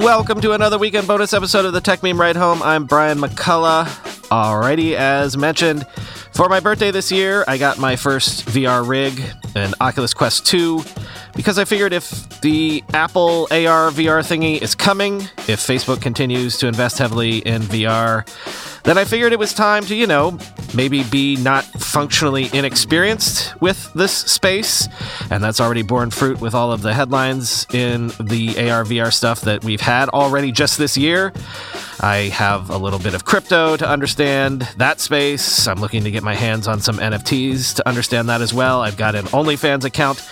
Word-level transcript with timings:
Welcome 0.00 0.40
to 0.40 0.52
another 0.52 0.78
weekend 0.78 1.06
bonus 1.06 1.34
episode 1.34 1.66
of 1.66 1.74
the 1.74 1.80
Techmeme 1.82 2.18
Ride 2.18 2.34
Home. 2.34 2.62
I'm 2.62 2.86
Brian 2.86 3.18
McCullough. 3.18 3.84
Alrighty, 4.30 4.94
as 4.94 5.36
mentioned, 5.36 5.86
for 6.32 6.48
my 6.48 6.60
birthday 6.60 6.90
this 6.90 7.12
year, 7.12 7.44
I 7.46 7.58
got 7.58 7.76
my 7.76 7.96
first 7.96 8.46
VR 8.46 8.88
rig, 8.88 9.22
an 9.54 9.74
Oculus 9.82 10.14
Quest 10.14 10.46
2, 10.46 10.82
because 11.36 11.58
I 11.58 11.66
figured 11.66 11.92
if 11.92 12.40
the 12.40 12.82
Apple 12.94 13.46
AR 13.50 13.90
VR 13.90 14.22
thingy 14.24 14.62
is 14.62 14.74
coming, 14.74 15.20
if 15.46 15.60
Facebook 15.60 16.00
continues 16.00 16.56
to 16.56 16.68
invest 16.68 16.96
heavily 16.96 17.40
in 17.40 17.60
VR, 17.60 18.26
then 18.84 18.98
I 18.98 19.04
figured 19.04 19.32
it 19.32 19.38
was 19.38 19.54
time 19.54 19.84
to, 19.84 19.94
you 19.94 20.06
know, 20.06 20.38
maybe 20.74 21.04
be 21.04 21.36
not 21.36 21.64
functionally 21.64 22.48
inexperienced 22.52 23.60
with 23.60 23.92
this 23.94 24.12
space. 24.12 24.88
And 25.30 25.42
that's 25.42 25.60
already 25.60 25.82
borne 25.82 26.10
fruit 26.10 26.40
with 26.40 26.54
all 26.54 26.72
of 26.72 26.82
the 26.82 26.92
headlines 26.92 27.66
in 27.72 28.08
the 28.20 28.70
AR 28.70 28.84
VR 28.84 29.12
stuff 29.12 29.42
that 29.42 29.62
we've 29.62 29.80
had 29.80 30.08
already 30.08 30.50
just 30.50 30.78
this 30.78 30.96
year. 30.96 31.32
I 32.00 32.30
have 32.34 32.70
a 32.70 32.76
little 32.76 32.98
bit 32.98 33.14
of 33.14 33.24
crypto 33.24 33.76
to 33.76 33.88
understand 33.88 34.62
that 34.76 34.98
space. 34.98 35.68
I'm 35.68 35.80
looking 35.80 36.02
to 36.02 36.10
get 36.10 36.24
my 36.24 36.34
hands 36.34 36.66
on 36.66 36.80
some 36.80 36.96
NFTs 36.96 37.76
to 37.76 37.88
understand 37.88 38.28
that 38.28 38.40
as 38.40 38.52
well. 38.52 38.80
I've 38.80 38.96
got 38.96 39.14
an 39.14 39.26
OnlyFans 39.26 39.84
account 39.84 40.28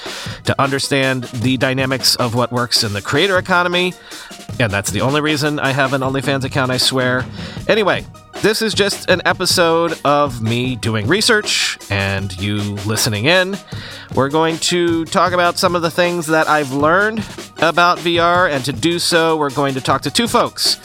to 0.47 0.61
understand 0.61 1.25
the 1.25 1.57
dynamics 1.57 2.17
of 2.17 2.35
what 2.35 2.51
works 2.51 2.83
in 2.83 2.93
the 2.93 3.03
creator 3.03 3.39
economy. 3.39 3.95
And 4.59 4.73
that's 4.73 4.91
the 4.91 5.01
only 5.03 5.21
reason 5.21 5.61
I 5.61 5.71
have 5.71 5.93
an 5.93 6.01
OnlyFans 6.01 6.45
account, 6.45 6.73
I 6.73 6.77
swear. 6.77 7.25
Anyway, 7.69 8.05
this 8.35 8.63
is 8.63 8.73
just 8.73 9.11
an 9.11 9.21
episode 9.25 9.99
of 10.05 10.41
me 10.41 10.77
doing 10.77 11.07
research 11.07 11.79
and 11.91 12.37
you 12.41 12.59
listening 12.87 13.27
in. 13.27 13.57
We're 14.15 14.29
going 14.29 14.59
to 14.59 15.05
talk 15.05 15.33
about 15.33 15.59
some 15.59 15.77
of 15.77 15.83
the 15.83 15.91
things 15.91 16.27
that 16.27 16.49
I've 16.49 16.73
learned 16.73 17.21
about 17.63 17.99
VR, 17.99 18.51
and 18.51 18.65
to 18.65 18.73
do 18.73 18.99
so, 18.99 19.37
we're 19.37 19.51
going 19.51 19.75
to 19.75 19.81
talk 19.81 20.03
to 20.03 20.11
two 20.11 20.27
folks. 20.27 20.77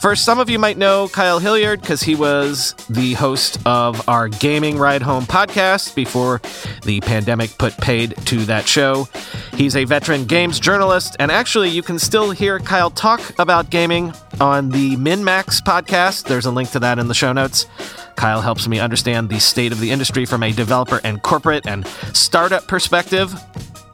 First, 0.00 0.24
some 0.24 0.38
of 0.38 0.48
you 0.48 0.60
might 0.60 0.78
know 0.78 1.08
Kyle 1.08 1.40
Hilliard 1.40 1.80
because 1.80 2.04
he 2.04 2.14
was 2.14 2.74
the 2.88 3.14
host 3.14 3.58
of 3.66 4.08
our 4.08 4.28
Gaming 4.28 4.78
Ride 4.78 5.02
Home 5.02 5.24
podcast 5.24 5.96
before 5.96 6.40
the 6.84 7.00
pandemic 7.00 7.58
put 7.58 7.76
paid 7.78 8.14
to 8.26 8.44
that 8.44 8.68
show. 8.68 9.08
He's 9.54 9.74
a 9.74 9.84
veteran 9.84 10.26
games 10.26 10.60
journalist, 10.60 11.16
and 11.18 11.32
actually, 11.32 11.70
you 11.70 11.82
can 11.82 11.98
still 11.98 12.30
hear 12.30 12.60
Kyle 12.60 12.90
talk 12.90 13.36
about 13.40 13.70
gaming 13.70 14.12
on 14.40 14.68
the 14.68 14.94
MinnMax 14.96 15.62
podcast. 15.62 16.28
There's 16.28 16.46
a 16.46 16.52
link 16.52 16.70
to 16.70 16.78
that 16.78 17.00
in 17.00 17.08
the 17.08 17.14
show 17.14 17.32
notes. 17.32 17.66
Kyle 18.14 18.40
helps 18.40 18.68
me 18.68 18.78
understand 18.78 19.28
the 19.28 19.40
state 19.40 19.72
of 19.72 19.80
the 19.80 19.90
industry 19.90 20.24
from 20.26 20.44
a 20.44 20.52
developer 20.52 21.00
and 21.02 21.22
corporate 21.22 21.66
and 21.66 21.84
startup 22.12 22.67
perspective. 22.68 23.34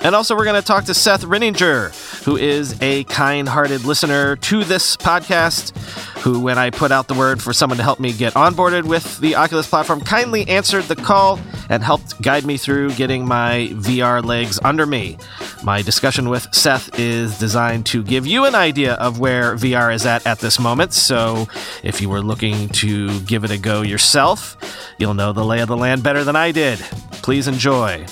And 0.05 0.15
also, 0.15 0.37
we're 0.37 0.45
going 0.45 0.61
to 0.61 0.67
talk 0.67 0.85
to 0.85 0.93
Seth 0.93 1.23
Rinninger, 1.23 2.25
who 2.25 2.37
is 2.37 2.77
a 2.83 3.05
kind 3.05 3.49
hearted 3.49 3.87
listener 3.87 4.37
to 4.37 4.63
this 4.63 4.99
podcast, 4.99 5.75
who, 6.19 6.41
when 6.41 6.59
I 6.59 6.69
put 6.69 6.93
out 6.93 7.09
the 7.09 7.15
word 7.15 7.43
for 7.43 7.55
someone 7.55 7.79
to 7.79 7.83
help 7.83 8.01
me 8.01 8.13
get 8.13 8.35
onboarded 8.35 8.85
with 8.85 9.19
the 9.21 9.35
Oculus 9.35 9.67
platform, 9.67 10.03
kindly 10.03 10.47
answered 10.47 10.85
the 10.85 10.97
call 10.97 11.41
and 11.71 11.83
helped 11.83 12.21
guide 12.21 12.45
me 12.45 12.59
through 12.59 12.93
getting 12.97 13.27
my 13.27 13.71
VR 13.73 14.23
legs 14.23 14.61
under 14.63 14.85
me. 14.85 15.17
My 15.63 15.81
discussion 15.81 16.29
with 16.29 16.53
Seth 16.53 16.99
is 16.99 17.39
designed 17.39 17.87
to 17.87 18.03
give 18.03 18.27
you 18.27 18.45
an 18.45 18.55
idea 18.55 18.95
of 18.97 19.21
where 19.21 19.57
VR 19.57 19.95
is 19.95 20.05
at 20.05 20.27
at 20.27 20.41
this 20.41 20.61
moment. 20.61 20.93
So, 20.93 21.49
if 21.83 22.03
you 22.03 22.11
were 22.11 22.21
looking 22.21 22.69
to 22.71 23.21
give 23.21 23.43
it 23.43 23.51
a 23.51 23.57
go 23.57 23.81
yourself, 23.81 24.59
you'll 24.99 25.15
know 25.15 25.33
the 25.33 25.47
lay 25.47 25.61
of 25.61 25.69
the 25.69 25.79
land 25.79 26.03
better 26.03 26.25
than 26.25 26.37
I 26.37 26.53
did. 26.53 26.79
Please 27.23 27.49
enjoy 27.49 28.05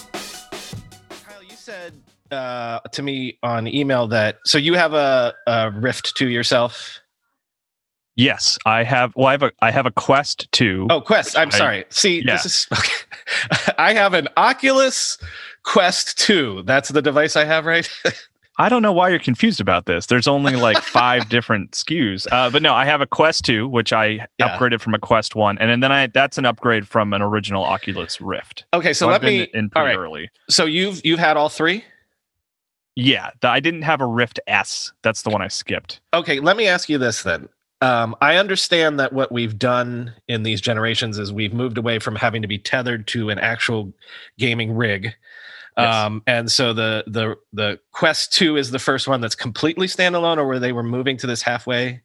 uh, 2.31 2.81
to 2.81 3.03
me 3.03 3.39
on 3.43 3.67
email 3.67 4.07
that 4.09 4.39
so 4.45 4.59
you 4.59 4.75
have 4.75 4.95
a, 4.95 5.35
a 5.47 5.71
Rift 5.71 6.17
to 6.17 6.29
yourself. 6.29 7.01
Yes, 8.15 8.59
I 8.67 8.85
have. 8.85 9.15
Well, 9.17 9.29
I 9.29 9.33
have 9.33 9.43
a 9.43 9.53
I 9.63 9.71
have 9.71 9.87
a 9.87 9.91
Quest 9.91 10.51
two. 10.53 10.87
Oh, 10.91 11.01
Quest. 11.01 11.37
I'm 11.37 11.49
I, 11.49 11.57
sorry. 11.57 11.85
See, 11.89 12.23
yeah. 12.25 12.35
this 12.35 12.47
is. 12.47 12.67
Okay. 12.79 13.73
I 13.79 13.95
have 13.95 14.15
an 14.15 14.29
Oculus 14.37 15.17
Quest 15.63 16.19
two. 16.19 16.63
That's 16.65 16.91
the 16.91 17.01
device 17.01 17.37
I 17.37 17.45
have, 17.45 17.65
right? 17.65 17.89
I 18.59 18.69
don't 18.69 18.83
know 18.83 18.93
why 18.93 19.09
you're 19.09 19.19
confused 19.19 19.61
about 19.61 19.87
this. 19.87 20.07
There's 20.07 20.29
only 20.29 20.57
like 20.57 20.79
five 20.83 21.29
different 21.29 21.73
SKUs. 21.73 22.27
Uh, 22.31 22.51
but 22.51 22.63
no, 22.63 22.75
I 22.75 22.85
have 22.85 23.01
a 23.01 23.07
Quest 23.07 23.45
2, 23.47 23.67
which 23.69 23.93
I 23.93 24.27
yeah. 24.39 24.57
upgraded 24.57 24.81
from 24.81 24.95
a 24.95 24.99
Quest 24.99 25.35
1. 25.35 25.59
And 25.59 25.71
and 25.71 25.83
then 25.83 25.93
I 25.93 26.07
that's 26.09 26.39
an 26.39 26.45
upgrade 26.45 26.87
from 26.87 27.13
an 27.13 27.23
original 27.23 27.65
Oculus 27.65 28.21
Rift. 28.21 28.65
Okay, 28.75 28.93
so, 28.93 29.07
so 29.07 29.09
let 29.09 29.23
me 29.23 29.49
in 29.55 29.71
all 29.75 29.85
right. 29.85 29.97
early. 29.97 30.31
So 30.51 30.65
you've 30.65 31.05
you've 31.05 31.19
had 31.19 31.37
all 31.37 31.49
three? 31.49 31.85
Yeah, 32.95 33.31
the, 33.41 33.49
I 33.49 33.61
didn't 33.61 33.83
have 33.83 34.01
a 34.01 34.07
Rift 34.07 34.39
S. 34.47 34.93
That's 35.03 35.23
the 35.23 35.31
one 35.31 35.41
I 35.41 35.49
skipped. 35.49 36.01
Okay, 36.13 36.41
let 36.41 36.57
me 36.57 36.67
ask 36.67 36.89
you 36.89 36.99
this 36.99 37.23
then. 37.23 37.49
Um, 37.81 38.15
I 38.21 38.37
understand 38.37 39.01
that 39.01 39.13
what 39.13 39.33
we've 39.33 39.59
done 39.59 40.15
in 40.29 40.45
these 40.45 40.61
generations 40.61 41.19
is 41.19 41.33
we've 41.33 41.53
moved 41.53 41.79
away 41.79 41.99
from 41.99 42.15
having 42.15 42.43
to 42.43 42.49
be 42.49 42.59
tethered 42.59 43.09
to 43.09 43.31
an 43.31 43.41
actual 43.41 43.93
gaming 44.39 44.77
rig. 44.77 45.15
Yes. 45.77 45.95
Um, 45.95 46.23
and 46.27 46.51
so 46.51 46.73
the 46.73 47.05
the 47.07 47.37
the 47.53 47.81
Quest 47.93 48.33
2 48.35 48.57
is 48.57 48.71
the 48.71 48.79
first 48.79 49.09
one 49.09 49.21
that's 49.21 49.35
completely 49.35 49.87
standalone, 49.87 50.37
or 50.37 50.47
where 50.47 50.59
they 50.59 50.73
were 50.73 50.83
moving 50.83 51.17
to 51.19 51.27
this 51.27 51.43
halfway 51.43 52.03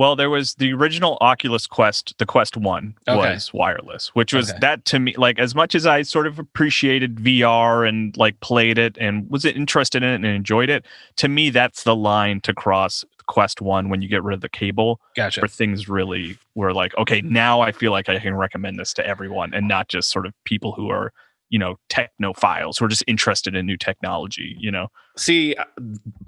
well, 0.00 0.16
there 0.16 0.30
was 0.30 0.54
the 0.54 0.72
original 0.72 1.18
Oculus 1.20 1.66
Quest, 1.66 2.14
the 2.16 2.24
Quest 2.24 2.56
1 2.56 2.94
okay. 3.06 3.34
was 3.34 3.52
wireless, 3.52 4.14
which 4.14 4.32
was 4.32 4.48
okay. 4.48 4.58
that 4.60 4.86
to 4.86 4.98
me, 4.98 5.14
like 5.18 5.38
as 5.38 5.54
much 5.54 5.74
as 5.74 5.84
I 5.84 6.00
sort 6.00 6.26
of 6.26 6.38
appreciated 6.38 7.16
VR 7.16 7.86
and 7.86 8.16
like 8.16 8.40
played 8.40 8.78
it 8.78 8.96
and 8.98 9.28
was 9.28 9.44
interested 9.44 10.02
in 10.02 10.08
it 10.08 10.14
and 10.14 10.24
enjoyed 10.24 10.70
it, 10.70 10.86
to 11.16 11.28
me, 11.28 11.50
that's 11.50 11.82
the 11.82 11.94
line 11.94 12.40
to 12.44 12.54
cross 12.54 13.04
Quest 13.26 13.60
1 13.60 13.90
when 13.90 14.00
you 14.00 14.08
get 14.08 14.22
rid 14.22 14.32
of 14.32 14.40
the 14.40 14.48
cable. 14.48 15.02
Gotcha. 15.16 15.42
Where 15.42 15.48
things 15.48 15.86
really 15.86 16.38
were 16.54 16.72
like, 16.72 16.96
okay, 16.96 17.20
now 17.20 17.60
I 17.60 17.70
feel 17.70 17.92
like 17.92 18.08
I 18.08 18.18
can 18.20 18.34
recommend 18.34 18.78
this 18.78 18.94
to 18.94 19.06
everyone 19.06 19.52
and 19.52 19.68
not 19.68 19.88
just 19.88 20.10
sort 20.10 20.24
of 20.24 20.32
people 20.44 20.72
who 20.72 20.88
are 20.88 21.12
you 21.50 21.58
know 21.58 21.78
technophiles 21.88 22.78
who 22.78 22.84
are 22.84 22.88
just 22.88 23.04
interested 23.06 23.54
in 23.54 23.66
new 23.66 23.76
technology 23.76 24.56
you 24.58 24.70
know 24.70 24.88
see 25.16 25.54
uh, 25.56 25.64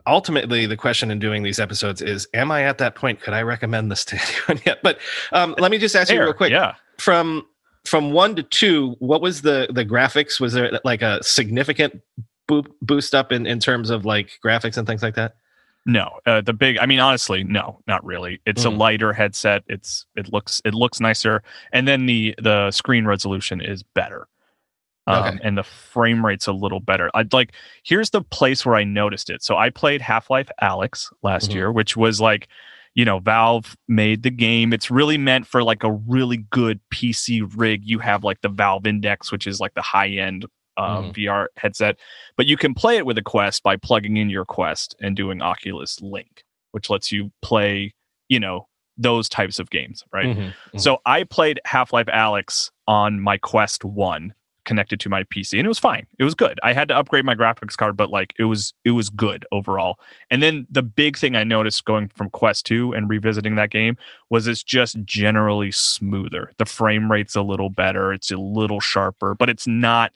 ultimately 0.06 0.66
the 0.66 0.76
question 0.76 1.10
in 1.10 1.18
doing 1.18 1.42
these 1.42 1.58
episodes 1.58 2.02
is 2.02 2.28
am 2.34 2.50
i 2.50 2.62
at 2.62 2.78
that 2.78 2.94
point 2.94 3.20
could 3.20 3.32
i 3.32 3.40
recommend 3.40 3.90
this 3.90 4.04
to 4.04 4.20
anyone 4.48 4.62
yet 4.66 4.78
but 4.82 4.98
um, 5.32 5.54
let 5.58 5.70
me 5.70 5.78
just 5.78 5.96
ask 5.96 6.08
Fair, 6.08 6.18
you 6.18 6.24
real 6.24 6.34
quick 6.34 6.50
yeah 6.50 6.74
from 6.98 7.46
from 7.84 8.12
one 8.12 8.36
to 8.36 8.42
two 8.42 8.96
what 8.98 9.22
was 9.22 9.42
the 9.42 9.68
the 9.70 9.84
graphics 9.84 10.38
was 10.38 10.52
there 10.52 10.78
like 10.84 11.02
a 11.02 11.22
significant 11.22 12.00
bo- 12.46 12.66
boost 12.82 13.14
up 13.14 13.32
in 13.32 13.46
in 13.46 13.58
terms 13.58 13.90
of 13.90 14.04
like 14.04 14.38
graphics 14.44 14.76
and 14.76 14.86
things 14.86 15.02
like 15.02 15.14
that 15.14 15.36
no, 15.84 16.20
uh, 16.26 16.40
the 16.40 16.52
big. 16.52 16.78
I 16.78 16.86
mean, 16.86 17.00
honestly, 17.00 17.42
no, 17.42 17.80
not 17.88 18.04
really. 18.04 18.40
It's 18.46 18.62
mm. 18.62 18.66
a 18.66 18.70
lighter 18.70 19.12
headset. 19.12 19.64
It's 19.66 20.06
it 20.14 20.32
looks 20.32 20.62
it 20.64 20.74
looks 20.74 21.00
nicer, 21.00 21.42
and 21.72 21.88
then 21.88 22.06
the 22.06 22.36
the 22.40 22.70
screen 22.70 23.04
resolution 23.04 23.60
is 23.60 23.82
better 23.82 24.28
um, 25.06 25.24
okay. 25.24 25.38
and 25.42 25.58
the 25.58 25.62
frame 25.62 26.24
rate's 26.24 26.46
a 26.46 26.52
little 26.52 26.80
better. 26.80 27.10
I'd 27.14 27.32
like 27.32 27.54
here's 27.84 28.10
the 28.10 28.22
place 28.22 28.64
where 28.64 28.76
I 28.76 28.84
noticed 28.84 29.30
it. 29.30 29.42
So 29.42 29.56
I 29.56 29.70
played 29.70 30.00
Half 30.00 30.30
Life 30.30 30.50
Alyx 30.62 31.12
last 31.22 31.48
mm-hmm. 31.48 31.56
year, 31.56 31.72
which 31.72 31.96
was 31.96 32.20
like, 32.20 32.48
you 32.94 33.04
know, 33.04 33.18
Valve 33.18 33.76
made 33.88 34.22
the 34.22 34.30
game. 34.30 34.72
It's 34.72 34.90
really 34.90 35.18
meant 35.18 35.46
for 35.46 35.62
like 35.62 35.82
a 35.82 35.92
really 35.92 36.38
good 36.50 36.80
PC 36.92 37.50
rig. 37.56 37.82
You 37.84 37.98
have 37.98 38.22
like 38.22 38.40
the 38.42 38.48
Valve 38.48 38.86
Index, 38.86 39.32
which 39.32 39.46
is 39.46 39.60
like 39.60 39.74
the 39.74 39.82
high 39.82 40.10
end 40.10 40.46
um, 40.76 40.86
mm-hmm. 40.86 41.10
VR 41.12 41.46
headset, 41.56 41.98
but 42.36 42.46
you 42.46 42.56
can 42.56 42.74
play 42.74 42.96
it 42.96 43.06
with 43.06 43.18
a 43.18 43.22
Quest 43.22 43.62
by 43.62 43.76
plugging 43.76 44.16
in 44.16 44.30
your 44.30 44.44
Quest 44.44 44.94
and 45.00 45.16
doing 45.16 45.42
Oculus 45.42 46.00
Link, 46.00 46.44
which 46.72 46.88
lets 46.90 47.12
you 47.12 47.30
play, 47.42 47.94
you 48.28 48.40
know, 48.40 48.68
those 48.96 49.28
types 49.28 49.58
of 49.58 49.70
games, 49.70 50.04
right? 50.12 50.26
Mm-hmm. 50.26 50.40
mm-hmm. 50.40 50.78
So 50.78 50.98
I 51.04 51.24
played 51.24 51.60
Half 51.64 51.92
Life 51.92 52.06
Alyx 52.06 52.70
on 52.86 53.20
my 53.20 53.38
Quest 53.38 53.84
One 53.84 54.34
connected 54.64 55.00
to 55.00 55.08
my 55.08 55.24
PC 55.24 55.58
and 55.58 55.66
it 55.66 55.68
was 55.68 55.78
fine. 55.78 56.06
It 56.18 56.24
was 56.24 56.34
good. 56.34 56.58
I 56.62 56.72
had 56.72 56.88
to 56.88 56.96
upgrade 56.96 57.24
my 57.24 57.34
graphics 57.34 57.76
card, 57.76 57.96
but 57.96 58.10
like 58.10 58.32
it 58.38 58.44
was 58.44 58.74
it 58.84 58.92
was 58.92 59.10
good 59.10 59.44
overall. 59.52 59.98
And 60.30 60.42
then 60.42 60.66
the 60.70 60.82
big 60.82 61.16
thing 61.16 61.36
I 61.36 61.44
noticed 61.44 61.84
going 61.84 62.08
from 62.08 62.30
Quest 62.30 62.66
2 62.66 62.92
and 62.92 63.08
revisiting 63.08 63.56
that 63.56 63.70
game 63.70 63.96
was 64.30 64.46
it's 64.46 64.62
just 64.62 65.02
generally 65.04 65.70
smoother. 65.70 66.52
The 66.58 66.66
frame 66.66 67.10
rate's 67.10 67.36
a 67.36 67.42
little 67.42 67.70
better, 67.70 68.12
it's 68.12 68.30
a 68.30 68.36
little 68.36 68.80
sharper, 68.80 69.34
but 69.34 69.48
it's 69.48 69.66
not 69.66 70.12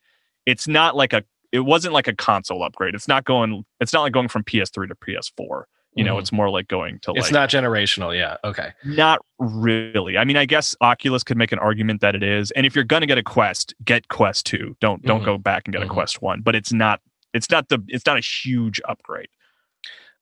it's 0.47 0.69
not 0.69 0.97
like 0.97 1.13
a 1.13 1.25
it 1.53 1.61
wasn't 1.61 1.95
like 1.95 2.09
a 2.09 2.15
console 2.15 2.63
upgrade. 2.63 2.95
It's 2.95 3.09
not 3.09 3.25
going 3.25 3.65
it's 3.81 3.93
not 3.93 4.03
like 4.03 4.13
going 4.13 4.29
from 4.29 4.45
PS3 4.45 4.89
to 4.89 4.95
PS4. 4.95 5.65
You 5.97 6.05
know, 6.05 6.13
mm-hmm. 6.13 6.21
it's 6.21 6.33
more 6.33 6.51
like 6.51 6.69
going 6.69 6.99
to 7.01 7.13
It's 7.17 7.33
not 7.33 7.49
generational, 7.49 8.17
yeah. 8.17 8.37
Okay. 8.45 8.73
Not 8.85 9.25
really. 9.39 10.19
I 10.19 10.25
mean, 10.25 10.37
I 10.37 10.45
guess 10.45 10.77
Oculus 10.83 11.23
could 11.23 11.39
make 11.39 11.53
an 11.53 11.59
argument 11.59 12.03
that 12.03 12.15
it 12.15 12.23
is. 12.23 12.51
And 12.51 12.67
if 12.67 12.75
you're 12.75 12.85
going 12.85 13.01
to 13.01 13.07
get 13.07 13.17
a 13.17 13.23
Quest, 13.23 13.75
get 13.83 14.09
Quest 14.09 14.45
2. 14.47 14.77
Don't 14.81 15.03
don't 15.03 15.19
mm-hmm. 15.19 15.25
go 15.25 15.39
back 15.39 15.63
and 15.65 15.73
get 15.73 15.81
mm-hmm. 15.81 15.91
a 15.91 15.95
Quest 15.95 16.21
1, 16.21 16.43
but 16.43 16.55
it's 16.55 16.73
not 16.73 17.01
it's 17.33 17.51
not 17.51 17.71
the 17.71 17.83
it's 17.89 18.05
not 18.05 18.19
a 18.19 18.21
huge 18.21 18.81
upgrade. 18.87 19.29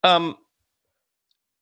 Um 0.05 0.37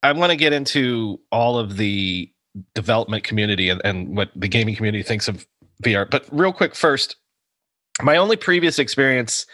I 0.03 0.11
want 0.11 0.31
to 0.31 0.35
get 0.35 0.53
into 0.53 1.19
all 1.31 1.57
of 1.57 1.77
the 1.77 2.29
development 2.75 3.23
community 3.23 3.69
and, 3.69 3.81
and 3.83 4.15
what 4.15 4.29
the 4.35 4.47
gaming 4.47 4.75
community 4.75 5.01
thinks 5.01 5.27
of 5.27 5.47
VR. 5.83 6.07
But 6.09 6.25
real 6.31 6.53
quick 6.53 6.75
first, 6.75 7.15
my 8.01 8.17
only 8.17 8.35
previous 8.35 8.79
experience 8.79 9.45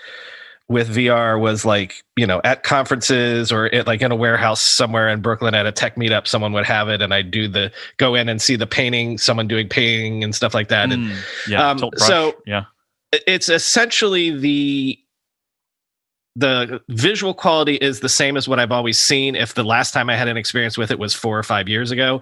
with 0.69 0.95
VR 0.95 1.39
was 1.39 1.65
like, 1.65 2.03
you 2.15 2.27
know, 2.27 2.39
at 2.43 2.61
conferences 2.61 3.51
or 3.51 3.65
it, 3.67 3.87
like 3.87 4.01
in 4.03 4.11
a 4.11 4.15
warehouse 4.15 4.61
somewhere 4.61 5.09
in 5.09 5.19
Brooklyn 5.19 5.55
at 5.55 5.65
a 5.65 5.71
tech 5.71 5.95
meetup, 5.95 6.27
someone 6.27 6.53
would 6.53 6.65
have 6.65 6.89
it 6.89 7.01
and 7.01 7.11
I'd 7.11 7.31
do 7.31 7.47
the 7.47 7.71
go 7.97 8.13
in 8.13 8.29
and 8.29 8.39
see 8.39 8.55
the 8.55 8.67
painting, 8.67 9.17
someone 9.17 9.47
doing 9.47 9.67
painting 9.67 10.23
and 10.23 10.33
stuff 10.33 10.53
like 10.53 10.67
that. 10.69 10.91
And 10.91 11.07
mm, 11.07 11.17
yeah, 11.47 11.67
um, 11.67 11.89
so 11.97 12.35
yeah, 12.45 12.65
it's 13.11 13.49
essentially 13.49 14.29
the 14.29 14.99
the 16.35 16.79
visual 16.87 17.33
quality 17.33 17.75
is 17.75 17.99
the 17.99 18.07
same 18.07 18.37
as 18.37 18.47
what 18.47 18.59
I've 18.59 18.71
always 18.71 18.99
seen. 18.99 19.35
If 19.35 19.55
the 19.55 19.63
last 19.63 19.91
time 19.91 20.09
I 20.09 20.15
had 20.15 20.27
an 20.27 20.37
experience 20.37 20.77
with 20.77 20.91
it 20.91 20.99
was 20.99 21.15
four 21.15 21.37
or 21.37 21.43
five 21.43 21.67
years 21.67 21.89
ago, 21.89 22.21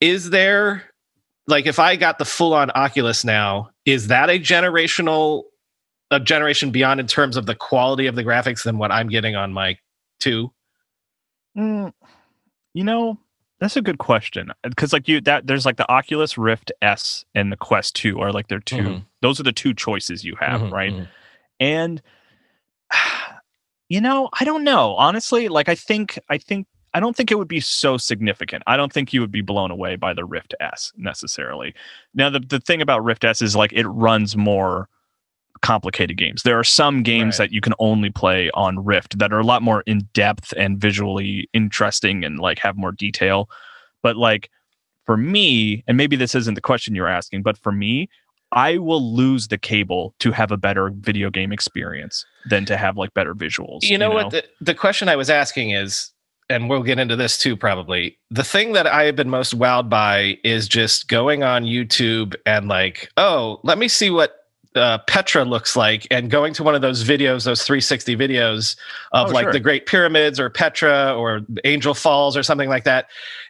is 0.00 0.30
there 0.30 0.82
like 1.46 1.66
if 1.66 1.78
I 1.78 1.94
got 1.94 2.18
the 2.18 2.24
full 2.24 2.54
on 2.54 2.72
Oculus 2.74 3.24
now, 3.24 3.70
is 3.84 4.08
that 4.08 4.30
a 4.30 4.40
generational 4.40 5.44
a 6.14 6.20
generation 6.20 6.70
beyond 6.70 7.00
in 7.00 7.06
terms 7.06 7.36
of 7.36 7.46
the 7.46 7.54
quality 7.54 8.06
of 8.06 8.14
the 8.14 8.24
graphics 8.24 8.64
than 8.64 8.78
what 8.78 8.92
I'm 8.92 9.08
getting 9.08 9.36
on 9.36 9.52
my 9.52 9.78
two? 10.20 10.52
Mm, 11.56 11.92
you 12.74 12.84
know, 12.84 13.18
that's 13.60 13.76
a 13.76 13.82
good 13.82 13.98
question 13.98 14.50
because 14.64 14.92
like 14.92 15.06
you 15.06 15.20
that 15.22 15.46
there's 15.46 15.64
like 15.64 15.76
the 15.76 15.90
Oculus 15.90 16.36
Rift 16.36 16.72
S 16.82 17.24
and 17.34 17.52
the 17.52 17.56
Quest 17.56 17.94
2 17.96 18.18
are 18.20 18.32
like 18.32 18.48
their 18.48 18.60
2 18.60 18.76
mm-hmm. 18.76 18.98
those 19.20 19.38
are 19.38 19.44
the 19.44 19.52
two 19.52 19.72
choices 19.72 20.24
you 20.24 20.34
have, 20.40 20.62
mm-hmm, 20.62 20.74
right? 20.74 20.92
Mm-hmm. 20.92 21.04
And 21.60 22.02
you 23.88 24.00
know, 24.00 24.30
I 24.40 24.44
don't 24.44 24.64
know. 24.64 24.94
Honestly, 24.96 25.48
like 25.48 25.68
I 25.68 25.74
think 25.74 26.18
I 26.28 26.38
think 26.38 26.66
I 26.94 27.00
don't 27.00 27.16
think 27.16 27.30
it 27.30 27.36
would 27.38 27.48
be 27.48 27.60
so 27.60 27.96
significant. 27.96 28.62
I 28.66 28.76
don't 28.76 28.92
think 28.92 29.12
you 29.12 29.20
would 29.20 29.30
be 29.30 29.42
blown 29.42 29.70
away 29.70 29.96
by 29.96 30.12
the 30.12 30.24
Rift 30.24 30.54
S 30.60 30.92
necessarily. 30.96 31.74
Now 32.14 32.30
the 32.30 32.40
the 32.40 32.58
thing 32.58 32.82
about 32.82 33.04
Rift 33.04 33.24
S 33.24 33.42
is 33.42 33.54
like 33.54 33.72
it 33.72 33.86
runs 33.86 34.36
more 34.36 34.88
complicated 35.62 36.18
games. 36.18 36.42
There 36.42 36.58
are 36.58 36.64
some 36.64 37.02
games 37.02 37.38
right. 37.38 37.48
that 37.48 37.54
you 37.54 37.60
can 37.60 37.72
only 37.78 38.10
play 38.10 38.50
on 38.52 38.84
Rift 38.84 39.18
that 39.18 39.32
are 39.32 39.38
a 39.38 39.44
lot 39.44 39.62
more 39.62 39.82
in 39.86 40.08
depth 40.12 40.52
and 40.56 40.78
visually 40.78 41.48
interesting 41.52 42.24
and 42.24 42.38
like 42.38 42.58
have 42.58 42.76
more 42.76 42.92
detail. 42.92 43.48
But 44.02 44.16
like 44.16 44.50
for 45.06 45.16
me, 45.16 45.82
and 45.86 45.96
maybe 45.96 46.16
this 46.16 46.34
isn't 46.34 46.54
the 46.54 46.60
question 46.60 46.94
you're 46.94 47.08
asking, 47.08 47.42
but 47.42 47.56
for 47.56 47.72
me, 47.72 48.08
I 48.52 48.78
will 48.78 49.14
lose 49.14 49.48
the 49.48 49.56
cable 49.56 50.14
to 50.18 50.30
have 50.30 50.50
a 50.50 50.58
better 50.58 50.90
video 50.90 51.30
game 51.30 51.52
experience 51.52 52.26
than 52.50 52.66
to 52.66 52.76
have 52.76 52.98
like 52.98 53.14
better 53.14 53.34
visuals. 53.34 53.82
You 53.82 53.96
know, 53.96 54.10
you 54.10 54.18
know? 54.18 54.24
what? 54.24 54.30
The, 54.30 54.44
the 54.60 54.74
question 54.74 55.08
I 55.08 55.16
was 55.16 55.30
asking 55.30 55.70
is, 55.70 56.10
and 56.50 56.68
we'll 56.68 56.82
get 56.82 56.98
into 56.98 57.16
this 57.16 57.38
too, 57.38 57.56
probably. 57.56 58.18
The 58.30 58.44
thing 58.44 58.72
that 58.74 58.86
I 58.86 59.04
have 59.04 59.16
been 59.16 59.30
most 59.30 59.58
wowed 59.58 59.88
by 59.88 60.38
is 60.44 60.68
just 60.68 61.08
going 61.08 61.42
on 61.42 61.64
YouTube 61.64 62.34
and 62.44 62.68
like, 62.68 63.08
oh, 63.16 63.60
let 63.62 63.78
me 63.78 63.88
see 63.88 64.10
what 64.10 64.41
uh, 64.74 64.98
Petra 65.06 65.44
looks 65.44 65.76
like 65.76 66.06
and 66.10 66.30
going 66.30 66.54
to 66.54 66.62
one 66.62 66.74
of 66.74 66.80
those 66.80 67.04
videos, 67.04 67.44
those 67.44 67.62
360 67.62 68.16
videos 68.16 68.76
of 69.12 69.28
oh, 69.28 69.32
like 69.32 69.44
sure. 69.44 69.52
the 69.52 69.60
Great 69.60 69.86
Pyramids 69.86 70.40
or 70.40 70.48
Petra 70.50 71.14
or 71.16 71.40
Angel 71.64 71.94
Falls 71.94 72.36
or 72.36 72.42
something 72.42 72.68
like 72.68 72.84
that. 72.84 73.06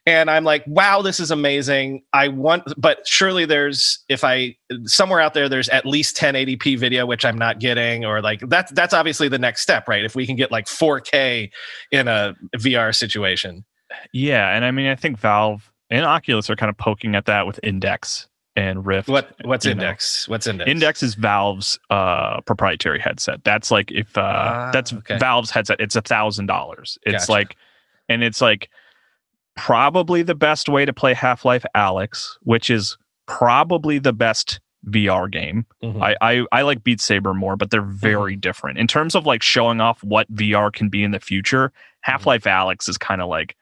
And 0.07 0.31
I'm 0.31 0.45
like, 0.45 0.65
wow, 0.67 1.03
this 1.03 1.21
is 1.21 1.31
amazing. 1.31 2.03
I 2.13 2.29
want, 2.29 2.65
but 2.77 3.07
surely 3.07 3.45
there's, 3.45 4.05
if 4.09 4.25
I, 4.25 4.57
somewhere 4.85 5.21
out 5.21 5.35
there, 5.35 5.49
there's 5.49 5.69
at 5.69 5.87
least 5.87 6.17
1080p 6.17 6.79
video, 6.79 7.07
which 7.07 7.25
I'm 7.25 7.39
not 7.39 7.61
getting, 7.61 8.05
or 8.05 8.21
like 8.21 8.41
that's, 8.49 8.73
that's 8.73 8.95
obviously 8.95 9.29
the 9.29 9.39
next 9.39 9.63
step, 9.63 9.89
right? 9.89 10.05
If 10.05 10.15
we 10.15 10.27
can 10.27 10.37
get 10.37 10.51
like 10.51 10.67
4K 10.67 11.51
in 11.93 12.09
a 12.09 12.35
VR 12.57 12.95
situation. 12.95 13.65
Yeah. 14.13 14.55
And 14.55 14.65
I 14.65 14.71
mean, 14.71 14.87
I 14.87 14.97
think 14.97 15.19
Valve 15.19 15.71
and 15.91 16.05
Oculus 16.05 16.51
are 16.51 16.57
kind 16.57 16.71
of 16.71 16.77
poking 16.79 17.15
at 17.15 17.27
that 17.27 17.47
with 17.47 17.61
Index 17.63 18.29
and 18.57 18.85
Rift. 18.85 19.09
What 19.09 19.35
what's 19.45 19.67
Index? 19.67 20.29
Know. 20.29 20.33
What's 20.33 20.47
Index? 20.47 20.71
Index 20.71 21.03
is 21.03 21.15
Valve's 21.15 21.79
uh, 21.91 22.41
proprietary 22.43 22.99
headset. 22.99 23.43
That's 23.45 23.71
like 23.71 23.91
if 23.91 24.17
uh, 24.17 24.21
ah, 24.23 24.71
that's 24.73 24.93
okay. 24.93 25.19
Valve's 25.19 25.51
headset. 25.51 25.81
It's 25.81 25.97
a 25.97 26.03
thousand 26.03 26.47
dollars. 26.47 26.99
It's 27.03 27.27
gotcha. 27.27 27.33
like, 27.33 27.57
and 28.09 28.23
it's 28.23 28.41
like 28.41 28.69
probably 29.57 30.23
the 30.23 30.35
best 30.35 30.69
way 30.69 30.85
to 30.85 30.93
play 30.93 31.15
Half 31.15 31.45
Life 31.45 31.65
Alyx, 31.75 32.37
which 32.43 32.71
is 32.71 32.97
probably 33.27 33.99
the 33.99 34.13
best 34.13 34.61
VR 34.89 35.31
game. 35.31 35.65
Mm-hmm. 35.83 36.03
I, 36.03 36.17
I, 36.21 36.45
I 36.53 36.63
like 36.63 36.83
Beat 36.83 37.01
Saber 37.01 37.35
more, 37.35 37.57
but 37.57 37.71
they're 37.71 37.83
very 37.83 38.35
mm-hmm. 38.35 38.41
different 38.41 38.79
in 38.79 38.87
terms 38.87 39.15
of 39.15 39.27
like 39.27 39.43
showing 39.43 39.81
off 39.81 40.03
what 40.03 40.33
VR 40.35 40.73
can 40.73 40.89
be 40.89 41.05
in 41.05 41.13
the 41.13 41.21
future. 41.21 41.73
Half 42.01 42.27
Life 42.27 42.45
mm-hmm. 42.45 42.69
Alyx 42.69 42.89
is 42.89 42.99
kind 42.99 43.23
of 43.23 43.29
like 43.29 43.57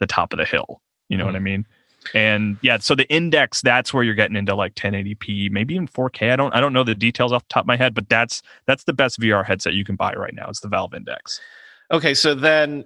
the 0.00 0.06
top 0.06 0.32
of 0.32 0.38
the 0.38 0.44
hill. 0.44 0.82
You 1.08 1.16
know 1.16 1.24
what 1.24 1.34
I 1.34 1.38
mm-hmm. 1.38 1.44
mean? 1.44 1.66
And 2.14 2.58
yeah, 2.62 2.78
so 2.78 2.94
the 2.94 3.08
index 3.08 3.62
that's 3.62 3.92
where 3.92 4.02
you're 4.02 4.14
getting 4.14 4.36
into 4.36 4.54
like 4.54 4.74
1080p, 4.74 5.50
maybe 5.50 5.74
even 5.74 5.88
4K. 5.88 6.32
I 6.32 6.36
don't 6.36 6.54
I 6.54 6.60
don't 6.60 6.72
know 6.72 6.84
the 6.84 6.94
details 6.94 7.32
off 7.32 7.42
the 7.42 7.52
top 7.52 7.64
of 7.64 7.66
my 7.66 7.76
head, 7.76 7.94
but 7.94 8.08
that's 8.08 8.42
that's 8.66 8.84
the 8.84 8.92
best 8.92 9.20
VR 9.20 9.44
headset 9.44 9.74
you 9.74 9.84
can 9.84 9.96
buy 9.96 10.12
right 10.14 10.34
now. 10.34 10.48
It's 10.48 10.60
the 10.60 10.68
Valve 10.68 10.94
Index. 10.94 11.40
Okay, 11.92 12.14
so 12.14 12.34
then 12.34 12.84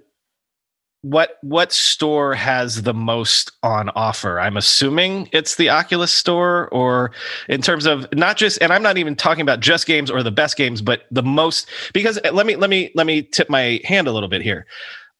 what 1.03 1.39
what 1.41 1.71
store 1.71 2.35
has 2.35 2.83
the 2.83 2.93
most 2.93 3.51
on 3.63 3.89
offer 3.89 4.39
i'm 4.39 4.55
assuming 4.55 5.27
it's 5.31 5.55
the 5.55 5.67
oculus 5.67 6.11
store 6.11 6.69
or 6.69 7.11
in 7.49 7.59
terms 7.59 7.87
of 7.87 8.07
not 8.13 8.37
just 8.37 8.61
and 8.61 8.71
i'm 8.71 8.83
not 8.83 8.99
even 8.99 9.15
talking 9.15 9.41
about 9.41 9.59
just 9.59 9.87
games 9.87 10.11
or 10.11 10.21
the 10.21 10.31
best 10.31 10.55
games 10.55 10.79
but 10.79 11.05
the 11.09 11.23
most 11.23 11.67
because 11.91 12.19
uh, 12.23 12.31
let 12.31 12.45
me 12.45 12.55
let 12.55 12.69
me 12.69 12.91
let 12.93 13.07
me 13.07 13.23
tip 13.23 13.49
my 13.49 13.81
hand 13.83 14.07
a 14.07 14.11
little 14.11 14.29
bit 14.29 14.43
here 14.43 14.67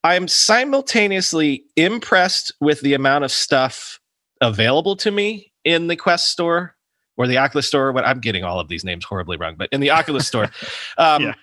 I'm 0.03 0.27
simultaneously 0.27 1.65
impressed 1.75 2.53
with 2.59 2.81
the 2.81 2.93
amount 2.93 3.23
of 3.23 3.31
stuff 3.31 3.99
available 4.41 4.95
to 4.97 5.11
me 5.11 5.51
in 5.63 5.87
the 5.87 5.95
Quest 5.95 6.29
store 6.29 6.75
or 7.17 7.27
the 7.27 7.37
Oculus 7.37 7.67
store. 7.67 7.91
What 7.91 8.05
I'm 8.05 8.19
getting 8.19 8.43
all 8.43 8.59
of 8.59 8.67
these 8.67 8.83
names 8.83 9.05
horribly 9.05 9.37
wrong, 9.37 9.55
but 9.57 9.69
in 9.71 9.79
the 9.79 9.91
Oculus 9.91 10.27
store, 10.27 10.49
um, 10.97 11.21
yeah. 11.23 11.33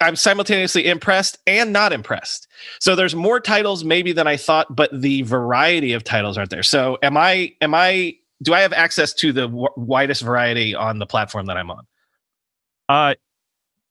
I'm 0.00 0.16
simultaneously 0.16 0.86
impressed 0.86 1.38
and 1.46 1.72
not 1.72 1.92
impressed. 1.92 2.46
So 2.78 2.94
there's 2.94 3.14
more 3.14 3.40
titles 3.40 3.84
maybe 3.84 4.12
than 4.12 4.26
I 4.26 4.36
thought, 4.36 4.74
but 4.76 4.90
the 4.92 5.22
variety 5.22 5.94
of 5.94 6.04
titles 6.04 6.36
aren't 6.36 6.50
there. 6.50 6.62
So 6.62 6.98
am 7.02 7.16
I? 7.16 7.54
Am 7.60 7.74
I? 7.74 8.16
Do 8.42 8.52
I 8.52 8.60
have 8.60 8.74
access 8.74 9.14
to 9.14 9.32
the 9.32 9.48
w- 9.48 9.68
widest 9.76 10.22
variety 10.22 10.74
on 10.74 10.98
the 10.98 11.06
platform 11.06 11.46
that 11.46 11.56
I'm 11.56 11.70
on? 11.70 11.86
Uh, 12.88 13.14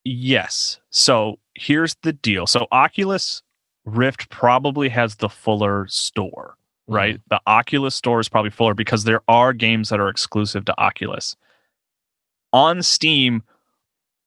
yes. 0.04 0.78
So 0.90 1.40
here's 1.54 1.96
the 2.02 2.12
deal. 2.12 2.46
So 2.46 2.68
Oculus 2.70 3.42
Rift 3.86 4.28
probably 4.30 4.88
has 4.88 5.16
the 5.16 5.28
fuller 5.28 5.86
store, 5.88 6.56
right? 6.88 7.14
Mm-hmm. 7.14 7.28
The 7.30 7.40
Oculus 7.46 7.94
store 7.94 8.20
is 8.20 8.28
probably 8.28 8.50
fuller 8.50 8.74
because 8.74 9.04
there 9.04 9.22
are 9.28 9.52
games 9.52 9.88
that 9.88 10.00
are 10.00 10.08
exclusive 10.08 10.64
to 10.66 10.78
Oculus. 10.78 11.36
On 12.52 12.82
Steam, 12.82 13.42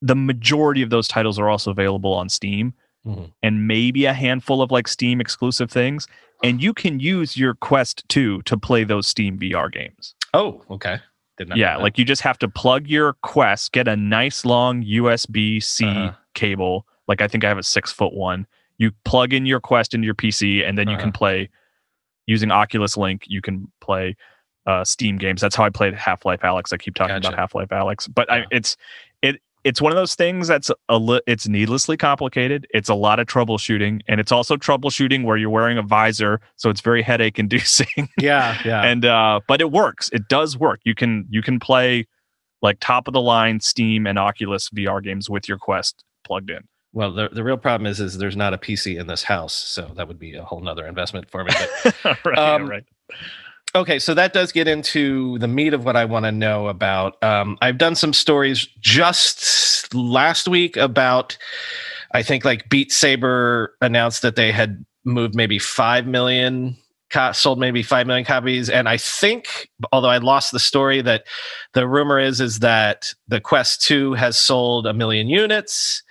the 0.00 0.16
majority 0.16 0.82
of 0.82 0.90
those 0.90 1.06
titles 1.06 1.38
are 1.38 1.48
also 1.48 1.70
available 1.70 2.14
on 2.14 2.30
Steam 2.30 2.72
mm-hmm. 3.06 3.24
and 3.42 3.68
maybe 3.68 4.06
a 4.06 4.14
handful 4.14 4.62
of 4.62 4.70
like 4.70 4.88
Steam 4.88 5.20
exclusive 5.20 5.70
things. 5.70 6.08
And 6.42 6.62
you 6.62 6.72
can 6.72 7.00
use 7.00 7.36
your 7.36 7.54
Quest 7.54 8.08
2 8.08 8.42
to 8.42 8.56
play 8.56 8.84
those 8.84 9.06
Steam 9.06 9.38
VR 9.38 9.70
games. 9.70 10.14
Oh, 10.32 10.64
okay. 10.70 10.98
Didn't 11.36 11.52
I 11.52 11.56
Yeah, 11.56 11.76
like 11.76 11.98
you 11.98 12.04
just 12.06 12.22
have 12.22 12.38
to 12.38 12.48
plug 12.48 12.86
your 12.86 13.14
Quest, 13.22 13.72
get 13.72 13.88
a 13.88 13.96
nice 13.96 14.46
long 14.46 14.82
USB 14.82 15.62
C 15.62 15.84
uh-huh. 15.84 16.12
cable. 16.32 16.86
Like 17.08 17.20
I 17.20 17.28
think 17.28 17.44
I 17.44 17.48
have 17.48 17.58
a 17.58 17.62
six 17.62 17.92
foot 17.92 18.14
one 18.14 18.46
you 18.80 18.90
plug 19.04 19.34
in 19.34 19.44
your 19.44 19.60
Quest 19.60 19.92
into 19.94 20.06
your 20.06 20.14
PC, 20.14 20.66
and 20.66 20.76
then 20.76 20.88
uh-huh. 20.88 20.92
you 20.92 20.98
can 20.98 21.10
uh-huh. 21.10 21.18
play 21.18 21.50
using 22.26 22.50
Oculus 22.50 22.96
Link. 22.96 23.24
You 23.26 23.42
can 23.42 23.70
play 23.80 24.16
uh, 24.66 24.84
Steam 24.84 25.18
games. 25.18 25.40
That's 25.40 25.54
how 25.54 25.64
I 25.64 25.70
played 25.70 25.94
Half 25.94 26.24
Life 26.24 26.40
Alyx. 26.40 26.72
I 26.72 26.78
keep 26.78 26.94
talking 26.94 27.16
gotcha. 27.16 27.28
about 27.28 27.38
Half 27.38 27.54
Life 27.54 27.68
Alyx, 27.68 28.12
but 28.12 28.26
yeah. 28.28 28.36
I, 28.36 28.44
it's 28.50 28.78
it 29.20 29.40
it's 29.64 29.82
one 29.82 29.92
of 29.92 29.96
those 29.96 30.14
things 30.14 30.48
that's 30.48 30.70
a 30.88 30.96
li- 30.96 31.20
it's 31.26 31.46
needlessly 31.46 31.98
complicated. 31.98 32.66
It's 32.70 32.88
a 32.88 32.94
lot 32.94 33.20
of 33.20 33.26
troubleshooting, 33.26 34.00
and 34.08 34.18
it's 34.18 34.32
also 34.32 34.56
troubleshooting 34.56 35.24
where 35.24 35.36
you're 35.36 35.50
wearing 35.50 35.76
a 35.76 35.82
visor, 35.82 36.40
so 36.56 36.70
it's 36.70 36.80
very 36.80 37.02
headache 37.02 37.38
inducing. 37.38 37.86
Yeah, 38.18 38.58
yeah. 38.64 38.82
and 38.82 39.04
uh, 39.04 39.40
but 39.46 39.60
it 39.60 39.70
works. 39.70 40.08
It 40.12 40.26
does 40.28 40.56
work. 40.56 40.80
You 40.84 40.94
can 40.94 41.26
you 41.28 41.42
can 41.42 41.60
play 41.60 42.06
like 42.62 42.78
top 42.80 43.08
of 43.08 43.12
the 43.12 43.20
line 43.20 43.60
Steam 43.60 44.06
and 44.06 44.18
Oculus 44.18 44.70
VR 44.70 45.02
games 45.02 45.28
with 45.28 45.48
your 45.48 45.58
Quest 45.58 46.02
plugged 46.24 46.48
in. 46.48 46.64
Well, 46.92 47.12
the, 47.12 47.28
the 47.28 47.44
real 47.44 47.56
problem 47.56 47.86
is 47.86 48.00
is 48.00 48.18
there's 48.18 48.36
not 48.36 48.52
a 48.52 48.58
PC 48.58 48.98
in 48.98 49.06
this 49.06 49.22
house, 49.22 49.54
so 49.54 49.92
that 49.94 50.08
would 50.08 50.18
be 50.18 50.34
a 50.34 50.42
whole 50.42 50.60
nother 50.60 50.86
investment 50.86 51.30
for 51.30 51.44
me. 51.44 51.52
But, 51.84 52.24
right, 52.24 52.38
um, 52.38 52.68
right. 52.68 52.84
Okay, 53.74 54.00
so 54.00 54.14
that 54.14 54.32
does 54.32 54.50
get 54.50 54.66
into 54.66 55.38
the 55.38 55.46
meat 55.46 55.72
of 55.72 55.84
what 55.84 55.94
I 55.94 56.04
want 56.04 56.24
to 56.24 56.32
know 56.32 56.66
about. 56.66 57.22
Um, 57.22 57.56
I've 57.62 57.78
done 57.78 57.94
some 57.94 58.12
stories 58.12 58.66
just 58.80 59.94
last 59.94 60.48
week 60.48 60.76
about, 60.76 61.38
I 62.12 62.22
think 62.22 62.44
like 62.44 62.68
Beat 62.68 62.90
Saber 62.90 63.76
announced 63.80 64.22
that 64.22 64.34
they 64.34 64.50
had 64.50 64.84
moved 65.04 65.36
maybe 65.36 65.58
five 65.58 66.06
million 66.06 66.76
sold 67.32 67.58
maybe 67.58 67.82
5 67.82 68.06
million 68.06 68.24
copies 68.24 68.70
and 68.70 68.88
i 68.88 68.96
think 68.96 69.68
although 69.92 70.08
i 70.08 70.18
lost 70.18 70.52
the 70.52 70.60
story 70.60 71.02
that 71.02 71.24
the 71.72 71.88
rumor 71.88 72.20
is 72.20 72.40
is 72.40 72.60
that 72.60 73.12
the 73.26 73.40
quest 73.40 73.82
2 73.82 74.14
has 74.14 74.38
sold 74.38 74.86
a 74.86 74.94
million 74.94 75.28
units 75.28 76.04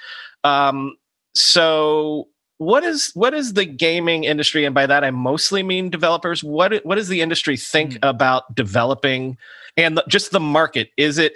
um, 0.49 0.95
so 1.35 2.27
what 2.57 2.83
is 2.83 3.11
what 3.13 3.33
is 3.33 3.53
the 3.53 3.65
gaming 3.65 4.25
industry 4.25 4.65
and 4.65 4.75
by 4.75 4.85
that 4.85 5.03
i 5.03 5.11
mostly 5.11 5.63
mean 5.63 5.89
developers 5.89 6.43
what 6.43 6.83
what 6.85 6.95
does 6.95 7.07
the 7.07 7.21
industry 7.21 7.55
think 7.55 7.93
mm. 7.93 7.99
about 8.09 8.53
developing 8.53 9.37
and 9.77 9.95
the, 9.95 10.03
just 10.09 10.31
the 10.31 10.41
market 10.41 10.89
is 10.97 11.17
it 11.17 11.35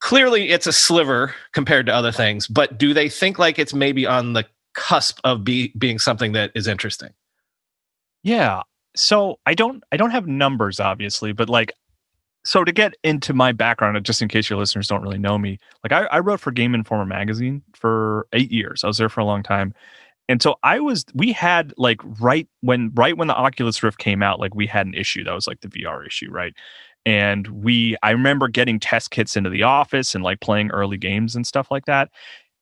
clearly 0.00 0.50
it's 0.50 0.66
a 0.66 0.72
sliver 0.72 1.34
compared 1.52 1.86
to 1.86 1.94
other 1.94 2.12
things, 2.12 2.46
but 2.46 2.78
do 2.78 2.94
they 2.94 3.08
think 3.08 3.38
like 3.38 3.58
it's 3.58 3.74
maybe 3.74 4.06
on 4.06 4.32
the 4.32 4.44
cusp 4.74 5.18
of 5.24 5.44
be, 5.44 5.72
being 5.78 5.98
something 5.98 6.32
that 6.32 6.52
is 6.54 6.66
interesting? 6.66 7.10
Yeah. 8.22 8.62
So 8.96 9.38
I 9.46 9.54
don't 9.54 9.82
I 9.92 9.96
don't 9.96 10.10
have 10.10 10.26
numbers 10.26 10.80
obviously, 10.80 11.32
but 11.32 11.48
like 11.48 11.72
so 12.48 12.64
to 12.64 12.72
get 12.72 12.94
into 13.04 13.34
my 13.34 13.52
background, 13.52 13.98
uh, 13.98 14.00
just 14.00 14.22
in 14.22 14.28
case 14.28 14.48
your 14.48 14.58
listeners 14.58 14.88
don't 14.88 15.02
really 15.02 15.18
know 15.18 15.36
me, 15.36 15.58
like 15.84 15.92
I, 15.92 16.06
I 16.06 16.20
wrote 16.20 16.40
for 16.40 16.50
Game 16.50 16.74
Informer 16.74 17.04
magazine 17.04 17.62
for 17.74 18.26
eight 18.32 18.50
years. 18.50 18.82
I 18.82 18.86
was 18.86 18.96
there 18.96 19.10
for 19.10 19.20
a 19.20 19.26
long 19.26 19.42
time. 19.42 19.74
And 20.30 20.40
so 20.40 20.54
I 20.62 20.80
was 20.80 21.04
we 21.12 21.32
had 21.32 21.74
like 21.76 22.00
right 22.18 22.48
when 22.62 22.90
right 22.94 23.18
when 23.18 23.28
the 23.28 23.34
Oculus 23.34 23.82
Rift 23.82 23.98
came 23.98 24.22
out, 24.22 24.40
like 24.40 24.54
we 24.54 24.66
had 24.66 24.86
an 24.86 24.94
issue 24.94 25.24
that 25.24 25.34
was 25.34 25.46
like 25.46 25.60
the 25.60 25.68
VR 25.68 26.06
issue, 26.06 26.30
right? 26.30 26.54
And 27.04 27.46
we 27.48 27.98
I 28.02 28.12
remember 28.12 28.48
getting 28.48 28.80
test 28.80 29.10
kits 29.10 29.36
into 29.36 29.50
the 29.50 29.64
office 29.64 30.14
and 30.14 30.24
like 30.24 30.40
playing 30.40 30.70
early 30.70 30.96
games 30.96 31.36
and 31.36 31.46
stuff 31.46 31.70
like 31.70 31.84
that. 31.84 32.08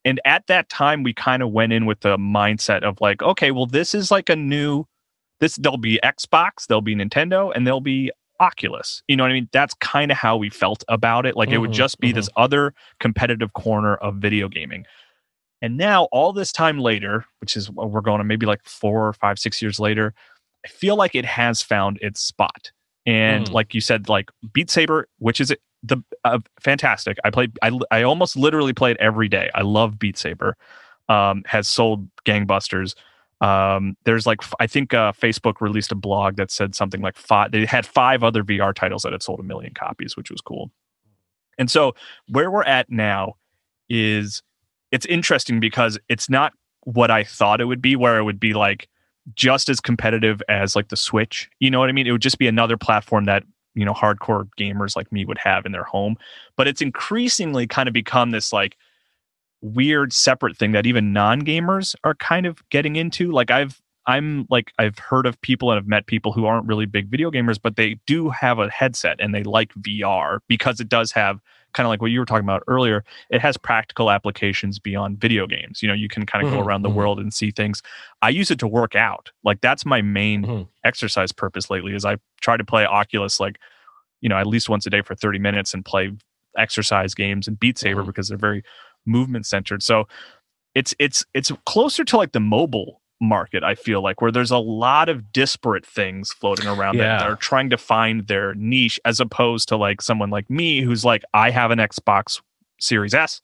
And 0.04 0.20
at 0.24 0.48
that 0.48 0.68
time 0.68 1.04
we 1.04 1.14
kind 1.14 1.44
of 1.44 1.52
went 1.52 1.72
in 1.72 1.86
with 1.86 2.00
the 2.00 2.16
mindset 2.16 2.82
of 2.82 3.00
like, 3.00 3.22
okay, 3.22 3.52
well, 3.52 3.66
this 3.66 3.94
is 3.94 4.10
like 4.10 4.28
a 4.30 4.36
new 4.36 4.84
this 5.38 5.54
there'll 5.54 5.78
be 5.78 6.00
Xbox, 6.02 6.66
there'll 6.66 6.80
be 6.80 6.96
Nintendo, 6.96 7.52
and 7.54 7.64
there'll 7.64 7.80
be 7.80 8.10
Oculus. 8.40 9.02
You 9.08 9.16
know 9.16 9.24
what 9.24 9.30
I 9.30 9.34
mean? 9.34 9.48
That's 9.52 9.74
kind 9.74 10.10
of 10.10 10.16
how 10.16 10.36
we 10.36 10.50
felt 10.50 10.84
about 10.88 11.26
it. 11.26 11.36
Like 11.36 11.48
mm-hmm, 11.48 11.56
it 11.56 11.58
would 11.58 11.70
mm-hmm, 11.70 11.76
just 11.76 12.00
be 12.00 12.08
mm-hmm. 12.08 12.16
this 12.16 12.28
other 12.36 12.74
competitive 13.00 13.52
corner 13.52 13.96
of 13.96 14.16
video 14.16 14.48
gaming. 14.48 14.86
And 15.62 15.76
now, 15.76 16.04
all 16.12 16.32
this 16.32 16.52
time 16.52 16.78
later, 16.78 17.24
which 17.40 17.56
is 17.56 17.70
we're 17.70 18.02
going 18.02 18.18
to 18.18 18.24
maybe 18.24 18.46
like 18.46 18.62
four 18.64 19.08
or 19.08 19.12
five, 19.14 19.38
six 19.38 19.62
years 19.62 19.80
later, 19.80 20.12
I 20.64 20.68
feel 20.68 20.96
like 20.96 21.14
it 21.14 21.24
has 21.24 21.62
found 21.62 21.98
its 22.02 22.20
spot. 22.20 22.72
And 23.06 23.46
mm. 23.46 23.52
like 23.52 23.74
you 23.74 23.80
said, 23.80 24.08
like 24.08 24.30
Beat 24.52 24.70
Saber, 24.70 25.08
which 25.18 25.40
is 25.40 25.54
the 25.82 26.02
uh, 26.24 26.40
fantastic. 26.60 27.16
I 27.24 27.30
played. 27.30 27.56
I 27.62 27.78
I 27.90 28.02
almost 28.02 28.36
literally 28.36 28.72
played 28.72 28.96
every 28.98 29.28
day. 29.28 29.50
I 29.54 29.62
love 29.62 29.98
Beat 29.98 30.18
Saber. 30.18 30.56
Um, 31.08 31.44
has 31.46 31.68
sold 31.68 32.08
gangbusters 32.24 32.96
um, 33.40 33.96
there's 34.04 34.26
like 34.26 34.40
I 34.60 34.66
think 34.66 34.94
uh, 34.94 35.12
Facebook 35.12 35.60
released 35.60 35.92
a 35.92 35.96
blog 35.96 36.36
that 36.36 36.50
said 36.50 36.74
something 36.74 37.00
like 37.00 37.16
five. 37.16 37.52
They 37.52 37.66
had 37.66 37.84
five 37.84 38.22
other 38.22 38.42
VR 38.42 38.74
titles 38.74 39.02
that 39.02 39.12
had 39.12 39.22
sold 39.22 39.40
a 39.40 39.42
million 39.42 39.74
copies, 39.74 40.16
which 40.16 40.30
was 40.30 40.40
cool. 40.40 40.70
And 41.58 41.70
so 41.70 41.94
where 42.28 42.50
we're 42.50 42.64
at 42.64 42.90
now 42.90 43.34
is 43.88 44.42
it's 44.90 45.06
interesting 45.06 45.60
because 45.60 45.98
it's 46.08 46.30
not 46.30 46.52
what 46.84 47.10
I 47.10 47.24
thought 47.24 47.60
it 47.60 47.66
would 47.66 47.82
be, 47.82 47.96
where 47.96 48.18
it 48.18 48.24
would 48.24 48.40
be 48.40 48.54
like 48.54 48.88
just 49.34 49.68
as 49.68 49.80
competitive 49.80 50.42
as 50.48 50.76
like 50.76 50.88
the 50.88 50.96
Switch. 50.96 51.50
You 51.58 51.70
know 51.70 51.80
what 51.80 51.88
I 51.88 51.92
mean? 51.92 52.06
It 52.06 52.12
would 52.12 52.22
just 52.22 52.38
be 52.38 52.46
another 52.46 52.76
platform 52.76 53.24
that 53.24 53.42
you 53.74 53.84
know 53.84 53.92
hardcore 53.92 54.48
gamers 54.58 54.96
like 54.96 55.12
me 55.12 55.24
would 55.26 55.38
have 55.38 55.66
in 55.66 55.72
their 55.72 55.84
home. 55.84 56.16
But 56.56 56.68
it's 56.68 56.80
increasingly 56.80 57.66
kind 57.66 57.86
of 57.86 57.92
become 57.92 58.30
this 58.30 58.52
like 58.52 58.76
weird 59.60 60.12
separate 60.12 60.56
thing 60.56 60.72
that 60.72 60.86
even 60.86 61.12
non-gamers 61.12 61.94
are 62.04 62.14
kind 62.14 62.46
of 62.46 62.62
getting 62.70 62.96
into 62.96 63.32
like 63.32 63.50
i've 63.50 63.80
i'm 64.06 64.46
like 64.50 64.72
i've 64.78 64.98
heard 64.98 65.26
of 65.26 65.40
people 65.40 65.70
and 65.70 65.78
i've 65.78 65.88
met 65.88 66.06
people 66.06 66.32
who 66.32 66.44
aren't 66.44 66.66
really 66.66 66.86
big 66.86 67.08
video 67.08 67.30
gamers 67.30 67.58
but 67.60 67.76
they 67.76 67.98
do 68.06 68.28
have 68.28 68.58
a 68.58 68.68
headset 68.70 69.16
and 69.18 69.34
they 69.34 69.42
like 69.42 69.72
vr 69.74 70.38
because 70.48 70.78
it 70.78 70.88
does 70.88 71.10
have 71.12 71.40
kind 71.72 71.86
of 71.86 71.90
like 71.90 72.00
what 72.00 72.10
you 72.10 72.18
were 72.18 72.26
talking 72.26 72.44
about 72.44 72.62
earlier 72.68 73.04
it 73.30 73.40
has 73.40 73.56
practical 73.56 74.10
applications 74.10 74.78
beyond 74.78 75.18
video 75.18 75.46
games 75.46 75.82
you 75.82 75.88
know 75.88 75.94
you 75.94 76.08
can 76.08 76.26
kind 76.26 76.44
of 76.44 76.50
mm-hmm, 76.50 76.60
go 76.60 76.66
around 76.66 76.82
the 76.82 76.88
mm-hmm. 76.88 76.98
world 76.98 77.18
and 77.18 77.32
see 77.34 77.50
things 77.50 77.82
i 78.22 78.28
use 78.28 78.50
it 78.50 78.58
to 78.58 78.68
work 78.68 78.94
out 78.94 79.30
like 79.42 79.60
that's 79.60 79.84
my 79.84 80.00
main 80.00 80.42
mm-hmm. 80.42 80.62
exercise 80.84 81.32
purpose 81.32 81.70
lately 81.70 81.94
is 81.94 82.04
i 82.04 82.16
try 82.40 82.56
to 82.56 82.64
play 82.64 82.84
oculus 82.84 83.40
like 83.40 83.58
you 84.20 84.28
know 84.28 84.36
at 84.36 84.46
least 84.46 84.68
once 84.68 84.86
a 84.86 84.90
day 84.90 85.02
for 85.02 85.14
30 85.14 85.38
minutes 85.38 85.74
and 85.74 85.84
play 85.84 86.10
exercise 86.56 87.14
games 87.14 87.46
and 87.46 87.60
beat 87.60 87.78
saber 87.78 88.00
mm-hmm. 88.00 88.08
because 88.08 88.28
they're 88.28 88.38
very 88.38 88.62
movement 89.06 89.46
centered. 89.46 89.82
So 89.82 90.06
it's 90.76 90.94
it's 90.98 91.24
it's 91.34 91.50
closer 91.64 92.04
to 92.04 92.16
like 92.16 92.32
the 92.32 92.40
mobile 92.40 93.00
market 93.18 93.64
i 93.64 93.74
feel 93.74 94.02
like 94.02 94.20
where 94.20 94.30
there's 94.30 94.50
a 94.50 94.58
lot 94.58 95.08
of 95.08 95.32
disparate 95.32 95.86
things 95.86 96.32
floating 96.34 96.66
around 96.66 96.96
yeah. 96.96 97.18
that 97.18 97.26
are 97.26 97.36
trying 97.36 97.70
to 97.70 97.78
find 97.78 98.26
their 98.26 98.54
niche 98.54 99.00
as 99.06 99.18
opposed 99.18 99.68
to 99.68 99.76
like 99.76 100.02
someone 100.02 100.28
like 100.28 100.48
me 100.50 100.82
who's 100.82 101.02
like 101.02 101.24
i 101.32 101.50
have 101.50 101.70
an 101.70 101.78
xbox 101.78 102.42
series 102.78 103.14
s 103.14 103.40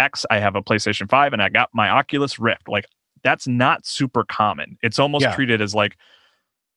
x 0.00 0.26
i 0.28 0.40
have 0.40 0.56
a 0.56 0.62
playstation 0.62 1.08
5 1.08 1.32
and 1.32 1.40
i 1.40 1.48
got 1.48 1.70
my 1.72 1.88
oculus 1.88 2.40
rift 2.40 2.68
like 2.68 2.86
that's 3.22 3.46
not 3.46 3.86
super 3.86 4.24
common 4.24 4.76
it's 4.82 4.98
almost 4.98 5.22
yeah. 5.22 5.34
treated 5.36 5.60
as 5.60 5.76
like 5.76 5.96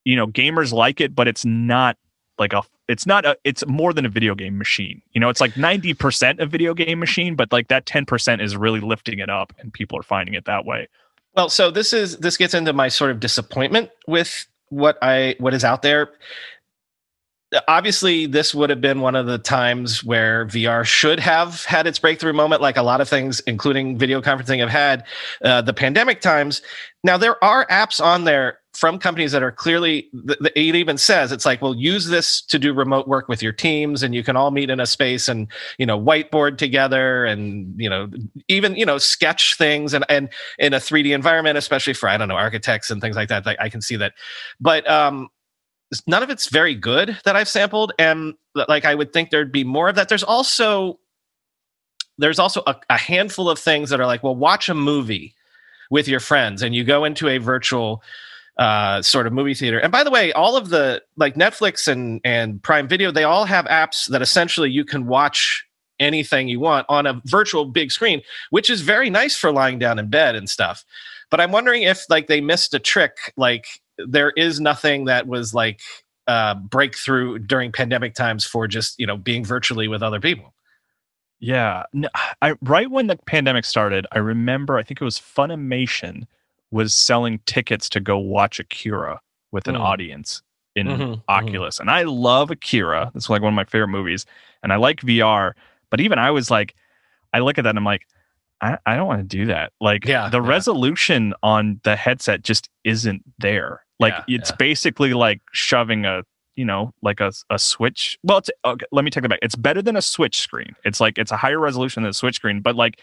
you 0.03 0.15
know 0.15 0.27
gamers 0.27 0.71
like 0.71 1.01
it 1.01 1.15
but 1.15 1.27
it's 1.27 1.45
not 1.45 1.97
like 2.39 2.53
a 2.53 2.61
it's 2.87 3.05
not 3.05 3.25
a 3.25 3.37
it's 3.43 3.65
more 3.67 3.93
than 3.93 4.05
a 4.05 4.09
video 4.09 4.35
game 4.35 4.57
machine. 4.57 5.01
You 5.13 5.21
know 5.21 5.29
it's 5.29 5.41
like 5.41 5.53
90% 5.53 6.39
a 6.39 6.45
video 6.45 6.73
game 6.73 6.99
machine 6.99 7.35
but 7.35 7.51
like 7.51 7.67
that 7.69 7.85
10% 7.85 8.41
is 8.41 8.55
really 8.55 8.79
lifting 8.79 9.19
it 9.19 9.29
up 9.29 9.53
and 9.59 9.73
people 9.73 9.97
are 9.97 10.03
finding 10.03 10.33
it 10.33 10.45
that 10.45 10.65
way. 10.65 10.87
Well 11.35 11.49
so 11.49 11.71
this 11.71 11.93
is 11.93 12.17
this 12.17 12.37
gets 12.37 12.53
into 12.53 12.73
my 12.73 12.87
sort 12.87 13.11
of 13.11 13.19
disappointment 13.19 13.89
with 14.07 14.47
what 14.69 14.97
i 15.01 15.35
what 15.39 15.53
is 15.53 15.63
out 15.63 15.83
there 15.83 16.09
obviously 17.67 18.25
this 18.25 18.53
would 18.55 18.69
have 18.69 18.81
been 18.81 19.01
one 19.01 19.15
of 19.15 19.25
the 19.25 19.37
times 19.37 20.03
where 20.03 20.45
VR 20.47 20.85
should 20.85 21.19
have 21.19 21.63
had 21.65 21.87
its 21.87 21.99
breakthrough 21.99 22.33
moment, 22.33 22.61
like 22.61 22.77
a 22.77 22.83
lot 22.83 23.01
of 23.01 23.09
things, 23.09 23.39
including 23.41 23.97
video 23.97 24.21
conferencing, 24.21 24.59
have 24.59 24.69
had 24.69 25.03
uh, 25.43 25.61
the 25.61 25.73
pandemic 25.73 26.21
times. 26.21 26.61
Now 27.03 27.17
there 27.17 27.41
are 27.43 27.65
apps 27.67 28.03
on 28.03 28.23
there 28.23 28.59
from 28.75 28.99
companies 28.99 29.31
that 29.31 29.41
are 29.41 29.53
clearly 29.53 30.09
it 30.53 30.75
even 30.75 30.97
says 30.97 31.31
it's 31.31 31.45
like 31.45 31.61
well 31.61 31.73
use 31.73 32.07
this 32.07 32.41
to 32.41 32.59
do 32.59 32.73
remote 32.73 33.07
work 33.07 33.29
with 33.29 33.41
your 33.41 33.53
teams 33.53 34.03
and 34.03 34.13
you 34.13 34.21
can 34.21 34.35
all 34.35 34.51
meet 34.51 34.69
in 34.69 34.81
a 34.81 34.85
space 34.85 35.29
and 35.29 35.47
you 35.77 35.85
know 35.85 35.97
whiteboard 35.97 36.57
together 36.57 37.23
and 37.23 37.73
you 37.77 37.89
know 37.89 38.09
even 38.49 38.75
you 38.75 38.85
know 38.85 38.97
sketch 38.97 39.55
things 39.57 39.93
and 39.93 40.03
and 40.09 40.29
in 40.59 40.73
a 40.73 40.77
3d 40.77 41.15
environment 41.15 41.57
especially 41.57 41.93
for 41.93 42.09
i 42.09 42.17
don't 42.17 42.27
know 42.27 42.35
architects 42.35 42.91
and 42.91 42.99
things 42.99 43.15
like 43.15 43.29
that 43.29 43.47
i 43.59 43.69
can 43.69 43.81
see 43.81 43.95
that 43.95 44.13
but 44.59 44.87
um 44.89 45.29
none 46.07 46.23
of 46.23 46.29
it's 46.29 46.49
very 46.49 46.75
good 46.75 47.17
that 47.25 47.35
I've 47.35 47.49
sampled, 47.49 47.93
and 47.99 48.33
like 48.55 48.85
I 48.85 48.95
would 48.95 49.13
think 49.13 49.29
there'd 49.29 49.51
be 49.51 49.63
more 49.63 49.89
of 49.89 49.95
that. 49.95 50.09
There's 50.09 50.23
also 50.23 50.99
there's 52.17 52.39
also 52.39 52.63
a, 52.65 52.75
a 52.89 52.97
handful 52.97 53.49
of 53.49 53.59
things 53.59 53.89
that 53.89 53.99
are 53.99 54.05
like, 54.05 54.23
well, 54.23 54.35
watch 54.35 54.69
a 54.69 54.73
movie 54.73 55.33
with 55.89 56.07
your 56.07 56.19
friends, 56.19 56.61
and 56.61 56.73
you 56.73 56.83
go 56.83 57.03
into 57.03 57.27
a 57.27 57.37
virtual 57.37 58.01
uh, 58.57 59.01
sort 59.01 59.27
of 59.27 59.33
movie 59.33 59.53
theater. 59.53 59.79
And 59.79 59.91
by 59.91 60.03
the 60.03 60.11
way, 60.11 60.31
all 60.31 60.55
of 60.55 60.69
the 60.69 61.03
like 61.17 61.35
Netflix 61.35 61.87
and 61.87 62.21
and 62.23 62.61
Prime 62.63 62.87
Video, 62.87 63.11
they 63.11 63.23
all 63.23 63.45
have 63.45 63.65
apps 63.65 64.09
that 64.09 64.21
essentially 64.21 64.71
you 64.71 64.85
can 64.85 65.07
watch 65.07 65.65
anything 65.99 66.47
you 66.47 66.59
want 66.59 66.85
on 66.89 67.05
a 67.05 67.21
virtual 67.25 67.65
big 67.65 67.91
screen, 67.91 68.21
which 68.49 68.69
is 68.69 68.81
very 68.81 69.09
nice 69.09 69.35
for 69.35 69.51
lying 69.51 69.79
down 69.79 69.99
in 69.99 70.09
bed 70.09 70.35
and 70.35 70.49
stuff. 70.49 70.83
But 71.29 71.41
I'm 71.41 71.51
wondering 71.51 71.83
if 71.83 72.05
like 72.09 72.27
they 72.27 72.41
missed 72.41 72.73
a 72.73 72.79
trick, 72.79 73.33
like 73.37 73.65
there 73.97 74.31
is 74.31 74.59
nothing 74.59 75.05
that 75.05 75.27
was 75.27 75.53
like 75.53 75.81
uh, 76.27 76.55
breakthrough 76.55 77.39
during 77.39 77.71
pandemic 77.71 78.15
times 78.15 78.45
for 78.45 78.67
just 78.67 78.99
you 78.99 79.07
know 79.07 79.17
being 79.17 79.43
virtually 79.43 79.87
with 79.87 80.01
other 80.01 80.19
people. 80.19 80.53
Yeah, 81.39 81.83
I 82.41 82.55
right 82.61 82.89
when 82.89 83.07
the 83.07 83.17
pandemic 83.27 83.65
started, 83.65 84.07
I 84.11 84.19
remember 84.19 84.77
I 84.77 84.83
think 84.83 85.01
it 85.01 85.05
was 85.05 85.19
Funimation 85.19 86.25
was 86.71 86.93
selling 86.93 87.39
tickets 87.45 87.87
to 87.89 87.99
go 87.99 88.17
watch 88.17 88.59
Akira 88.59 89.21
with 89.51 89.67
an 89.67 89.75
mm. 89.75 89.81
audience 89.81 90.41
in 90.75 90.87
mm-hmm, 90.87 91.01
mm-hmm. 91.01 91.21
Oculus, 91.29 91.75
mm-hmm. 91.75 91.83
and 91.83 91.91
I 91.91 92.03
love 92.03 92.51
Akira. 92.51 93.11
It's 93.15 93.29
like 93.29 93.41
one 93.41 93.53
of 93.53 93.55
my 93.55 93.65
favorite 93.65 93.89
movies, 93.89 94.25
and 94.63 94.73
I 94.73 94.77
like 94.77 95.01
VR. 95.01 95.53
But 95.91 96.01
even 96.01 96.17
I 96.17 96.31
was 96.31 96.49
like, 96.49 96.75
I 97.31 97.39
look 97.39 97.57
at 97.57 97.63
that 97.63 97.69
and 97.69 97.77
I'm 97.77 97.85
like, 97.85 98.07
I, 98.61 98.77
I 98.85 98.95
don't 98.95 99.07
want 99.07 99.29
to 99.29 99.37
do 99.37 99.45
that. 99.47 99.73
Like 99.79 100.05
yeah, 100.05 100.29
the 100.29 100.41
yeah. 100.41 100.49
resolution 100.49 101.33
on 101.43 101.79
the 101.83 101.95
headset 101.95 102.43
just 102.43 102.69
isn't 102.83 103.23
there. 103.37 103.84
Like 103.99 104.13
yeah, 104.27 104.35
it's 104.35 104.49
yeah. 104.49 104.55
basically 104.57 105.13
like 105.13 105.41
shoving 105.51 106.05
a 106.05 106.23
you 106.55 106.65
know 106.65 106.93
like 107.01 107.19
a, 107.19 107.31
a 107.49 107.59
switch. 107.59 108.17
Well 108.23 108.39
it's 108.39 108.49
okay, 108.63 108.85
let 108.91 109.05
me 109.05 109.11
take 109.11 109.23
that 109.23 109.29
back. 109.29 109.39
It's 109.41 109.55
better 109.55 109.81
than 109.81 109.95
a 109.95 110.01
switch 110.01 110.39
screen. 110.39 110.75
It's 110.83 110.99
like 110.99 111.17
it's 111.17 111.31
a 111.31 111.37
higher 111.37 111.59
resolution 111.59 112.03
than 112.03 112.09
a 112.09 112.13
switch 112.13 112.35
screen 112.35 112.61
but 112.61 112.75
like 112.75 113.01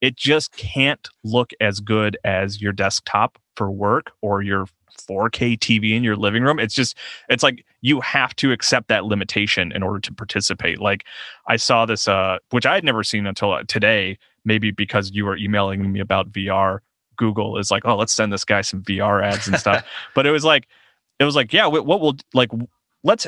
it 0.00 0.16
just 0.16 0.54
can't 0.56 1.08
look 1.22 1.52
as 1.60 1.80
good 1.80 2.18
as 2.24 2.60
your 2.60 2.72
desktop 2.72 3.38
for 3.56 3.70
work 3.70 4.12
or 4.20 4.42
your 4.42 4.66
4k 5.08 5.58
tv 5.58 5.96
in 5.96 6.04
your 6.04 6.16
living 6.16 6.42
room. 6.42 6.58
It's 6.58 6.74
just 6.74 6.96
it's 7.28 7.42
like 7.42 7.64
you 7.80 8.00
have 8.00 8.34
to 8.36 8.52
accept 8.52 8.88
that 8.88 9.04
limitation 9.04 9.72
in 9.72 9.82
order 9.82 10.00
to 10.00 10.12
participate. 10.12 10.80
Like 10.80 11.04
i 11.46 11.56
saw 11.56 11.86
this 11.86 12.08
uh 12.08 12.38
which 12.50 12.66
i 12.66 12.74
had 12.74 12.84
never 12.84 13.02
seen 13.02 13.26
until 13.26 13.52
uh, 13.52 13.62
today 13.68 14.18
maybe 14.44 14.70
because 14.70 15.10
you 15.12 15.24
were 15.24 15.36
emailing 15.36 15.92
me 15.92 16.00
about 16.00 16.30
vr 16.30 16.80
Google 17.16 17.58
is 17.58 17.70
like, 17.70 17.84
oh, 17.84 17.96
let's 17.96 18.12
send 18.12 18.32
this 18.32 18.44
guy 18.44 18.60
some 18.60 18.82
VR 18.82 19.22
ads 19.24 19.46
and 19.48 19.58
stuff. 19.58 19.84
but 20.14 20.26
it 20.26 20.30
was 20.30 20.44
like, 20.44 20.68
it 21.18 21.24
was 21.24 21.36
like, 21.36 21.52
yeah, 21.52 21.66
what, 21.66 21.86
what 21.86 22.00
will 22.00 22.16
like 22.32 22.50
let's 23.02 23.26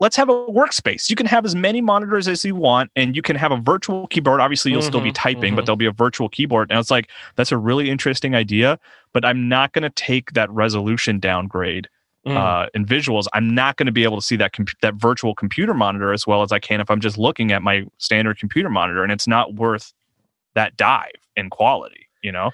let's 0.00 0.16
have 0.16 0.28
a 0.28 0.32
workspace. 0.46 1.10
You 1.10 1.16
can 1.16 1.26
have 1.26 1.44
as 1.44 1.54
many 1.54 1.80
monitors 1.80 2.26
as 2.28 2.44
you 2.44 2.54
want, 2.54 2.90
and 2.96 3.14
you 3.14 3.22
can 3.22 3.36
have 3.36 3.52
a 3.52 3.56
virtual 3.56 4.06
keyboard. 4.08 4.40
Obviously, 4.40 4.72
you'll 4.72 4.80
mm-hmm, 4.80 4.88
still 4.88 5.00
be 5.00 5.10
mm-hmm, 5.10 5.14
typing, 5.14 5.42
mm-hmm. 5.42 5.56
but 5.56 5.66
there'll 5.66 5.76
be 5.76 5.86
a 5.86 5.92
virtual 5.92 6.28
keyboard. 6.28 6.70
And 6.70 6.78
it's 6.78 6.90
like 6.90 7.10
that's 7.36 7.52
a 7.52 7.58
really 7.58 7.90
interesting 7.90 8.34
idea, 8.34 8.78
but 9.12 9.24
I'm 9.24 9.48
not 9.48 9.72
going 9.72 9.82
to 9.82 9.90
take 9.90 10.32
that 10.32 10.50
resolution 10.50 11.20
downgrade 11.20 11.88
mm. 12.28 12.36
uh, 12.36 12.68
in 12.74 12.84
visuals, 12.84 13.26
I'm 13.32 13.54
not 13.54 13.76
going 13.76 13.86
to 13.86 13.92
be 13.92 14.04
able 14.04 14.16
to 14.16 14.22
see 14.22 14.36
that 14.36 14.52
comp- 14.52 14.78
that 14.80 14.94
virtual 14.94 15.34
computer 15.34 15.74
monitor 15.74 16.12
as 16.12 16.26
well 16.26 16.42
as 16.42 16.52
I 16.52 16.58
can 16.58 16.80
if 16.80 16.90
I'm 16.90 17.00
just 17.00 17.18
looking 17.18 17.52
at 17.52 17.62
my 17.62 17.86
standard 17.98 18.38
computer 18.38 18.70
monitor, 18.70 19.02
and 19.02 19.12
it's 19.12 19.26
not 19.26 19.54
worth 19.54 19.92
that 20.54 20.76
dive 20.76 21.12
in 21.36 21.50
quality. 21.50 22.08
You 22.22 22.32
know. 22.32 22.50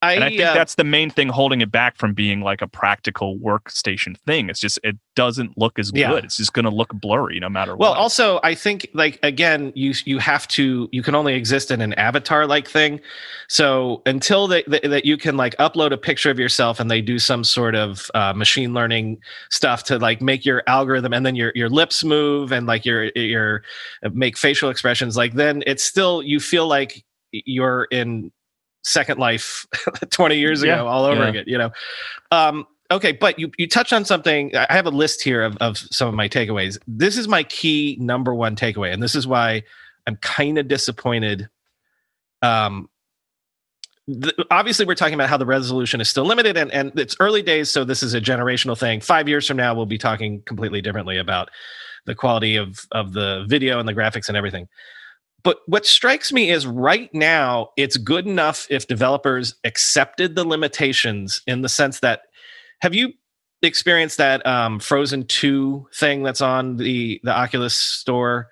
I, 0.00 0.14
and 0.14 0.24
I 0.24 0.28
think 0.28 0.40
uh, 0.42 0.54
that's 0.54 0.76
the 0.76 0.84
main 0.84 1.10
thing 1.10 1.28
holding 1.28 1.60
it 1.60 1.72
back 1.72 1.96
from 1.96 2.14
being 2.14 2.40
like 2.40 2.62
a 2.62 2.68
practical 2.68 3.36
workstation 3.38 4.16
thing. 4.16 4.48
It's 4.48 4.60
just 4.60 4.78
it 4.84 4.96
doesn't 5.16 5.58
look 5.58 5.76
as 5.76 5.90
yeah. 5.92 6.10
good. 6.10 6.24
It's 6.24 6.36
just 6.36 6.52
going 6.52 6.66
to 6.66 6.70
look 6.70 6.92
blurry 6.92 7.40
no 7.40 7.48
matter 7.48 7.76
well, 7.76 7.90
what. 7.90 7.96
Well, 7.96 8.02
also 8.02 8.38
I 8.44 8.54
think 8.54 8.86
like 8.94 9.18
again, 9.24 9.72
you 9.74 9.94
you 10.04 10.18
have 10.18 10.46
to 10.48 10.88
you 10.92 11.02
can 11.02 11.16
only 11.16 11.34
exist 11.34 11.72
in 11.72 11.80
an 11.80 11.94
avatar 11.94 12.46
like 12.46 12.68
thing. 12.68 13.00
So 13.48 14.02
until 14.06 14.46
that 14.48 14.66
that 14.68 15.04
you 15.04 15.16
can 15.16 15.36
like 15.36 15.56
upload 15.56 15.90
a 15.90 15.98
picture 15.98 16.30
of 16.30 16.38
yourself 16.38 16.78
and 16.78 16.88
they 16.88 17.00
do 17.00 17.18
some 17.18 17.42
sort 17.42 17.74
of 17.74 18.08
uh, 18.14 18.32
machine 18.34 18.74
learning 18.74 19.18
stuff 19.50 19.82
to 19.84 19.98
like 19.98 20.22
make 20.22 20.44
your 20.44 20.62
algorithm 20.68 21.12
and 21.12 21.26
then 21.26 21.34
your 21.34 21.50
your 21.56 21.68
lips 21.68 22.04
move 22.04 22.52
and 22.52 22.68
like 22.68 22.84
your 22.84 23.06
your 23.16 23.62
uh, 24.04 24.10
make 24.12 24.38
facial 24.38 24.70
expressions 24.70 25.16
like 25.16 25.34
then 25.34 25.64
it's 25.66 25.82
still 25.82 26.22
you 26.22 26.38
feel 26.38 26.68
like 26.68 27.04
you're 27.32 27.88
in 27.90 28.30
Second 28.88 29.18
Life 29.18 29.66
20 30.10 30.38
years 30.38 30.62
ago 30.62 30.74
yeah. 30.74 30.82
all 30.82 31.04
over 31.04 31.22
yeah. 31.22 31.28
again, 31.28 31.44
you 31.46 31.58
know. 31.58 31.70
Um, 32.30 32.66
okay, 32.90 33.12
but 33.12 33.38
you 33.38 33.50
you 33.58 33.68
touched 33.68 33.92
on 33.92 34.04
something. 34.04 34.54
I 34.56 34.72
have 34.72 34.86
a 34.86 34.90
list 34.90 35.22
here 35.22 35.42
of, 35.42 35.56
of 35.58 35.78
some 35.78 36.08
of 36.08 36.14
my 36.14 36.28
takeaways. 36.28 36.78
This 36.86 37.16
is 37.16 37.28
my 37.28 37.42
key 37.44 37.96
number 38.00 38.34
one 38.34 38.56
takeaway, 38.56 38.92
and 38.92 39.02
this 39.02 39.14
is 39.14 39.26
why 39.26 39.62
I'm 40.06 40.16
kind 40.16 40.58
of 40.58 40.68
disappointed. 40.68 41.48
Um, 42.42 42.88
the, 44.06 44.32
obviously, 44.50 44.86
we're 44.86 44.94
talking 44.94 45.14
about 45.14 45.28
how 45.28 45.36
the 45.36 45.46
resolution 45.46 46.00
is 46.00 46.08
still 46.08 46.24
limited, 46.24 46.56
and 46.56 46.72
and 46.72 46.98
it's 46.98 47.16
early 47.20 47.42
days, 47.42 47.70
so 47.70 47.84
this 47.84 48.02
is 48.02 48.14
a 48.14 48.20
generational 48.20 48.78
thing. 48.78 49.00
Five 49.00 49.28
years 49.28 49.46
from 49.46 49.58
now, 49.58 49.74
we'll 49.74 49.86
be 49.86 49.98
talking 49.98 50.42
completely 50.42 50.80
differently 50.80 51.18
about 51.18 51.50
the 52.06 52.14
quality 52.14 52.56
of 52.56 52.86
of 52.92 53.12
the 53.12 53.44
video 53.48 53.78
and 53.78 53.88
the 53.88 53.94
graphics 53.94 54.28
and 54.28 54.36
everything. 54.36 54.66
But 55.44 55.60
what 55.66 55.86
strikes 55.86 56.32
me 56.32 56.50
is 56.50 56.66
right 56.66 57.12
now, 57.14 57.70
it's 57.76 57.96
good 57.96 58.26
enough 58.26 58.66
if 58.70 58.86
developers 58.86 59.54
accepted 59.64 60.34
the 60.34 60.44
limitations 60.44 61.42
in 61.46 61.62
the 61.62 61.68
sense 61.68 62.00
that 62.00 62.22
have 62.80 62.94
you 62.94 63.12
experienced 63.62 64.18
that 64.18 64.44
um, 64.46 64.80
Frozen 64.80 65.26
2 65.26 65.88
thing 65.94 66.22
that's 66.22 66.40
on 66.40 66.76
the, 66.76 67.20
the 67.22 67.36
Oculus 67.36 67.76
store 67.76 68.48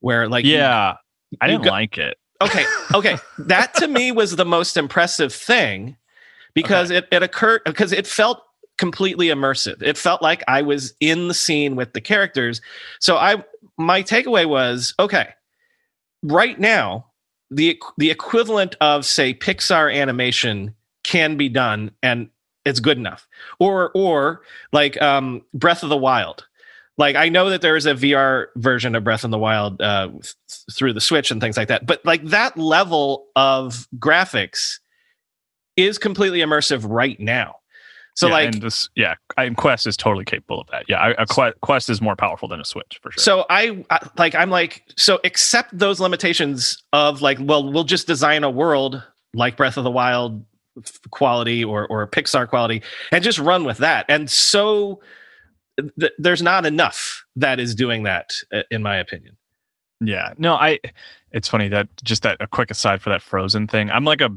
where 0.00 0.28
like 0.28 0.44
Yeah, 0.44 0.94
you, 1.30 1.38
I 1.40 1.46
didn't 1.46 1.64
go, 1.64 1.70
like 1.70 1.98
it. 1.98 2.16
Okay, 2.42 2.64
okay. 2.94 3.16
that 3.38 3.74
to 3.74 3.88
me 3.88 4.12
was 4.12 4.36
the 4.36 4.44
most 4.44 4.76
impressive 4.76 5.32
thing 5.32 5.96
because 6.54 6.90
okay. 6.90 6.98
it, 6.98 7.08
it 7.12 7.22
occurred 7.22 7.62
because 7.64 7.92
it 7.92 8.06
felt 8.06 8.42
completely 8.78 9.26
immersive. 9.26 9.82
It 9.82 9.98
felt 9.98 10.22
like 10.22 10.42
I 10.48 10.62
was 10.62 10.94
in 11.00 11.28
the 11.28 11.34
scene 11.34 11.76
with 11.76 11.92
the 11.92 12.00
characters. 12.00 12.60
So 12.98 13.16
I 13.16 13.44
my 13.76 14.02
takeaway 14.02 14.46
was 14.46 14.94
okay, 14.98 15.28
right 16.22 16.58
now, 16.58 17.06
the 17.50 17.80
the 17.98 18.10
equivalent 18.10 18.76
of 18.80 19.04
say 19.04 19.34
Pixar 19.34 19.94
animation 19.94 20.74
can 21.02 21.36
be 21.36 21.48
done 21.48 21.90
and 22.02 22.30
it's 22.64 22.80
good 22.80 22.98
enough. 22.98 23.26
Or 23.58 23.90
or 23.94 24.42
like 24.72 25.00
um, 25.00 25.42
Breath 25.54 25.82
of 25.82 25.88
the 25.88 25.96
Wild. 25.96 26.46
Like 26.98 27.16
I 27.16 27.28
know 27.30 27.50
that 27.50 27.62
there 27.62 27.76
is 27.76 27.86
a 27.86 27.94
VR 27.94 28.46
version 28.56 28.94
of 28.94 29.04
Breath 29.04 29.24
of 29.24 29.30
the 29.30 29.38
Wild 29.38 29.80
uh, 29.80 30.08
th- 30.08 30.34
through 30.72 30.92
the 30.92 31.00
Switch 31.00 31.30
and 31.30 31.40
things 31.40 31.56
like 31.56 31.68
that, 31.68 31.86
but 31.86 32.04
like 32.04 32.22
that 32.26 32.58
level 32.58 33.26
of 33.34 33.88
graphics 33.98 34.78
is 35.76 35.96
completely 35.98 36.40
immersive 36.40 36.84
right 36.86 37.18
now. 37.18 37.56
So 38.20 38.26
yeah, 38.26 38.32
like 38.34 38.52
and 38.52 38.62
this, 38.62 38.90
yeah, 38.96 39.14
and 39.38 39.56
Quest 39.56 39.86
is 39.86 39.96
totally 39.96 40.26
capable 40.26 40.60
of 40.60 40.66
that. 40.66 40.84
Yeah, 40.90 41.14
a 41.16 41.24
Quest 41.62 41.88
is 41.88 42.02
more 42.02 42.16
powerful 42.16 42.48
than 42.48 42.60
a 42.60 42.66
Switch 42.66 43.00
for 43.00 43.10
sure. 43.10 43.18
So 43.18 43.46
I, 43.48 43.82
I 43.88 44.06
like 44.18 44.34
I'm 44.34 44.50
like 44.50 44.84
so 44.94 45.20
accept 45.24 45.78
those 45.78 46.00
limitations 46.00 46.84
of 46.92 47.22
like 47.22 47.38
well 47.40 47.72
we'll 47.72 47.84
just 47.84 48.06
design 48.06 48.44
a 48.44 48.50
world 48.50 49.02
like 49.32 49.56
Breath 49.56 49.78
of 49.78 49.84
the 49.84 49.90
Wild 49.90 50.44
quality 51.10 51.64
or 51.64 51.86
or 51.86 52.06
Pixar 52.06 52.46
quality 52.46 52.82
and 53.10 53.24
just 53.24 53.38
run 53.38 53.64
with 53.64 53.78
that. 53.78 54.04
And 54.10 54.30
so 54.30 55.00
th- 55.98 56.12
there's 56.18 56.42
not 56.42 56.66
enough 56.66 57.24
that 57.36 57.58
is 57.58 57.74
doing 57.74 58.02
that 58.02 58.34
in 58.70 58.82
my 58.82 58.98
opinion. 58.98 59.38
Yeah. 60.02 60.34
No, 60.36 60.56
I 60.56 60.78
it's 61.32 61.48
funny 61.48 61.68
that 61.68 61.88
just 62.04 62.22
that 62.24 62.36
a 62.38 62.46
quick 62.46 62.70
aside 62.70 63.00
for 63.00 63.08
that 63.08 63.22
Frozen 63.22 63.68
thing. 63.68 63.90
I'm 63.90 64.04
like 64.04 64.20
a 64.20 64.28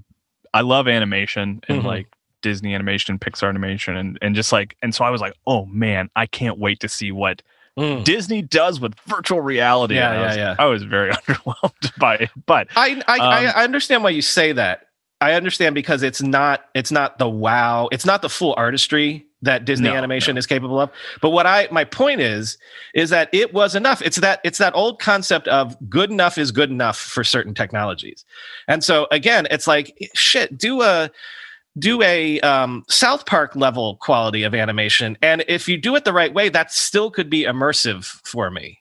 I 0.53 0.62
love 0.62 0.88
animation 0.88 1.60
and 1.67 1.79
mm-hmm. 1.79 1.88
like 1.88 2.07
Disney 2.43 2.75
animation, 2.75 3.17
Pixar 3.17 3.49
animation, 3.49 3.97
and 3.97 4.19
and 4.21 4.36
just 4.36 4.51
like 4.51 4.77
and 4.84 4.93
so 4.93 5.03
I 5.03 5.10
was 5.10 5.19
like, 5.19 5.34
oh 5.47 5.65
man, 5.65 6.12
I 6.15 6.27
can't 6.27 6.60
wait 6.60 6.79
to 6.82 6.89
see 6.89 7.12
what 7.12 7.41
mm. 7.79 8.03
Disney 8.03 8.43
does 8.43 8.79
with 8.79 8.93
virtual 9.08 9.41
reality. 9.41 9.95
Yeah, 9.95 10.13
yeah, 10.13 10.27
was, 10.27 10.38
yeah. 10.38 10.56
I 10.60 10.65
was 10.65 10.84
very 10.84 11.12
underwhelmed 11.13 11.97
by 11.97 12.15
it, 12.15 12.29
but 12.45 12.67
I 12.75 13.01
I, 13.08 13.17
um, 13.17 13.53
I 13.56 13.63
understand 13.63 14.03
why 14.03 14.12
you 14.12 14.21
say 14.21 14.51
that. 14.51 14.88
I 15.19 15.34
understand 15.34 15.73
because 15.73 16.03
it's 16.03 16.21
not 16.21 16.65
it's 16.75 16.91
not 16.91 17.17
the 17.17 17.29
wow, 17.29 17.89
it's 17.91 18.06
not 18.06 18.21
the 18.21 18.29
full 18.29 18.53
artistry 18.58 19.25
that 19.43 19.65
Disney 19.65 19.89
no, 19.89 19.95
animation 19.95 20.36
no. 20.36 20.39
is 20.39 20.47
capable 20.47 20.79
of. 20.79 20.89
But 21.21 21.29
what 21.29 21.45
I 21.45 21.67
my 21.71 21.84
point 21.84 22.21
is 22.21 22.58
is 22.93 23.10
that 23.12 23.29
it 23.32 23.53
was 23.53 23.75
enough. 23.75 24.01
It's 24.01 24.17
that 24.17 24.41
it's 24.43 24.58
that 24.58 24.73
old 24.75 24.99
concept 24.99 25.47
of 25.47 25.77
good 25.89 26.12
enough 26.12 26.38
is 26.38 26.51
good 26.51 26.69
enough 26.69 26.97
for 26.97 27.23
certain 27.23 27.53
technologies. 27.53 28.25
And 28.67 28.84
so 28.84 29.08
again, 29.12 29.47
it's 29.51 29.67
like 29.67 29.95
shit, 30.13 30.58
do 30.58 30.82
a 30.82 31.10
do 31.77 32.01
a 32.01 32.39
um, 32.41 32.83
South 32.89 33.25
Park 33.25 33.55
level 33.55 33.97
quality 33.97 34.43
of 34.43 34.53
animation, 34.53 35.17
and 35.21 35.43
if 35.47 35.67
you 35.67 35.77
do 35.77 35.95
it 35.95 36.05
the 36.05 36.13
right 36.13 36.33
way, 36.33 36.49
that 36.49 36.71
still 36.71 37.09
could 37.09 37.29
be 37.29 37.43
immersive 37.43 38.05
for 38.23 38.51
me. 38.51 38.79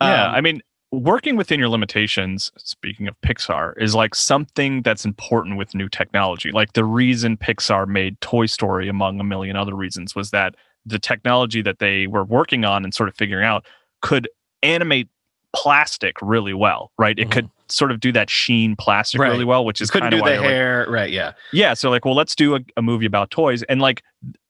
Yeah, 0.00 0.28
um, 0.28 0.34
I 0.34 0.40
mean, 0.40 0.62
working 0.90 1.36
within 1.36 1.58
your 1.58 1.68
limitations. 1.68 2.52
Speaking 2.56 3.08
of 3.08 3.20
Pixar, 3.20 3.74
is 3.80 3.94
like 3.94 4.14
something 4.14 4.82
that's 4.82 5.04
important 5.04 5.56
with 5.56 5.74
new 5.74 5.88
technology. 5.88 6.52
Like 6.52 6.74
the 6.74 6.84
reason 6.84 7.36
Pixar 7.36 7.86
made 7.86 8.20
Toy 8.20 8.46
Story, 8.46 8.88
among 8.88 9.20
a 9.20 9.24
million 9.24 9.56
other 9.56 9.74
reasons, 9.74 10.14
was 10.14 10.30
that 10.30 10.54
the 10.84 10.98
technology 10.98 11.62
that 11.62 11.78
they 11.78 12.06
were 12.06 12.24
working 12.24 12.64
on 12.64 12.84
and 12.84 12.94
sort 12.94 13.08
of 13.08 13.14
figuring 13.14 13.44
out 13.44 13.64
could 14.00 14.28
animate 14.62 15.08
plastic 15.54 16.16
really 16.20 16.54
well, 16.54 16.92
right? 16.98 17.18
It 17.18 17.22
mm-hmm. 17.22 17.32
could 17.32 17.50
sort 17.72 17.90
of 17.90 18.00
do 18.00 18.12
that 18.12 18.30
sheen 18.30 18.76
plastic 18.76 19.20
right. 19.20 19.30
really 19.30 19.44
well, 19.44 19.64
which 19.64 19.80
is 19.80 19.90
couldn't 19.90 20.10
do 20.10 20.22
the 20.22 20.40
hair, 20.42 20.80
like, 20.80 20.88
right? 20.88 21.10
Yeah, 21.10 21.32
yeah. 21.52 21.74
So 21.74 21.90
like, 21.90 22.04
well, 22.04 22.14
let's 22.14 22.34
do 22.34 22.54
a, 22.54 22.60
a 22.76 22.82
movie 22.82 23.06
about 23.06 23.30
toys, 23.30 23.62
and 23.64 23.80
like, 23.80 24.02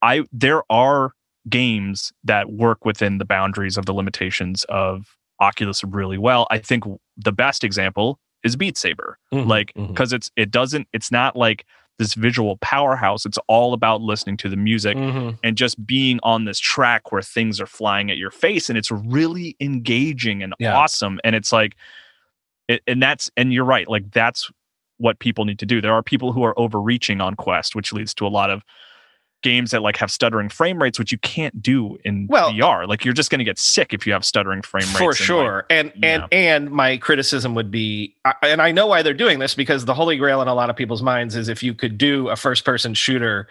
I 0.02 0.24
there 0.32 0.62
are 0.70 1.12
games 1.48 2.12
that 2.24 2.52
work 2.52 2.84
within 2.84 3.18
the 3.18 3.24
boundaries 3.24 3.76
of 3.76 3.86
the 3.86 3.92
limitations 3.92 4.64
of 4.68 5.16
Oculus 5.40 5.82
really 5.84 6.18
well. 6.18 6.46
I 6.50 6.58
think 6.58 6.84
the 7.16 7.32
best 7.32 7.64
example 7.64 8.18
is 8.44 8.56
Beat 8.56 8.76
Saber, 8.76 9.18
mm-hmm, 9.32 9.48
like 9.48 9.72
because 9.74 10.10
mm-hmm. 10.10 10.16
it's 10.16 10.30
it 10.36 10.50
doesn't 10.50 10.88
it's 10.92 11.10
not 11.10 11.36
like 11.36 11.64
this 11.98 12.14
visual 12.14 12.56
powerhouse. 12.58 13.26
It's 13.26 13.38
all 13.48 13.74
about 13.74 14.00
listening 14.00 14.36
to 14.38 14.48
the 14.48 14.56
music 14.56 14.96
mm-hmm. 14.96 15.36
and 15.44 15.56
just 15.56 15.84
being 15.86 16.18
on 16.22 16.44
this 16.44 16.58
track 16.58 17.12
where 17.12 17.22
things 17.22 17.60
are 17.60 17.66
flying 17.66 18.10
at 18.10 18.16
your 18.16 18.30
face, 18.30 18.68
and 18.68 18.78
it's 18.78 18.90
really 18.90 19.56
engaging 19.60 20.42
and 20.42 20.54
yeah. 20.58 20.76
awesome. 20.76 21.20
And 21.24 21.36
it's 21.36 21.52
like 21.52 21.76
and 22.68 23.02
that's 23.02 23.30
and 23.36 23.52
you're 23.52 23.64
right 23.64 23.88
like 23.88 24.10
that's 24.10 24.50
what 24.98 25.18
people 25.18 25.44
need 25.44 25.58
to 25.58 25.66
do. 25.66 25.80
There 25.80 25.92
are 25.92 26.02
people 26.02 26.32
who 26.32 26.44
are 26.44 26.58
overreaching 26.58 27.20
on 27.20 27.34
quest 27.34 27.74
which 27.74 27.92
leads 27.92 28.14
to 28.14 28.26
a 28.26 28.28
lot 28.28 28.50
of 28.50 28.62
games 29.42 29.72
that 29.72 29.82
like 29.82 29.96
have 29.96 30.10
stuttering 30.10 30.48
frame 30.48 30.80
rates 30.80 31.00
which 31.00 31.10
you 31.10 31.18
can't 31.18 31.60
do 31.60 31.98
in 32.04 32.28
well, 32.28 32.52
VR 32.52 32.86
like 32.86 33.04
you're 33.04 33.12
just 33.12 33.28
going 33.28 33.40
to 33.40 33.44
get 33.44 33.58
sick 33.58 33.92
if 33.92 34.06
you 34.06 34.12
have 34.12 34.24
stuttering 34.24 34.62
frame 34.62 34.86
rates 34.86 34.98
for 34.98 35.14
sure. 35.14 35.66
Like, 35.68 35.92
and 35.96 36.04
and 36.04 36.24
and 36.30 36.70
my 36.70 36.96
criticism 36.96 37.54
would 37.56 37.70
be 37.70 38.14
and 38.42 38.62
I 38.62 38.70
know 38.70 38.86
why 38.86 39.02
they're 39.02 39.14
doing 39.14 39.40
this 39.40 39.54
because 39.54 39.84
the 39.84 39.94
holy 39.94 40.16
grail 40.16 40.40
in 40.40 40.48
a 40.48 40.54
lot 40.54 40.70
of 40.70 40.76
people's 40.76 41.02
minds 41.02 41.34
is 41.34 41.48
if 41.48 41.62
you 41.62 41.74
could 41.74 41.98
do 41.98 42.28
a 42.28 42.36
first 42.36 42.64
person 42.64 42.94
shooter 42.94 43.48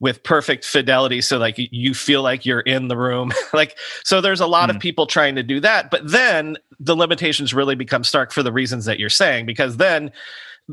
with 0.00 0.22
perfect 0.22 0.64
fidelity 0.64 1.20
so 1.20 1.38
like 1.38 1.54
you 1.56 1.94
feel 1.94 2.22
like 2.22 2.44
you're 2.44 2.60
in 2.60 2.88
the 2.88 2.96
room. 2.96 3.32
Like 3.52 3.76
so 4.04 4.20
there's 4.20 4.40
a 4.40 4.46
lot 4.46 4.68
mm. 4.68 4.74
of 4.74 4.80
people 4.80 5.06
trying 5.06 5.36
to 5.36 5.42
do 5.42 5.60
that 5.60 5.90
but 5.90 6.10
then 6.10 6.56
the 6.80 6.96
limitations 6.96 7.54
really 7.54 7.76
become 7.76 8.02
stark 8.02 8.32
for 8.32 8.42
the 8.42 8.52
reasons 8.52 8.84
that 8.86 8.98
you're 8.98 9.08
saying 9.08 9.46
because 9.46 9.76
then 9.76 10.10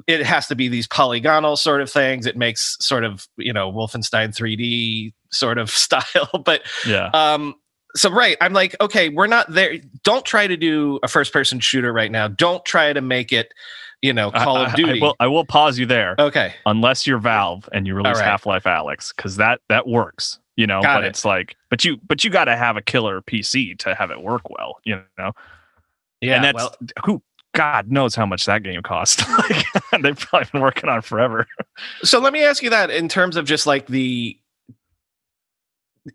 it 0.07 0.23
has 0.23 0.47
to 0.47 0.55
be 0.55 0.67
these 0.67 0.87
polygonal 0.87 1.57
sort 1.57 1.81
of 1.81 1.91
things. 1.91 2.25
It 2.25 2.37
makes 2.37 2.77
sort 2.79 3.03
of 3.03 3.27
you 3.37 3.53
know 3.53 3.71
wolfenstein 3.71 4.35
3d 4.35 5.13
sort 5.31 5.57
of 5.57 5.69
style 5.85 6.29
but 6.43 6.61
yeah. 6.85 7.09
um 7.13 7.55
so 7.95 8.09
right 8.09 8.37
i'm 8.41 8.53
like 8.53 8.75
okay 8.81 9.09
we're 9.09 9.27
not 9.27 9.51
there. 9.51 9.77
Don't 10.03 10.25
try 10.25 10.47
to 10.47 10.57
do 10.57 10.99
a 11.03 11.07
first 11.07 11.33
person 11.33 11.59
shooter 11.59 11.93
right 11.93 12.11
now. 12.11 12.27
Don't 12.27 12.63
try 12.65 12.93
to 12.93 13.01
make 13.01 13.31
it 13.31 13.53
you 14.01 14.13
know, 14.13 14.31
Call 14.31 14.57
I, 14.57 14.65
of 14.65 14.75
Duty. 14.75 14.93
I, 14.93 14.95
I, 14.95 14.99
will, 14.99 15.15
I 15.21 15.27
will 15.27 15.45
pause 15.45 15.77
you 15.77 15.85
there. 15.85 16.15
Okay. 16.17 16.53
Unless 16.65 17.05
you're 17.05 17.19
Valve 17.19 17.69
and 17.71 17.85
you 17.85 17.95
release 17.95 18.17
right. 18.17 18.25
Half 18.25 18.45
Life 18.45 18.63
Alyx, 18.63 19.15
because 19.15 19.37
that 19.37 19.61
that 19.69 19.87
works. 19.87 20.39
You 20.57 20.67
know, 20.67 20.81
got 20.81 20.97
but 20.97 21.05
it. 21.05 21.07
it's 21.07 21.25
like, 21.25 21.55
but 21.69 21.85
you 21.85 21.97
but 22.07 22.23
you 22.23 22.29
got 22.29 22.45
to 22.45 22.55
have 22.55 22.77
a 22.77 22.81
killer 22.81 23.21
PC 23.21 23.77
to 23.79 23.95
have 23.95 24.11
it 24.11 24.21
work 24.21 24.49
well. 24.49 24.79
You 24.83 25.01
know. 25.17 25.31
Yeah. 26.19 26.35
And 26.35 26.43
that's 26.43 26.55
well, 26.55 26.75
who 27.05 27.21
God 27.53 27.91
knows 27.91 28.15
how 28.15 28.25
much 28.25 28.45
that 28.45 28.63
game 28.63 28.81
cost. 28.81 29.27
like, 29.49 29.65
they've 30.01 30.17
probably 30.17 30.49
been 30.51 30.61
working 30.61 30.89
on 30.89 31.01
forever. 31.01 31.47
so 32.03 32.19
let 32.19 32.33
me 32.33 32.43
ask 32.43 32.63
you 32.63 32.69
that 32.69 32.89
in 32.89 33.07
terms 33.07 33.35
of 33.35 33.45
just 33.45 33.65
like 33.65 33.87
the 33.87 34.37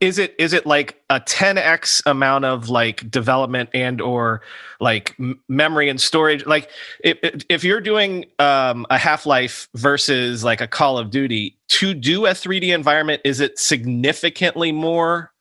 is 0.01 0.19
it 0.19 0.35
is 0.39 0.53
it 0.53 0.67
like 0.67 1.01
a 1.11 1.21
10x 1.21 2.03
amount 2.07 2.45
of 2.45 2.69
like 2.69 3.09
development 3.11 3.71
and 3.73 4.01
or 4.01 4.43
like 4.81 5.15
m- 5.19 5.41
memory 5.49 5.89
and 5.89 6.01
storage? 6.01 6.45
Like 6.45 6.71
if, 7.05 7.45
if 7.49 7.63
you're 7.63 7.81
doing 7.81 8.27
um, 8.39 8.87
a 8.91 8.99
half-life 8.99 9.69
versus 9.75 10.43
like 10.43 10.61
a 10.61 10.67
call 10.67 10.99
of 10.99 11.11
duty 11.11 11.57
to 11.69 11.95
do 11.95 12.27
a 12.27 12.31
3d 12.31 12.75
environment 12.75 13.23
is 13.25 13.39
it 13.41 13.59
significantly 13.59 14.73
more? 14.73 15.33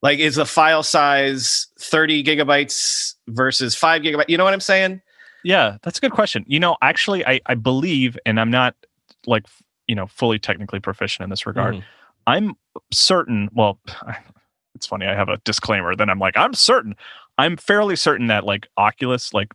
Like 0.00 0.18
is 0.18 0.36
the 0.36 0.46
file 0.46 0.82
size 0.82 1.66
30 1.78 2.24
gigabytes 2.24 3.14
versus 3.28 3.74
5 3.74 4.02
gigabytes 4.02 4.28
you 4.28 4.38
know 4.38 4.44
what 4.44 4.54
i'm 4.54 4.60
saying? 4.60 5.02
Yeah 5.44 5.76
that's 5.82 5.98
a 5.98 6.00
good 6.00 6.12
question. 6.12 6.44
You 6.48 6.60
know 6.60 6.76
actually 6.80 7.26
i 7.26 7.40
i 7.44 7.54
believe 7.54 8.18
and 8.24 8.40
i'm 8.40 8.50
not 8.50 8.74
like 9.26 9.46
you 9.86 9.94
know 9.94 10.06
fully 10.06 10.38
technically 10.38 10.80
proficient 10.80 11.24
in 11.24 11.30
this 11.30 11.46
regard 11.46 11.74
mm-hmm 11.74 11.86
I'm 12.26 12.54
certain. 12.92 13.48
Well, 13.52 13.78
it's 14.74 14.86
funny. 14.86 15.06
I 15.06 15.14
have 15.14 15.28
a 15.28 15.38
disclaimer. 15.44 15.94
Then 15.96 16.10
I'm 16.10 16.18
like, 16.18 16.36
I'm 16.36 16.54
certain. 16.54 16.94
I'm 17.38 17.56
fairly 17.56 17.96
certain 17.96 18.26
that 18.28 18.44
like 18.44 18.68
Oculus, 18.76 19.32
like 19.32 19.52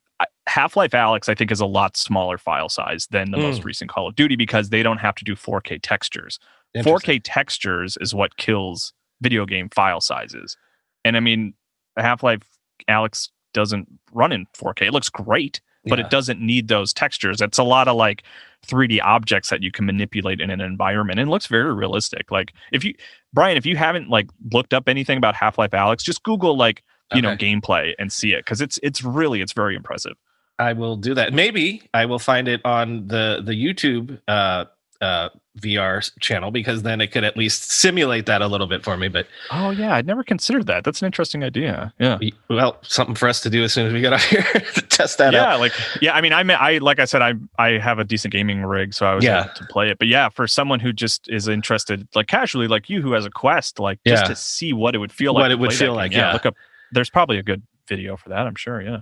Half 0.48 0.76
Life 0.76 0.92
Alyx, 0.92 1.30
I 1.30 1.36
think 1.36 1.52
is 1.52 1.60
a 1.60 1.66
lot 1.66 1.98
smaller 1.98 2.38
file 2.38 2.70
size 2.70 3.08
than 3.12 3.32
the 3.32 3.38
mm. 3.38 3.44
most 3.44 3.64
recent 3.64 3.92
Call 3.92 4.08
of 4.08 4.16
Duty 4.16 4.36
because 4.36 4.70
they 4.70 4.82
don't 4.82 4.98
have 4.98 5.16
to 5.16 5.24
do 5.24 5.36
4K 5.36 5.80
textures. 5.82 6.40
4K 6.76 7.22
textures 7.24 7.98
is 8.02 8.14
what 8.14 8.38
kills 8.38 8.94
video 9.22 9.46
game 9.46 9.70
file 9.70 10.02
sizes. 10.02 10.58
And 11.04 11.18
I 11.18 11.20
mean, 11.20 11.54
Half 11.98 12.24
Life 12.24 12.42
Alyx 12.90 13.30
doesn't 13.54 13.88
run 14.12 14.32
in 14.32 14.46
4K. 14.56 14.88
It 14.88 14.94
looks 14.94 15.10
great, 15.10 15.60
but 15.86 15.98
yeah. 16.00 16.06
it 16.06 16.12
doesn't 16.12 16.40
need 16.40 16.68
those 16.68 16.94
textures. 16.94 17.42
It's 17.42 17.58
a 17.58 17.64
lot 17.64 17.88
of 17.88 17.96
like 17.96 18.24
3D 18.66 19.00
objects 19.04 19.50
that 19.50 19.64
you 19.64 19.72
can 19.72 19.86
manipulate 19.86 20.42
in 20.42 20.50
an 20.50 20.62
environment 20.62 21.20
and 21.20 21.30
looks 21.30 21.48
very 21.48 21.74
realistic. 21.74 22.32
Like 22.32 22.54
if 22.72 22.84
you 22.84 22.94
Brian, 23.34 23.58
if 23.58 23.66
you 23.66 23.76
haven't 23.76 24.10
like 24.10 24.30
looked 24.52 24.74
up 24.74 24.90
anything 24.90 25.18
about 25.18 25.36
Half-Life 25.36 25.72
Alyx, 25.72 26.04
just 26.04 26.24
Google 26.24 26.58
like, 26.58 26.84
you 27.14 27.20
okay. 27.20 27.22
know, 27.22 27.36
gameplay 27.36 27.94
and 28.00 28.12
see 28.12 28.34
it 28.34 28.40
because 28.44 28.62
it's 28.62 28.80
it's 28.84 29.04
really 29.04 29.42
it's 29.42 29.54
very 29.54 29.76
impressive. 29.76 30.14
I 30.60 30.74
will 30.74 30.96
do 30.96 31.14
that. 31.14 31.34
Maybe 31.34 31.84
I 31.94 32.06
will 32.06 32.20
find 32.20 32.48
it 32.48 32.62
on 32.66 33.08
the 33.08 33.42
the 33.44 33.54
YouTube 33.54 34.20
uh 34.28 34.66
uh, 35.02 35.30
VR 35.60 36.10
channel 36.20 36.52
because 36.52 36.84
then 36.84 37.02
it 37.02 37.08
could 37.08 37.24
at 37.24 37.36
least 37.36 37.72
simulate 37.72 38.26
that 38.28 38.42
a 38.42 38.48
little 38.48 38.68
bit 38.68 38.84
for 38.84 38.98
me. 38.98 39.08
But 39.08 39.28
oh 39.52 39.72
yeah, 39.72 39.96
I'd 39.96 40.06
never 40.06 40.24
considered 40.24 40.68
that. 40.68 40.84
That's 40.84 41.02
an 41.02 41.06
interesting 41.06 41.44
idea. 41.44 41.94
Yeah. 42.00 42.20
Well, 42.50 42.78
something 42.82 43.16
for 43.16 43.28
us 43.28 43.42
to 43.42 43.50
do 43.50 43.64
as 43.64 43.74
soon 43.74 43.88
as 43.88 43.94
we 43.94 44.02
get 44.02 44.14
out 44.14 44.22
here 44.22 44.44
to 44.76 44.82
test 44.82 45.18
that 45.18 45.28
out. 45.28 45.34
yeah, 45.34 45.54
out. 45.54 45.60
like 45.60 45.74
yeah. 46.02 46.14
I 46.14 46.22
mean, 46.22 46.34
I 46.34 46.44
mean, 46.44 46.58
I 46.60 46.78
like 46.80 47.00
I 47.00 47.06
said, 47.06 47.22
I 47.22 47.34
I 47.58 47.78
have 47.78 48.00
a 48.00 48.04
decent 48.04 48.32
gaming 48.32 48.64
rig, 48.64 48.94
so 48.94 49.06
I 49.06 49.16
was 49.16 49.24
yeah. 49.24 49.46
able 49.46 49.54
to 49.56 49.66
play 49.66 49.90
it. 49.90 50.00
But 50.00 50.08
yeah, 50.08 50.30
for 50.30 50.48
someone 50.48 50.80
who 50.80 50.94
just 50.94 51.30
is 51.30 51.48
interested, 51.48 52.08
like 52.16 52.28
casually, 52.28 52.68
like 52.68 52.90
you, 52.90 53.02
who 53.02 53.14
has 53.14 53.26
a 53.26 53.32
Quest, 53.32 53.80
like 53.80 54.00
just 54.06 54.24
yeah. 54.24 54.28
to 54.30 54.36
see 54.36 54.74
what 54.74 54.96
it 54.96 55.00
would 55.00 55.12
feel 55.12 55.34
like, 55.34 55.42
what 55.42 55.52
it 55.52 55.60
would 55.60 55.74
feel 55.74 55.94
like. 55.94 56.12
Yeah. 56.12 56.28
yeah. 56.28 56.34
Look 56.34 56.46
up. 56.46 56.56
There's 56.92 57.10
probably 57.10 57.38
a 57.38 57.44
good 57.44 57.64
video 57.88 58.18
for 58.18 58.30
that. 58.30 58.48
I'm 58.48 58.56
sure. 58.56 58.82
Yeah. 58.82 59.02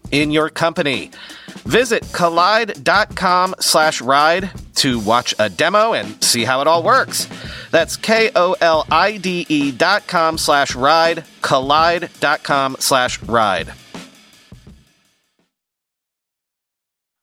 in 0.11 0.31
your 0.31 0.49
company. 0.49 1.11
Visit 1.65 2.03
kolide.com 2.05 3.55
slash 3.59 4.01
ride 4.01 4.49
to 4.75 4.99
watch 4.99 5.35
a 5.37 5.49
demo 5.49 5.93
and 5.93 6.21
see 6.23 6.43
how 6.43 6.61
it 6.61 6.67
all 6.67 6.83
works. 6.83 7.27
That's 7.71 7.95
K-O-L-I-D-E 7.97 9.71
dot 9.73 10.07
com 10.07 10.37
slash 10.37 10.75
ride, 10.75 11.23
kolide.com 11.41 12.77
slash 12.79 13.21
ride. 13.23 13.73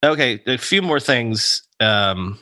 Okay, 0.04 0.40
a 0.46 0.56
few 0.56 0.80
more 0.80 1.00
things 1.00 1.62
um, 1.80 2.38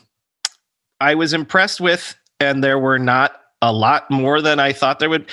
I 1.01 1.15
was 1.15 1.33
impressed 1.33 1.81
with, 1.81 2.15
and 2.39 2.63
there 2.63 2.79
were 2.79 2.99
not 2.99 3.41
a 3.63 3.73
lot 3.73 4.11
more 4.11 4.43
than 4.43 4.61
I 4.61 4.73
thought 4.73 4.99
there 4.99 5.09
would 5.09 5.27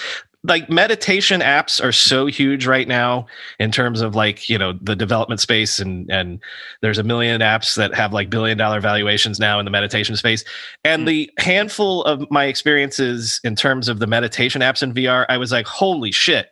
like 0.45 0.69
meditation 0.69 1.39
apps 1.39 1.83
are 1.83 1.93
so 1.93 2.25
huge 2.25 2.65
right 2.67 2.87
now 2.87 3.25
in 3.59 3.71
terms 3.71 4.01
of 4.01 4.13
like 4.15 4.49
you 4.49 4.57
know 4.57 4.73
the 4.81 4.95
development 4.95 5.39
space 5.39 5.79
and 5.79 6.09
and 6.11 6.39
there's 6.81 6.97
a 6.97 7.03
million 7.03 7.41
apps 7.41 7.75
that 7.75 7.93
have 7.93 8.13
like 8.13 8.29
billion 8.29 8.57
dollar 8.57 8.81
valuations 8.81 9.39
now 9.39 9.57
in 9.59 9.65
the 9.65 9.71
meditation 9.71 10.15
space 10.15 10.43
and 10.83 11.03
mm. 11.03 11.07
the 11.07 11.31
handful 11.37 12.03
of 12.03 12.29
my 12.29 12.45
experiences 12.45 13.39
in 13.43 13.55
terms 13.55 13.87
of 13.87 13.99
the 13.99 14.07
meditation 14.07 14.61
apps 14.61 14.83
in 14.83 14.93
VR 14.93 15.25
I 15.29 15.37
was 15.37 15.51
like 15.51 15.65
holy 15.65 16.11
shit 16.11 16.49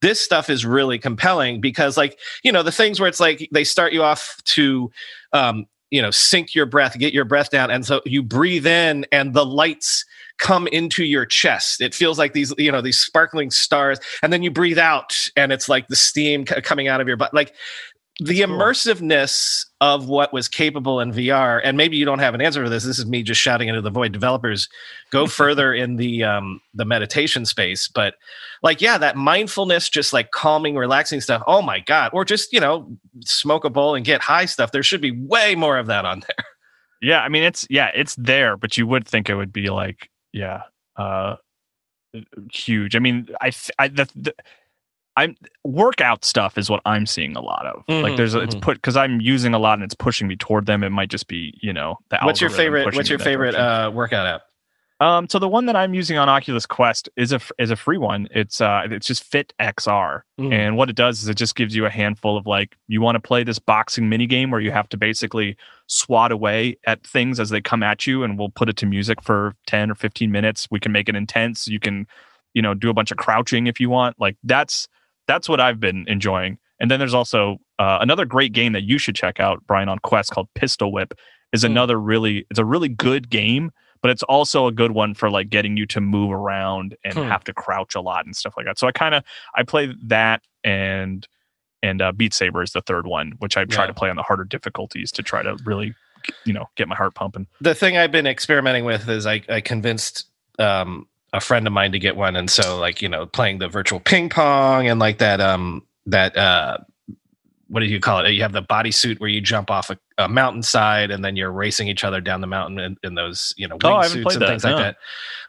this 0.00 0.20
stuff 0.20 0.48
is 0.48 0.64
really 0.64 0.98
compelling 0.98 1.60
because 1.60 1.96
like 1.96 2.18
you 2.42 2.52
know 2.52 2.62
the 2.62 2.72
things 2.72 2.98
where 2.98 3.08
it's 3.08 3.20
like 3.20 3.48
they 3.52 3.64
start 3.64 3.92
you 3.92 4.02
off 4.02 4.40
to 4.44 4.90
um 5.34 5.66
you 5.90 6.00
know 6.00 6.10
sink 6.10 6.54
your 6.54 6.66
breath 6.66 6.98
get 6.98 7.12
your 7.12 7.24
breath 7.24 7.50
down 7.50 7.70
and 7.70 7.84
so 7.84 8.00
you 8.06 8.22
breathe 8.22 8.66
in 8.66 9.04
and 9.12 9.34
the 9.34 9.44
lights 9.44 10.06
come 10.38 10.66
into 10.68 11.04
your 11.04 11.26
chest. 11.26 11.80
It 11.80 11.94
feels 11.94 12.18
like 12.18 12.32
these, 12.32 12.52
you 12.58 12.72
know, 12.72 12.80
these 12.80 12.98
sparkling 12.98 13.50
stars, 13.50 13.98
and 14.22 14.32
then 14.32 14.42
you 14.42 14.50
breathe 14.50 14.78
out, 14.78 15.28
and 15.36 15.52
it's 15.52 15.68
like 15.68 15.88
the 15.88 15.96
steam 15.96 16.44
coming 16.44 16.88
out 16.88 17.00
of 17.00 17.08
your 17.08 17.16
butt. 17.16 17.34
Like 17.34 17.54
the 18.20 18.40
immersiveness 18.40 19.64
of 19.80 20.08
what 20.08 20.32
was 20.32 20.48
capable 20.48 20.98
in 21.00 21.12
VR, 21.12 21.60
and 21.62 21.76
maybe 21.76 21.96
you 21.96 22.04
don't 22.04 22.18
have 22.18 22.34
an 22.34 22.40
answer 22.40 22.62
for 22.62 22.68
this. 22.68 22.84
This 22.84 22.98
is 22.98 23.06
me 23.06 23.22
just 23.22 23.40
shouting 23.40 23.68
into 23.68 23.80
the 23.80 23.90
void. 23.90 24.12
Developers 24.12 24.68
go 25.10 25.26
further 25.28 25.72
in 25.72 25.96
the 25.96 26.24
um, 26.24 26.60
the 26.74 26.84
meditation 26.84 27.44
space, 27.44 27.88
but 27.88 28.14
like, 28.62 28.80
yeah, 28.80 28.98
that 28.98 29.16
mindfulness, 29.16 29.88
just 29.88 30.12
like 30.12 30.32
calming, 30.32 30.76
relaxing 30.76 31.20
stuff. 31.20 31.42
Oh 31.46 31.62
my 31.62 31.80
god! 31.80 32.10
Or 32.12 32.24
just 32.24 32.52
you 32.52 32.60
know, 32.60 32.88
smoke 33.24 33.64
a 33.64 33.70
bowl 33.70 33.94
and 33.94 34.04
get 34.04 34.20
high 34.20 34.46
stuff. 34.46 34.72
There 34.72 34.82
should 34.82 35.00
be 35.00 35.12
way 35.12 35.54
more 35.54 35.78
of 35.78 35.86
that 35.86 36.04
on 36.04 36.20
there. 36.20 36.46
Yeah, 37.00 37.20
I 37.20 37.28
mean, 37.28 37.44
it's 37.44 37.66
yeah, 37.70 37.90
it's 37.94 38.16
there, 38.16 38.56
but 38.56 38.76
you 38.76 38.86
would 38.86 39.06
think 39.06 39.30
it 39.30 39.36
would 39.36 39.52
be 39.52 39.70
like 39.70 40.10
yeah, 40.38 40.62
uh, 40.96 41.36
huge. 42.52 42.94
I 42.94 43.00
mean, 43.00 43.28
I, 43.40 43.50
I 43.78 43.88
the, 43.88 44.08
the 44.14 44.34
I'm 45.16 45.36
workout 45.64 46.24
stuff 46.24 46.56
is 46.56 46.70
what 46.70 46.80
I'm 46.84 47.06
seeing 47.06 47.36
a 47.36 47.40
lot 47.40 47.66
of. 47.66 47.84
Mm-hmm, 47.86 48.02
like 48.02 48.16
there's 48.16 48.36
a, 48.36 48.40
it's 48.40 48.54
mm-hmm. 48.54 48.62
put 48.62 48.76
because 48.76 48.96
I'm 48.96 49.20
using 49.20 49.52
a 49.52 49.58
lot 49.58 49.74
and 49.74 49.82
it's 49.82 49.94
pushing 49.94 50.28
me 50.28 50.36
toward 50.36 50.66
them. 50.66 50.84
It 50.84 50.90
might 50.90 51.10
just 51.10 51.26
be 51.26 51.58
you 51.60 51.72
know 51.72 51.98
the. 52.10 52.18
What's 52.22 52.40
your 52.40 52.50
favorite? 52.50 52.94
What's 52.94 53.10
your 53.10 53.18
favorite 53.18 53.56
uh, 53.56 53.90
workout 53.92 54.26
app? 54.26 54.42
Um, 55.00 55.28
so 55.28 55.38
the 55.38 55.48
one 55.48 55.66
that 55.66 55.76
I'm 55.76 55.94
using 55.94 56.18
on 56.18 56.28
Oculus 56.28 56.66
Quest 56.66 57.08
is 57.16 57.32
a 57.32 57.40
is 57.58 57.70
a 57.70 57.76
free 57.76 57.98
one. 57.98 58.26
It's 58.32 58.60
uh, 58.60 58.82
it's 58.90 59.06
just 59.06 59.22
Fit 59.22 59.52
XR, 59.60 60.22
mm. 60.40 60.52
and 60.52 60.76
what 60.76 60.90
it 60.90 60.96
does 60.96 61.22
is 61.22 61.28
it 61.28 61.36
just 61.36 61.54
gives 61.54 61.76
you 61.76 61.86
a 61.86 61.90
handful 61.90 62.36
of 62.36 62.46
like 62.46 62.76
you 62.88 63.00
want 63.00 63.14
to 63.14 63.20
play 63.20 63.44
this 63.44 63.60
boxing 63.60 64.08
mini 64.08 64.26
game 64.26 64.50
where 64.50 64.60
you 64.60 64.72
have 64.72 64.88
to 64.88 64.96
basically 64.96 65.56
swat 65.86 66.32
away 66.32 66.76
at 66.86 67.06
things 67.06 67.38
as 67.38 67.50
they 67.50 67.60
come 67.60 67.84
at 67.84 68.08
you, 68.08 68.24
and 68.24 68.38
we'll 68.38 68.48
put 68.48 68.68
it 68.68 68.76
to 68.78 68.86
music 68.86 69.22
for 69.22 69.54
ten 69.68 69.88
or 69.88 69.94
fifteen 69.94 70.32
minutes. 70.32 70.66
We 70.68 70.80
can 70.80 70.90
make 70.90 71.08
it 71.08 71.14
intense. 71.14 71.68
You 71.68 71.78
can, 71.78 72.08
you 72.54 72.62
know, 72.62 72.74
do 72.74 72.90
a 72.90 72.94
bunch 72.94 73.12
of 73.12 73.18
crouching 73.18 73.68
if 73.68 73.78
you 73.78 73.88
want. 73.88 74.16
Like 74.18 74.36
that's 74.42 74.88
that's 75.28 75.48
what 75.48 75.60
I've 75.60 75.78
been 75.78 76.06
enjoying. 76.08 76.58
And 76.80 76.90
then 76.90 76.98
there's 76.98 77.14
also 77.14 77.58
uh, 77.78 77.98
another 78.00 78.24
great 78.24 78.52
game 78.52 78.72
that 78.72 78.82
you 78.82 78.98
should 78.98 79.14
check 79.14 79.38
out, 79.38 79.64
Brian, 79.66 79.88
on 79.88 80.00
Quest 80.00 80.30
called 80.32 80.48
Pistol 80.54 80.90
Whip. 80.90 81.14
Is 81.52 81.62
mm. 81.62 81.66
another 81.66 82.00
really 82.00 82.46
it's 82.50 82.58
a 82.58 82.64
really 82.64 82.88
good 82.88 83.30
game 83.30 83.70
but 84.02 84.10
it's 84.10 84.22
also 84.24 84.66
a 84.66 84.72
good 84.72 84.92
one 84.92 85.14
for 85.14 85.30
like 85.30 85.50
getting 85.50 85.76
you 85.76 85.86
to 85.86 86.00
move 86.00 86.32
around 86.32 86.96
and 87.04 87.14
hmm. 87.14 87.22
have 87.22 87.44
to 87.44 87.52
crouch 87.52 87.94
a 87.94 88.00
lot 88.00 88.26
and 88.26 88.36
stuff 88.36 88.54
like 88.56 88.66
that. 88.66 88.78
So 88.78 88.86
I 88.86 88.92
kind 88.92 89.14
of 89.14 89.24
I 89.54 89.62
play 89.62 89.94
that 90.04 90.42
and 90.64 91.26
and 91.82 92.02
uh, 92.02 92.12
Beat 92.12 92.34
Saber 92.34 92.62
is 92.62 92.72
the 92.72 92.80
third 92.80 93.06
one, 93.06 93.34
which 93.38 93.56
I 93.56 93.64
try 93.64 93.84
yeah. 93.84 93.88
to 93.88 93.94
play 93.94 94.10
on 94.10 94.16
the 94.16 94.22
harder 94.22 94.44
difficulties 94.44 95.12
to 95.12 95.22
try 95.22 95.42
to 95.42 95.56
really 95.64 95.94
you 96.44 96.52
know 96.52 96.66
get 96.76 96.88
my 96.88 96.94
heart 96.94 97.14
pumping. 97.14 97.46
The 97.60 97.74
thing 97.74 97.96
I've 97.96 98.12
been 98.12 98.26
experimenting 98.26 98.84
with 98.84 99.08
is 99.08 99.26
I, 99.26 99.42
I 99.48 99.60
convinced 99.60 100.26
um, 100.58 101.06
a 101.32 101.40
friend 101.40 101.66
of 101.66 101.72
mine 101.72 101.92
to 101.92 101.98
get 101.98 102.16
one, 102.16 102.36
and 102.36 102.50
so 102.50 102.78
like 102.78 103.02
you 103.02 103.08
know 103.08 103.26
playing 103.26 103.58
the 103.58 103.68
virtual 103.68 104.00
ping 104.00 104.28
pong 104.28 104.88
and 104.88 104.98
like 104.98 105.18
that 105.18 105.40
um 105.40 105.86
that 106.06 106.36
uh 106.36 106.78
what 107.68 107.80
do 107.80 107.86
you 107.86 108.00
call 108.00 108.24
it? 108.24 108.30
You 108.30 108.42
have 108.42 108.52
the 108.52 108.62
bodysuit 108.62 109.20
where 109.20 109.28
you 109.28 109.40
jump 109.40 109.70
off 109.70 109.90
a, 109.90 109.98
a, 110.16 110.28
mountainside 110.28 111.10
and 111.10 111.24
then 111.24 111.36
you're 111.36 111.52
racing 111.52 111.88
each 111.88 112.02
other 112.02 112.20
down 112.20 112.40
the 112.40 112.46
mountain 112.46 112.78
in, 112.78 112.96
in 113.02 113.14
those, 113.14 113.52
you 113.56 113.68
know, 113.68 113.78
wingsuits 113.78 114.24
oh, 114.26 114.30
and 114.30 114.42
that. 114.42 114.48
things 114.48 114.64
no. 114.64 114.70
like 114.72 114.82
that. 114.82 114.96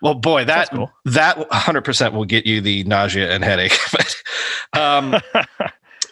Well, 0.01 0.15
boy, 0.15 0.45
that 0.45 0.69
cool. 0.69 0.91
that 1.05 1.37
100% 1.37 2.13
will 2.13 2.25
get 2.25 2.45
you 2.45 2.59
the 2.59 2.83
nausea 2.83 3.31
and 3.31 3.43
headache. 3.43 3.77
but, 3.91 4.23
um, 4.73 5.11
the, 5.11 5.21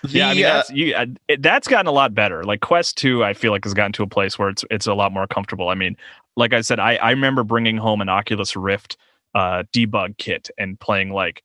yeah, 0.07 0.29
I 0.29 0.33
mean, 0.33 0.43
that's, 0.43 0.69
you, 0.71 0.95
uh, 0.95 1.05
it, 1.27 1.41
that's 1.41 1.67
gotten 1.67 1.87
a 1.87 1.91
lot 1.91 2.13
better. 2.13 2.43
Like 2.43 2.61
Quest 2.61 2.97
2, 2.97 3.23
I 3.23 3.33
feel 3.33 3.51
like 3.51 3.65
has 3.65 3.73
gotten 3.73 3.93
to 3.93 4.03
a 4.03 4.07
place 4.07 4.39
where 4.39 4.49
it's 4.49 4.63
it's 4.71 4.87
a 4.87 4.93
lot 4.93 5.11
more 5.11 5.27
comfortable. 5.27 5.69
I 5.69 5.75
mean, 5.75 5.97
like 6.37 6.53
I 6.53 6.61
said, 6.61 6.79
I, 6.79 6.95
I 6.95 7.11
remember 7.11 7.43
bringing 7.43 7.77
home 7.77 7.99
an 7.99 8.07
Oculus 8.07 8.55
Rift 8.55 8.95
uh, 9.35 9.63
debug 9.73 10.17
kit 10.17 10.49
and 10.57 10.79
playing 10.79 11.11
like 11.11 11.43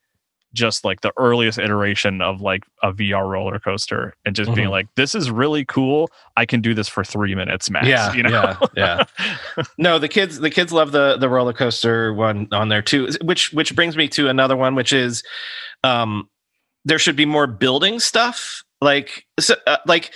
just 0.53 0.85
like 0.85 1.01
the 1.01 1.13
earliest 1.17 1.59
iteration 1.59 2.21
of 2.21 2.41
like 2.41 2.65
a 2.83 2.93
VR 2.93 3.29
roller 3.29 3.59
coaster 3.59 4.15
and 4.25 4.35
just 4.35 4.49
mm-hmm. 4.49 4.57
being 4.57 4.69
like, 4.69 4.87
this 4.97 5.15
is 5.15 5.31
really 5.31 5.65
cool. 5.65 6.11
I 6.37 6.47
can 6.47 6.61
do 6.61 6.75
this 6.75 6.89
for 6.89 7.05
three 7.05 7.35
minutes 7.35 7.71
max. 7.71 7.87
Yeah. 7.87 8.13
You 8.13 8.23
know? 8.23 8.31
Yeah. 8.77 9.05
Yeah. 9.57 9.65
no, 9.79 9.99
the 9.99 10.09
kids, 10.09 10.41
the 10.41 10.51
kids 10.51 10.73
love 10.73 10.93
the, 10.93 11.17
the 11.17 11.29
roller 11.29 11.53
coaster 11.53 12.13
one 12.13 12.49
on 12.53 12.69
there 12.69 12.83
too, 12.83 13.09
which, 13.23 13.53
which 13.53 13.75
brings 13.75 13.97
me 13.97 14.09
to 14.09 14.29
another 14.29 14.57
one, 14.57 14.75
which 14.75 14.93
is, 14.93 15.23
um, 15.85 16.29
there 16.85 16.99
should 16.99 17.17
be 17.17 17.27
more 17.27 17.47
building 17.47 18.01
stuff. 18.01 18.65
Like, 18.81 19.27
so, 19.39 19.55
uh, 19.67 19.77
like, 19.87 20.13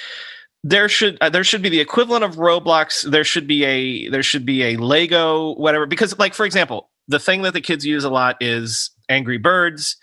there 0.65 0.89
should 0.89 1.17
uh, 1.21 1.31
there 1.31 1.45
should 1.45 1.63
be 1.63 1.69
the 1.69 1.79
equivalent 1.79 2.25
of 2.25 2.35
Roblox. 2.35 3.09
There 3.09 3.23
should 3.23 3.47
be 3.47 3.65
a 3.65 4.09
there 4.09 4.25
should 4.25 4.45
be 4.45 4.65
a 4.65 4.77
Lego 4.77 5.55
whatever 5.55 5.87
because 5.87 6.19
like 6.19 6.35
for 6.35 6.45
example, 6.45 6.91
the 7.07 7.21
thing 7.21 7.43
that 7.43 7.53
the 7.53 7.61
kids 7.61 7.87
use 7.87 8.03
a 8.03 8.11
lot 8.11 8.37
is 8.41 8.91
Angry 9.09 9.39
Birds 9.39 9.97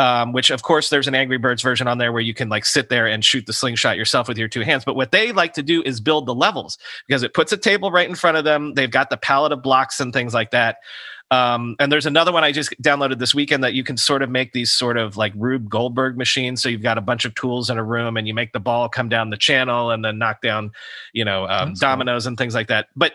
um, 0.00 0.32
which 0.32 0.48
of 0.48 0.62
course 0.62 0.88
there's 0.88 1.06
an 1.08 1.14
Angry 1.14 1.36
Birds 1.36 1.60
version 1.60 1.86
on 1.86 1.98
there 1.98 2.10
where 2.10 2.22
you 2.22 2.32
can 2.32 2.48
like 2.48 2.64
sit 2.64 2.88
there 2.88 3.06
and 3.06 3.22
shoot 3.22 3.44
the 3.44 3.52
slingshot 3.52 3.98
yourself 3.98 4.28
with 4.28 4.38
your 4.38 4.48
two 4.48 4.62
hands. 4.62 4.82
But 4.82 4.96
what 4.96 5.12
they 5.12 5.30
like 5.30 5.52
to 5.54 5.62
do 5.62 5.82
is 5.82 6.00
build 6.00 6.24
the 6.24 6.34
levels 6.34 6.78
because 7.06 7.22
it 7.22 7.34
puts 7.34 7.52
a 7.52 7.58
table 7.58 7.90
right 7.90 8.08
in 8.08 8.14
front 8.14 8.38
of 8.38 8.44
them. 8.44 8.72
They've 8.72 8.90
got 8.90 9.10
the 9.10 9.18
palette 9.18 9.52
of 9.52 9.62
blocks 9.62 10.00
and 10.00 10.10
things 10.10 10.32
like 10.32 10.52
that. 10.52 10.78
Um, 11.30 11.76
and 11.78 11.92
there's 11.92 12.06
another 12.06 12.32
one 12.32 12.44
I 12.44 12.50
just 12.50 12.70
downloaded 12.82 13.18
this 13.18 13.34
weekend 13.34 13.62
that 13.62 13.74
you 13.74 13.84
can 13.84 13.98
sort 13.98 14.22
of 14.22 14.30
make 14.30 14.52
these 14.52 14.72
sort 14.72 14.96
of 14.96 15.18
like 15.18 15.34
Rube 15.36 15.68
Goldberg 15.68 16.16
machines. 16.16 16.62
So 16.62 16.70
you've 16.70 16.82
got 16.82 16.96
a 16.96 17.02
bunch 17.02 17.26
of 17.26 17.34
tools 17.34 17.68
in 17.68 17.76
a 17.76 17.84
room 17.84 18.16
and 18.16 18.26
you 18.26 18.32
make 18.32 18.54
the 18.54 18.58
ball 18.58 18.88
come 18.88 19.10
down 19.10 19.28
the 19.28 19.36
channel 19.36 19.90
and 19.90 20.02
then 20.02 20.16
knock 20.16 20.40
down, 20.40 20.72
you 21.12 21.26
know, 21.26 21.46
um, 21.46 21.74
dominoes 21.74 22.24
cool. 22.24 22.28
and 22.28 22.38
things 22.38 22.54
like 22.54 22.68
that. 22.68 22.88
But 22.96 23.12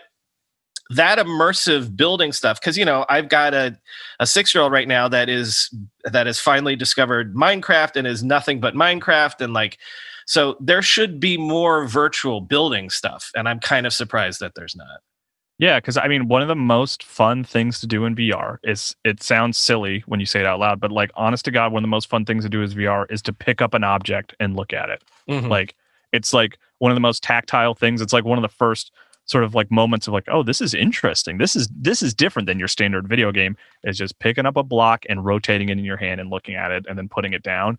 that 0.90 1.18
immersive 1.18 1.96
building 1.96 2.32
stuff 2.32 2.60
because 2.60 2.78
you 2.78 2.84
know 2.84 3.04
i've 3.08 3.28
got 3.28 3.54
a, 3.54 3.76
a 4.20 4.26
six 4.26 4.54
year 4.54 4.62
old 4.62 4.72
right 4.72 4.88
now 4.88 5.08
that 5.08 5.28
is 5.28 5.74
that 6.04 6.26
has 6.26 6.38
finally 6.38 6.76
discovered 6.76 7.34
minecraft 7.34 7.96
and 7.96 8.06
is 8.06 8.22
nothing 8.22 8.60
but 8.60 8.74
minecraft 8.74 9.40
and 9.40 9.52
like 9.52 9.78
so 10.26 10.56
there 10.60 10.82
should 10.82 11.20
be 11.20 11.36
more 11.36 11.86
virtual 11.86 12.40
building 12.40 12.90
stuff 12.90 13.30
and 13.34 13.48
i'm 13.48 13.58
kind 13.58 13.86
of 13.86 13.92
surprised 13.92 14.40
that 14.40 14.54
there's 14.54 14.76
not. 14.76 15.00
Yeah 15.58 15.78
because 15.80 15.96
i 15.96 16.06
mean 16.06 16.28
one 16.28 16.42
of 16.42 16.48
the 16.48 16.54
most 16.54 17.02
fun 17.02 17.42
things 17.42 17.80
to 17.80 17.86
do 17.86 18.04
in 18.04 18.14
vr 18.14 18.58
is 18.62 18.94
it 19.04 19.22
sounds 19.22 19.56
silly 19.56 20.04
when 20.06 20.20
you 20.20 20.26
say 20.26 20.40
it 20.40 20.46
out 20.46 20.60
loud 20.60 20.80
but 20.80 20.92
like 20.92 21.10
honest 21.14 21.46
to 21.46 21.50
god 21.50 21.72
one 21.72 21.82
of 21.82 21.84
the 21.84 21.88
most 21.88 22.08
fun 22.08 22.24
things 22.24 22.44
to 22.44 22.50
do 22.50 22.62
is 22.62 22.74
vr 22.74 23.10
is 23.10 23.22
to 23.22 23.32
pick 23.32 23.60
up 23.62 23.74
an 23.74 23.82
object 23.82 24.34
and 24.38 24.54
look 24.54 24.72
at 24.72 24.90
it. 24.90 25.02
Mm-hmm. 25.28 25.48
like 25.48 25.74
it's 26.12 26.32
like 26.32 26.58
one 26.78 26.90
of 26.90 26.96
the 26.96 27.00
most 27.00 27.22
tactile 27.22 27.74
things. 27.74 28.00
It's 28.00 28.12
like 28.12 28.24
one 28.24 28.38
of 28.38 28.42
the 28.42 28.48
first 28.48 28.92
sort 29.26 29.44
of 29.44 29.54
like 29.54 29.70
moments 29.70 30.06
of 30.06 30.14
like 30.14 30.24
oh 30.28 30.42
this 30.42 30.60
is 30.60 30.72
interesting 30.72 31.38
this 31.38 31.54
is 31.54 31.68
this 31.76 32.02
is 32.02 32.14
different 32.14 32.46
than 32.46 32.58
your 32.58 32.68
standard 32.68 33.06
video 33.08 33.30
game 33.30 33.56
is 33.84 33.98
just 33.98 34.18
picking 34.18 34.46
up 34.46 34.56
a 34.56 34.62
block 34.62 35.04
and 35.08 35.24
rotating 35.24 35.68
it 35.68 35.78
in 35.78 35.84
your 35.84 35.96
hand 35.96 36.20
and 36.20 36.30
looking 36.30 36.54
at 36.54 36.70
it 36.70 36.86
and 36.88 36.96
then 36.96 37.08
putting 37.08 37.32
it 37.32 37.42
down 37.42 37.78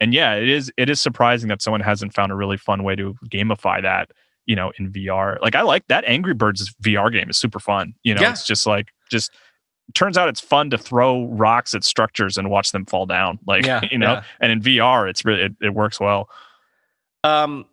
and 0.00 0.14
yeah 0.14 0.34
it 0.34 0.48
is 0.48 0.72
it 0.76 0.88
is 0.88 1.00
surprising 1.00 1.48
that 1.48 1.60
someone 1.60 1.80
hasn't 1.80 2.14
found 2.14 2.32
a 2.32 2.34
really 2.34 2.56
fun 2.56 2.82
way 2.82 2.94
to 2.94 3.14
gamify 3.28 3.82
that 3.82 4.10
you 4.46 4.56
know 4.56 4.72
in 4.78 4.90
vr 4.90 5.40
like 5.40 5.54
i 5.54 5.62
like 5.62 5.86
that 5.88 6.04
angry 6.06 6.34
birds 6.34 6.74
vr 6.82 7.12
game 7.12 7.28
is 7.28 7.36
super 7.36 7.58
fun 7.58 7.92
you 8.02 8.14
know 8.14 8.22
yeah. 8.22 8.30
it's 8.30 8.46
just 8.46 8.66
like 8.66 8.88
just 9.10 9.30
turns 9.92 10.16
out 10.16 10.28
it's 10.28 10.40
fun 10.40 10.70
to 10.70 10.78
throw 10.78 11.26
rocks 11.26 11.74
at 11.74 11.84
structures 11.84 12.38
and 12.38 12.48
watch 12.48 12.72
them 12.72 12.86
fall 12.86 13.04
down 13.04 13.38
like 13.46 13.66
yeah, 13.66 13.80
you 13.90 13.98
know 13.98 14.14
yeah. 14.14 14.22
and 14.40 14.52
in 14.52 14.60
vr 14.60 15.08
it's 15.08 15.24
really 15.24 15.42
it, 15.42 15.52
it 15.60 15.74
works 15.74 15.98
well 15.98 16.28
um 17.24 17.66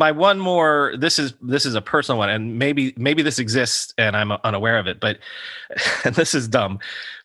my 0.00 0.10
one 0.10 0.38
more 0.38 0.94
this 0.96 1.18
is 1.18 1.34
this 1.42 1.66
is 1.66 1.74
a 1.74 1.82
personal 1.82 2.18
one 2.18 2.30
and 2.30 2.58
maybe 2.58 2.94
maybe 2.96 3.20
this 3.20 3.38
exists 3.38 3.92
and 3.98 4.16
i'm 4.16 4.32
unaware 4.32 4.78
of 4.78 4.86
it 4.86 4.98
but 4.98 5.18
and 6.04 6.14
this 6.14 6.34
is 6.34 6.48
dumb 6.48 6.78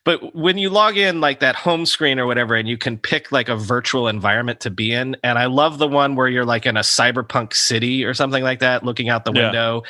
but 0.04 0.36
when 0.36 0.58
you 0.58 0.68
log 0.68 0.98
in 0.98 1.18
like 1.18 1.40
that 1.40 1.56
home 1.56 1.86
screen 1.86 2.18
or 2.18 2.26
whatever 2.26 2.54
and 2.54 2.68
you 2.68 2.76
can 2.76 2.98
pick 2.98 3.32
like 3.32 3.48
a 3.48 3.56
virtual 3.56 4.08
environment 4.08 4.60
to 4.60 4.70
be 4.70 4.92
in 4.92 5.16
and 5.24 5.38
i 5.38 5.46
love 5.46 5.78
the 5.78 5.88
one 5.88 6.16
where 6.16 6.28
you're 6.28 6.44
like 6.44 6.66
in 6.66 6.76
a 6.76 6.80
cyberpunk 6.80 7.54
city 7.54 8.04
or 8.04 8.12
something 8.12 8.44
like 8.44 8.60
that 8.60 8.84
looking 8.84 9.08
out 9.08 9.24
the 9.24 9.32
yeah. 9.32 9.44
window 9.44 9.82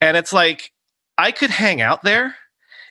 and 0.00 0.16
it's 0.16 0.32
like 0.32 0.72
i 1.18 1.30
could 1.30 1.50
hang 1.50 1.80
out 1.80 2.02
there 2.02 2.34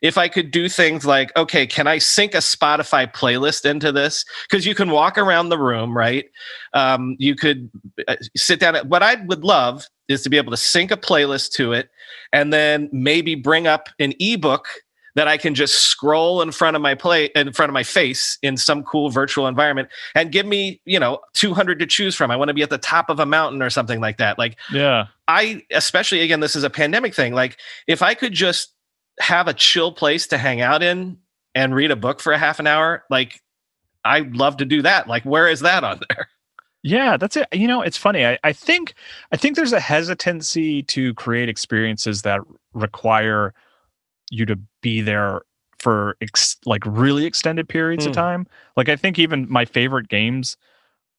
if 0.04 0.18
I 0.18 0.28
could 0.28 0.52
do 0.52 0.68
things 0.68 1.06
like, 1.06 1.36
okay, 1.38 1.66
can 1.66 1.88
I 1.88 1.98
sync 1.98 2.36
a 2.36 2.40
Spotify 2.40 3.12
playlist 3.12 3.66
into 3.66 3.92
this? 3.92 4.26
Because 4.48 4.66
you 4.66 4.76
can 4.76 4.92
walk 4.92 5.18
around 5.18 5.48
the 5.48 5.58
room, 5.58 5.98
right? 5.98 6.26
Um, 6.74 7.16
you 7.20 7.36
could 7.36 7.72
uh, 8.08 8.18
sit 8.36 8.60
down. 8.60 8.76
At, 8.76 8.88
what 8.88 9.02
I 9.02 9.16
would 9.26 9.46
love 9.46 9.88
is 10.10 10.22
to 10.24 10.30
be 10.30 10.38
able 10.38 10.52
to 10.52 10.58
sync 10.58 10.92
a 10.92 10.98
playlist 10.98 11.54
to 11.54 11.72
it 11.72 11.90
and 12.34 12.52
then 12.52 12.90
maybe 12.92 13.34
bring 13.34 13.66
up 13.66 13.88
an 13.98 14.14
ebook 14.20 14.68
that 15.16 15.28
I 15.28 15.38
can 15.38 15.56
just 15.56 15.86
scroll 15.86 16.42
in 16.42 16.52
front 16.52 16.76
of 16.76 16.82
my 16.82 16.96
play 16.96 17.30
in 17.36 17.54
front 17.54 17.70
of 17.70 17.74
my 17.74 17.84
face 17.84 18.38
in 18.42 18.58
some 18.58 18.84
cool 18.84 19.10
virtual 19.10 19.48
environment 19.48 19.88
and 20.16 20.32
give 20.32 20.46
me, 20.46 20.82
you 20.86 21.00
know, 21.00 21.20
200 21.36 21.80
to 21.80 21.86
choose 21.86 22.16
from. 22.16 22.30
I 22.30 22.36
want 22.36 22.50
to 22.50 22.54
be 22.54 22.64
at 22.64 22.72
the 22.72 22.80
top 22.80 23.10
of 23.10 23.20
a 23.20 23.26
mountain 23.26 23.62
or 23.62 23.70
something 23.70 24.02
like 24.02 24.18
that. 24.18 24.38
Like, 24.38 24.58
yeah, 24.72 25.06
I, 25.28 25.62
especially 25.72 26.22
again, 26.22 26.40
this 26.40 26.56
is 26.56 26.64
a 26.64 26.70
pandemic 26.70 27.14
thing. 27.14 27.34
Like, 27.34 27.58
if 27.88 28.02
I 28.02 28.16
could 28.16 28.34
just 28.34 28.74
have 29.20 29.48
a 29.48 29.54
chill 29.54 29.92
place 29.92 30.28
to 30.28 30.38
hang 30.38 30.62
out 30.62 30.84
in 30.84 31.18
and 31.56 31.76
read 31.76 31.92
a 31.92 31.96
book 31.96 32.20
for 32.20 32.34
a 32.34 32.38
half 32.38 32.60
an 32.60 32.68
hour, 32.68 33.04
like 33.10 33.42
I'd 34.06 34.36
love 34.36 34.58
to 34.58 34.66
do 34.66 34.82
that. 34.82 35.08
Like, 35.08 35.24
where 35.24 35.48
is 35.48 35.62
that 35.62 35.84
on 35.84 36.02
there? 36.10 36.30
Yeah, 36.86 37.16
that's 37.16 37.38
it. 37.38 37.48
You 37.54 37.66
know, 37.66 37.82
it's 37.82 37.96
funny. 37.96 38.26
I, 38.26 38.38
I 38.44 38.52
think 38.52 38.94
I 39.32 39.38
think 39.38 39.56
there's 39.56 39.72
a 39.72 39.80
hesitancy 39.80 40.84
to 40.84 41.14
create 41.14 41.48
experiences 41.48 42.24
that 42.24 42.42
require 42.74 43.54
you 44.30 44.46
to 44.46 44.60
be 44.82 45.00
there 45.00 45.44
for 45.80 46.18
ex- 46.20 46.58
like 46.66 46.84
really 46.86 47.24
extended 47.26 47.70
periods 47.70 48.04
mm. 48.04 48.10
of 48.10 48.16
hmm. 48.16 48.20
time. 48.20 48.48
Like 48.76 48.90
I 48.90 48.98
think 48.98 49.18
even 49.18 49.50
my 49.50 49.64
favorite 49.64 50.10
games 50.10 50.58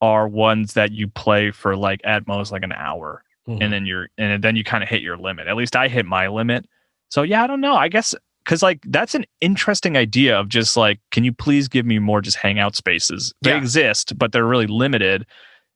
are 0.02 0.28
ones 0.28 0.74
that 0.74 0.92
you 0.92 1.08
play 1.08 1.50
for 1.50 1.76
like 1.76 2.02
at 2.04 2.26
most 2.26 2.52
like 2.52 2.62
an 2.62 2.72
hour 2.72 3.24
mm. 3.48 3.54
and 3.54 3.62
hmm. 3.62 3.70
then 3.70 3.86
you're 3.86 4.08
and 4.18 4.44
then 4.44 4.56
you 4.56 4.64
kind 4.64 4.82
of 4.82 4.90
hit 4.90 5.00
your 5.00 5.16
limit. 5.16 5.46
At 5.46 5.56
least 5.56 5.76
I 5.76 5.88
hit 5.88 6.04
my 6.04 6.28
limit 6.28 6.68
so 7.14 7.22
yeah, 7.22 7.44
I 7.44 7.46
don't 7.46 7.60
know. 7.60 7.76
I 7.76 7.86
guess 7.86 8.12
because 8.44 8.60
like 8.60 8.80
that's 8.88 9.14
an 9.14 9.24
interesting 9.40 9.96
idea 9.96 10.36
of 10.36 10.48
just 10.48 10.76
like, 10.76 10.98
can 11.12 11.22
you 11.22 11.32
please 11.32 11.68
give 11.68 11.86
me 11.86 12.00
more 12.00 12.20
just 12.20 12.36
hangout 12.36 12.74
spaces? 12.74 13.32
They 13.42 13.50
yeah. 13.50 13.56
exist, 13.56 14.18
but 14.18 14.32
they're 14.32 14.44
really 14.44 14.66
limited. 14.66 15.24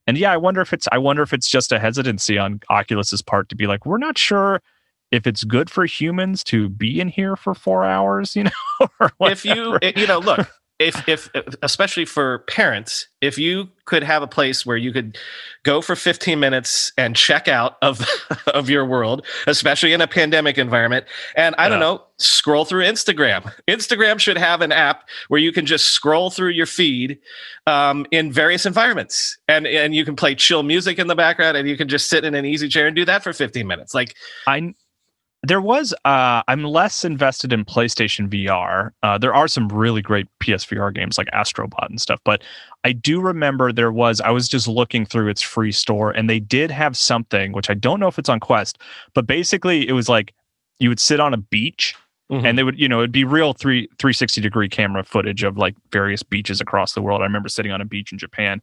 And 0.09 0.18
yeah, 0.18 0.33
I 0.33 0.37
wonder 0.37 0.61
if 0.61 0.72
it's 0.72 0.88
I 0.90 0.98
wonder 0.98 1.22
if 1.22 1.33
it's 1.33 1.48
just 1.48 1.70
a 1.70 1.79
hesitancy 1.79 2.38
on 2.38 2.59
Oculus's 2.72 3.22
part 3.22 3.51
to 3.51 3.55
be 3.55 3.68
like, 3.68 3.87
we're 3.87 3.98
not 3.98 4.18
sure 4.18 4.61
if 5.12 5.29
it's 5.29 5.44
good 5.44 5.70
for 5.70 5.87
humans 5.87 6.42
to 6.42 6.68
be 6.70 7.01
in 7.01 7.07
here 7.07 7.37
for 7.37 7.55
four 7.55 7.85
hours, 7.85 8.35
you 8.37 8.42
know. 8.42 8.98
if 9.20 9.44
you 9.44 9.79
eh, 9.81 9.92
you 9.94 10.09
know, 10.09 10.18
look, 10.18 10.51
if 10.79 11.09
if 11.09 11.29
especially 11.62 12.05
for 12.05 12.41
parents 12.41 13.09
if 13.21 13.37
you 13.37 13.69
could 13.85 14.03
have 14.03 14.23
a 14.23 14.27
place 14.27 14.64
where 14.64 14.77
you 14.77 14.93
could 14.93 15.19
go 15.64 15.81
for 15.81 15.97
15 15.97 16.38
minutes 16.38 16.93
and 16.97 17.17
check 17.17 17.49
out 17.49 17.77
of 17.83 18.07
of 18.47 18.71
your 18.71 18.85
world 18.85 19.27
especially 19.47 19.93
in 19.93 20.01
a 20.01 20.07
pandemic 20.07 20.57
environment 20.57 21.05
and 21.37 21.55
i 21.59 21.64
yeah. 21.64 21.71
don't 21.71 21.81
know 21.81 22.03
scroll 22.19 22.64
through 22.64 22.85
instagram 22.85 23.53
instagram 23.69 24.19
should 24.19 24.38
have 24.38 24.61
an 24.61 24.71
app 24.71 25.09
where 25.29 25.41
you 25.41 25.53
can 25.53 25.67
just 25.67 25.87
scroll 25.87 26.31
through 26.31 26.51
your 26.51 26.67
feed 26.67 27.19
um, 27.67 28.07
in 28.11 28.33
various 28.33 28.64
environments 28.64 29.38
and 29.49 29.67
and 29.67 29.95
you 29.95 30.05
can 30.05 30.14
play 30.14 30.35
chill 30.35 30.62
music 30.62 30.99
in 30.99 31.09
the 31.09 31.17
background 31.17 31.57
and 31.57 31.69
you 31.69 31.77
can 31.77 31.88
just 31.88 32.09
sit 32.09 32.25
in 32.25 32.35
an 32.35 32.45
easy 32.45 32.69
chair 32.69 32.87
and 32.87 32.95
do 32.95 33.05
that 33.05 33.23
for 33.23 33.33
15 33.33 33.67
minutes 33.67 33.95
like 33.95 34.14
i 34.47 34.73
there 35.49 35.61
was 35.61 35.93
uh, 36.05 36.43
i'm 36.49 36.63
less 36.63 37.05
invested 37.05 37.53
in 37.53 37.65
playstation 37.65 38.29
vr 38.29 38.91
uh, 39.03 39.19
there 39.19 39.35
are 39.35 39.49
some 39.49 39.69
really 39.69 40.03
great 40.03 40.27
psvr 40.41 40.95
games 40.95 41.19
like 41.19 41.29
astrobot 41.29 41.89
and 41.89 42.01
stuff 42.01 42.21
but 42.25 42.43
i 42.85 42.93
do 42.93 43.21
remember 43.21 43.73
there 43.73 43.93
was 43.93 44.21
i 44.21 44.31
was 44.31 44.49
just 44.49 44.69
looking 44.69 45.05
through 45.05 45.29
its 45.29 45.43
free 45.43 45.73
store 45.73 46.11
and 46.11 46.29
they 46.29 46.39
did 46.39 46.71
have 46.71 46.97
something 46.97 47.53
which 47.53 47.71
i 47.71 47.75
don't 47.75 48.01
know 48.01 48.09
if 48.09 48.19
it's 48.19 48.29
on 48.29 48.39
quest 48.39 48.79
but 49.15 49.27
basically 49.27 49.89
it 49.89 49.93
was 49.93 50.09
like 50.09 50.35
you 50.79 50.89
would 50.89 51.01
sit 51.01 51.19
on 51.21 51.35
a 51.35 51.39
beach 51.39 51.95
mm-hmm. 52.31 52.45
and 52.45 52.59
they 52.59 52.63
would 52.63 52.79
you 52.79 52.89
know 52.89 52.99
it'd 52.99 53.13
be 53.13 53.25
real 53.25 53.53
three 53.53 53.89
360 53.99 54.41
degree 54.41 54.69
camera 54.69 55.03
footage 55.03 55.43
of 55.43 55.57
like 55.57 55.75
various 55.91 56.23
beaches 56.23 56.61
across 56.61 56.93
the 56.93 57.03
world 57.03 57.21
i 57.21 57.25
remember 57.25 57.49
sitting 57.49 57.73
on 57.73 57.81
a 57.81 57.87
beach 57.87 58.13
in 58.13 58.19
japan 58.19 58.61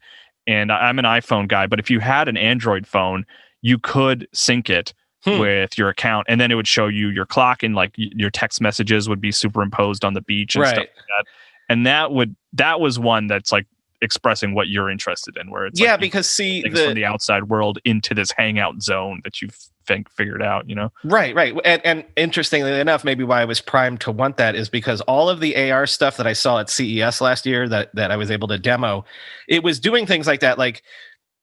and 0.48 0.72
i'm 0.72 1.00
an 1.00 1.06
iphone 1.06 1.48
guy 1.48 1.68
but 1.68 1.80
if 1.80 1.90
you 1.90 2.00
had 2.00 2.28
an 2.28 2.38
android 2.38 2.86
phone 2.86 3.26
you 3.62 3.80
could 3.80 4.28
sync 4.32 4.70
it 4.70 4.94
hmm. 5.26 5.40
with 5.40 5.78
your 5.78 5.90
account, 5.90 6.28
and 6.30 6.40
then 6.40 6.52
it 6.52 6.56
would 6.56 6.68
show 6.68 6.88
you 6.88 7.10
your 7.10 7.26
clock 7.26 7.64
and 7.64 7.76
like 7.76 7.92
your 7.96 8.30
text 8.30 8.62
messages 8.62 9.10
would 9.10 9.22
be 9.22 9.32
superimposed 9.32 10.06
on 10.06 10.14
the 10.14 10.22
beach 10.22 10.56
and 10.56 10.62
right. 10.62 10.70
stuff 10.70 10.86
like 10.86 11.06
that. 11.18 11.26
And 11.68 11.86
that 11.86 12.12
would 12.12 12.36
that 12.54 12.80
was 12.80 12.98
one 12.98 13.28
that's 13.28 13.52
like 13.52 13.66
expressing 14.02 14.54
what 14.54 14.68
you're 14.68 14.90
interested 14.90 15.36
in, 15.38 15.50
where 15.50 15.66
it's 15.66 15.80
yeah, 15.80 15.92
like 15.92 16.02
because 16.02 16.30
see 16.30 16.62
the, 16.62 16.70
from 16.70 16.94
the 16.94 17.06
outside 17.06 17.46
world 17.46 17.80
into 17.86 18.14
this 18.14 18.32
hangout 18.32 18.82
zone 18.82 19.22
that 19.24 19.42
you've 19.42 19.58
think 19.86 20.10
figured 20.10 20.42
out, 20.42 20.68
you 20.70 20.76
know? 20.76 20.92
Right, 21.04 21.36
right. 21.36 21.54
And, 21.64 21.82
and 21.86 22.06
interestingly 22.16 22.72
enough, 22.80 23.04
maybe 23.04 23.24
why 23.24 23.42
I 23.42 23.46
was 23.46 23.62
primed 23.62 24.02
to 24.02 24.12
want 24.12 24.38
that 24.38 24.56
is 24.56 24.70
because 24.70 25.02
all 25.02 25.30
of 25.30 25.40
the 25.40 25.72
AR 25.72 25.86
stuff 25.88 26.18
that 26.18 26.28
I 26.28 26.34
saw 26.34 26.60
at 26.60 26.70
CES 26.70 27.22
last 27.22 27.46
year 27.46 27.68
that 27.70 27.94
that 27.96 28.12
I 28.12 28.18
was 28.18 28.32
able 28.32 28.48
to 28.50 28.58
demo, 28.58 29.06
it 29.48 29.64
was 29.64 29.80
doing 29.80 30.06
things 30.06 30.28
like 30.28 30.40
that. 30.42 30.58
Like 30.58 30.84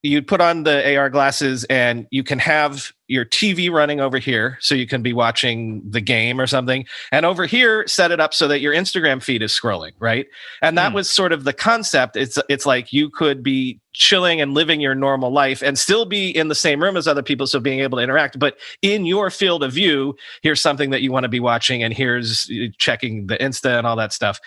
you 0.03 0.21
put 0.21 0.41
on 0.41 0.65
the 0.65 0.97
AR 0.97 1.09
glasses 1.09 1.65
and 1.65 2.07
you 2.11 2.25
can 2.25 2.41
have 2.41 2.93
your 3.07 3.25
TV 3.25 3.71
running 3.71 4.01
over 4.01 4.19
here 4.19 4.59
so 4.61 4.75
you 4.75 4.87
can 4.87 5.01
be 5.01 5.13
watching 5.13 5.83
the 5.89 6.01
game 6.01 6.41
or 6.41 6.47
something. 6.47 6.85
And 7.13 7.25
over 7.25 7.47
here, 7.47 7.87
set 7.87 8.11
it 8.11 8.19
up 8.19 8.35
so 8.35 8.49
that 8.49 8.61
your 8.61 8.75
Instagram 8.75 9.23
feed 9.23 9.43
is 9.43 9.53
scrolling, 9.53 9.93
right? 10.01 10.27
And 10.61 10.77
that 10.77 10.91
mm. 10.91 10.97
was 10.97 11.11
sort 11.11 11.33
of 11.33 11.45
the 11.45 11.53
concept. 11.53 12.17
It's 12.17 12.39
it's 12.49 12.67
like 12.67 12.93
you 12.93 13.11
could 13.11 13.43
be 13.43 13.81
chilling 13.93 14.41
and 14.41 14.55
living 14.55 14.81
your 14.81 14.95
normal 14.95 15.31
life 15.31 15.63
and 15.63 15.79
still 15.79 16.05
be 16.05 16.31
in 16.31 16.49
the 16.49 16.55
same 16.55 16.83
room 16.83 16.97
as 16.97 17.07
other 17.07 17.23
people 17.23 17.47
so 17.47 17.61
being 17.61 17.81
able 17.81 17.99
to 17.99 18.03
interact 18.03 18.39
but 18.39 18.57
in 18.81 19.05
your 19.05 19.29
field 19.29 19.63
of 19.63 19.71
view 19.71 20.17
here's 20.41 20.63
something 20.63 20.89
that 20.89 21.03
you 21.03 21.13
want 21.13 21.25
to 21.25 21.29
be 21.29 21.41
watching 21.41 21.83
and 21.83 21.93
here's 21.93 22.51
uh, 22.51 22.69
checking 22.79 23.27
the 23.27 23.37
insta 23.37 23.77
and 23.77 23.87
all 23.87 23.95
that 23.95 24.11
stuff 24.11 24.41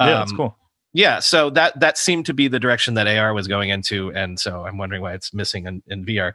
yeah 0.00 0.06
um, 0.06 0.12
that's 0.14 0.32
cool 0.32 0.56
yeah 0.92 1.18
so 1.18 1.50
that 1.50 1.78
that 1.80 1.98
seemed 1.98 2.26
to 2.26 2.34
be 2.34 2.48
the 2.48 2.58
direction 2.58 2.94
that 2.94 3.06
ar 3.06 3.34
was 3.34 3.46
going 3.46 3.70
into 3.70 4.10
and 4.12 4.38
so 4.38 4.64
i'm 4.64 4.78
wondering 4.78 5.02
why 5.02 5.12
it's 5.12 5.34
missing 5.34 5.66
in, 5.66 5.82
in 5.88 6.04
vr 6.04 6.32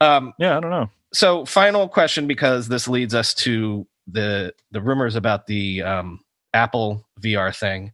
um, 0.00 0.32
yeah 0.38 0.56
i 0.56 0.60
don't 0.60 0.70
know. 0.70 0.90
so 1.12 1.44
final 1.44 1.88
question 1.88 2.26
because 2.26 2.68
this 2.68 2.88
leads 2.88 3.14
us 3.14 3.34
to 3.34 3.86
the 4.06 4.52
the 4.70 4.80
rumors 4.80 5.14
about 5.14 5.46
the 5.46 5.82
um, 5.82 6.20
apple 6.54 7.04
vr 7.20 7.56
thing. 7.56 7.92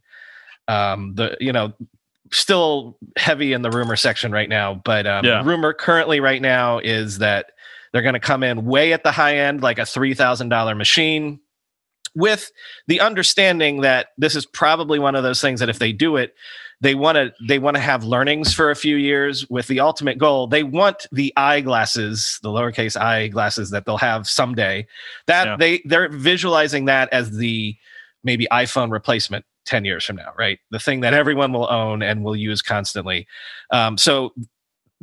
Um, 0.67 1.15
the 1.15 1.35
you 1.39 1.51
know 1.51 1.73
still 2.31 2.95
heavy 3.17 3.53
in 3.53 3.63
the 3.63 3.71
rumor 3.71 3.95
section 3.95 4.31
right 4.31 4.49
now 4.49 4.79
but 4.85 5.07
um, 5.07 5.25
yeah. 5.25 5.43
rumor 5.43 5.73
currently 5.73 6.19
right 6.19 6.41
now 6.41 6.77
is 6.77 7.17
that 7.17 7.53
they're 7.91 8.03
going 8.03 8.13
to 8.13 8.19
come 8.19 8.43
in 8.43 8.65
way 8.65 8.93
at 8.93 9.03
the 9.03 9.11
high 9.11 9.37
end 9.37 9.61
like 9.61 9.79
a 9.79 9.83
$3000 9.83 10.77
machine 10.77 11.39
with 12.19 12.51
the 12.87 12.99
understanding 12.99 13.81
that 13.81 14.09
this 14.17 14.35
is 14.35 14.45
probably 14.45 14.99
one 14.99 15.15
of 15.15 15.23
those 15.23 15.41
things 15.41 15.59
that 15.59 15.69
if 15.69 15.79
they 15.79 15.91
do 15.91 16.17
it 16.17 16.35
they 16.81 16.95
want 16.95 17.17
to 17.17 17.33
they 17.45 17.59
want 17.59 17.75
to 17.75 17.81
have 17.81 18.03
learnings 18.03 18.53
for 18.53 18.71
a 18.71 18.75
few 18.75 18.95
years 18.95 19.49
with 19.49 19.67
the 19.67 19.79
ultimate 19.79 20.17
goal. 20.17 20.47
They 20.47 20.63
want 20.63 21.07
the 21.11 21.33
eyeglasses 21.35 22.39
the 22.41 22.49
lowercase 22.49 22.99
i 22.99 23.27
glasses 23.27 23.69
that 23.71 23.85
they'll 23.85 23.97
have 23.97 24.27
someday. 24.27 24.87
That 25.27 25.47
yeah. 25.47 25.55
they 25.57 25.81
they're 25.85 26.09
visualizing 26.09 26.85
that 26.85 27.11
as 27.11 27.31
the 27.31 27.75
maybe 28.23 28.47
iphone 28.51 28.91
replacement 28.91 29.45
10 29.65 29.85
years 29.85 30.05
from 30.05 30.15
now 30.15 30.31
right? 30.37 30.59
The 30.71 30.79
thing 30.79 31.01
that 31.01 31.13
everyone 31.13 31.51
will 31.51 31.69
own 31.69 32.01
and 32.01 32.23
will 32.23 32.35
use 32.35 32.61
constantly. 32.61 33.27
Um, 33.71 33.97
so 33.97 34.33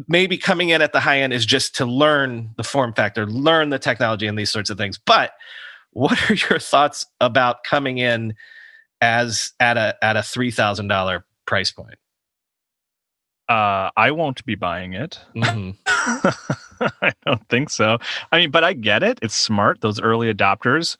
maybe 0.08 0.38
coming 0.38 0.70
in 0.70 0.82
at 0.82 0.92
the 0.92 1.00
high 1.00 1.20
end 1.20 1.32
is 1.32 1.44
just 1.44 1.74
to 1.76 1.84
learn 1.84 2.50
the 2.56 2.64
form 2.64 2.94
factor 2.94 3.26
learn 3.26 3.68
the 3.68 3.78
technology 3.78 4.26
and 4.26 4.38
these 4.38 4.50
sorts 4.50 4.70
of 4.70 4.78
things. 4.78 4.98
But 4.98 5.32
what 5.96 6.30
are 6.30 6.34
your 6.34 6.58
thoughts 6.58 7.06
about 7.22 7.64
coming 7.64 7.96
in 7.96 8.34
as 9.00 9.54
at 9.58 9.78
a 9.78 9.96
at 10.02 10.16
a 10.16 10.22
three 10.22 10.50
thousand 10.50 10.88
dollar 10.88 11.24
price 11.46 11.72
point? 11.72 11.96
Uh, 13.48 13.88
I 13.96 14.10
won't 14.10 14.44
be 14.44 14.56
buying 14.56 14.92
it. 14.92 15.18
Mm-hmm. 15.34 15.70
I 17.02 17.12
don't 17.24 17.48
think 17.48 17.70
so. 17.70 17.96
I 18.30 18.38
mean, 18.38 18.50
but 18.50 18.62
I 18.62 18.74
get 18.74 19.02
it. 19.02 19.18
It's 19.22 19.34
smart. 19.34 19.80
Those 19.80 19.98
early 19.98 20.32
adopters. 20.32 20.98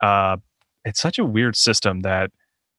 Uh, 0.00 0.36
it's 0.84 1.00
such 1.00 1.18
a 1.18 1.24
weird 1.24 1.56
system 1.56 2.00
that 2.00 2.30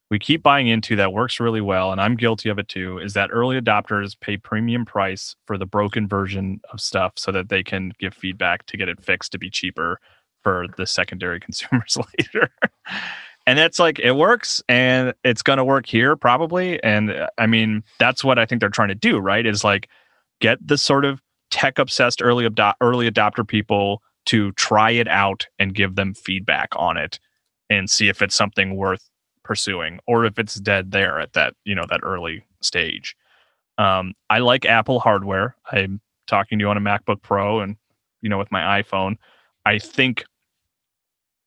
we 0.10 0.18
keep 0.18 0.42
buying 0.42 0.68
into 0.68 0.96
that 0.96 1.12
works 1.12 1.42
really 1.42 1.62
well, 1.62 1.92
and 1.92 2.00
I'm 2.00 2.16
guilty 2.16 2.48
of 2.48 2.58
it 2.58 2.70
too. 2.70 3.00
Is 3.00 3.14
that 3.16 3.32
early 3.34 3.60
adopters 3.60 4.18
pay 4.18 4.38
premium 4.38 4.86
price 4.86 5.36
for 5.46 5.58
the 5.58 5.66
broken 5.66 6.08
version 6.08 6.62
of 6.72 6.80
stuff 6.80 7.14
so 7.18 7.34
that 7.34 7.50
they 7.50 7.64
can 7.64 7.92
give 8.00 8.14
feedback 8.14 8.66
to 8.68 8.78
get 8.78 8.88
it 8.88 9.04
fixed 9.04 9.34
to 9.34 9.38
be 9.38 9.50
cheaper 9.50 10.00
for 10.44 10.68
the 10.78 10.86
secondary 10.86 11.40
consumers 11.48 11.98
later. 12.18 12.50
and 13.46 13.60
it's 13.60 13.80
like 13.80 14.00
it 14.00 14.14
works 14.14 14.62
and 14.70 15.14
it's 15.24 15.42
going 15.42 15.58
to 15.58 15.66
work 15.66 15.86
here 15.86 16.16
probably. 16.16 16.82
And 16.84 17.12
uh, 17.12 17.28
i 17.38 17.48
mean 17.48 17.84
that's 18.00 18.24
what 18.24 18.40
i 18.40 18.46
think 18.46 18.62
they're 18.62 18.70
trying 18.70 18.90
to 18.90 18.96
do 18.96 19.18
right 19.20 19.46
is 19.46 19.64
like 19.64 19.90
get 20.40 20.66
the 20.66 20.78
sort 20.78 21.06
of 21.06 21.22
tech 21.52 21.80
obsessed 21.80 22.22
early 22.22 22.46
ado- 22.46 22.74
early 22.82 23.10
adopter 23.10 23.48
people 23.48 24.02
to 24.26 24.52
try 24.54 24.92
it 24.92 25.08
out 25.08 25.48
and 25.58 25.74
give 25.74 25.96
them 25.96 26.14
feedback 26.14 26.70
on 26.76 26.98
it 26.98 27.20
and 27.70 27.90
see 27.90 28.10
if 28.10 28.22
it's 28.22 28.36
something 28.36 28.76
worth 28.76 29.10
pursuing 29.44 30.00
or 30.08 30.26
if 30.26 30.38
it's 30.38 30.56
dead 30.56 30.92
there 30.92 31.20
at 31.20 31.34
that 31.34 31.54
you 31.66 31.74
know 31.74 31.86
that 31.90 32.02
early 32.04 32.44
stage. 32.62 33.16
Um, 33.78 34.14
i 34.30 34.40
like 34.40 34.66
apple 34.66 35.00
hardware. 35.00 35.56
I'm 35.72 36.02
talking 36.28 36.60
to 36.60 36.64
you 36.64 36.70
on 36.70 36.78
a 36.78 36.82
macbook 36.82 37.22
pro 37.24 37.62
and 37.62 37.76
you 38.22 38.30
know 38.30 38.38
with 38.38 38.52
my 38.52 38.82
iphone 38.82 39.16
I 39.70 39.78
think 39.78 40.26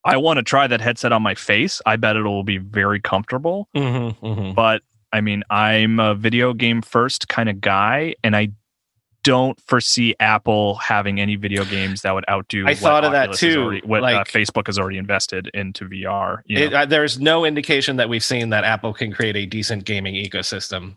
I 0.04 0.16
want 0.16 0.36
to 0.36 0.44
try 0.44 0.68
that 0.68 0.80
headset 0.80 1.12
on 1.12 1.22
my 1.22 1.34
face. 1.34 1.82
I 1.84 1.96
bet 1.96 2.14
it 2.14 2.22
will 2.22 2.44
be 2.44 2.58
very 2.58 3.00
comfortable. 3.00 3.68
Mm-hmm, 3.76 4.24
mm-hmm. 4.24 4.54
But 4.54 4.82
I 5.12 5.20
mean, 5.20 5.42
I'm 5.50 5.98
a 5.98 6.14
video 6.14 6.54
game 6.54 6.82
first 6.82 7.28
kind 7.28 7.48
of 7.48 7.60
guy, 7.60 8.14
and 8.22 8.36
I 8.36 8.50
don't 9.24 9.60
foresee 9.60 10.14
Apple 10.20 10.76
having 10.76 11.20
any 11.20 11.34
video 11.34 11.64
games 11.64 12.02
that 12.02 12.14
would 12.14 12.24
outdo. 12.30 12.66
I 12.66 12.74
thought 12.74 13.04
of 13.04 13.10
that 13.10 13.32
too. 13.32 13.62
Already, 13.62 13.86
what 13.86 14.00
uh, 14.00 14.02
like, 14.02 14.16
uh, 14.16 14.24
Facebook 14.24 14.68
has 14.68 14.78
already 14.78 14.98
invested 14.98 15.50
into 15.52 15.88
VR. 15.88 16.42
You 16.46 16.58
know? 16.58 16.64
it, 16.64 16.74
uh, 16.74 16.86
there's 16.86 17.18
no 17.18 17.44
indication 17.44 17.96
that 17.96 18.08
we've 18.08 18.24
seen 18.24 18.50
that 18.50 18.62
Apple 18.62 18.94
can 18.94 19.12
create 19.12 19.36
a 19.36 19.46
decent 19.46 19.84
gaming 19.84 20.14
ecosystem. 20.14 20.96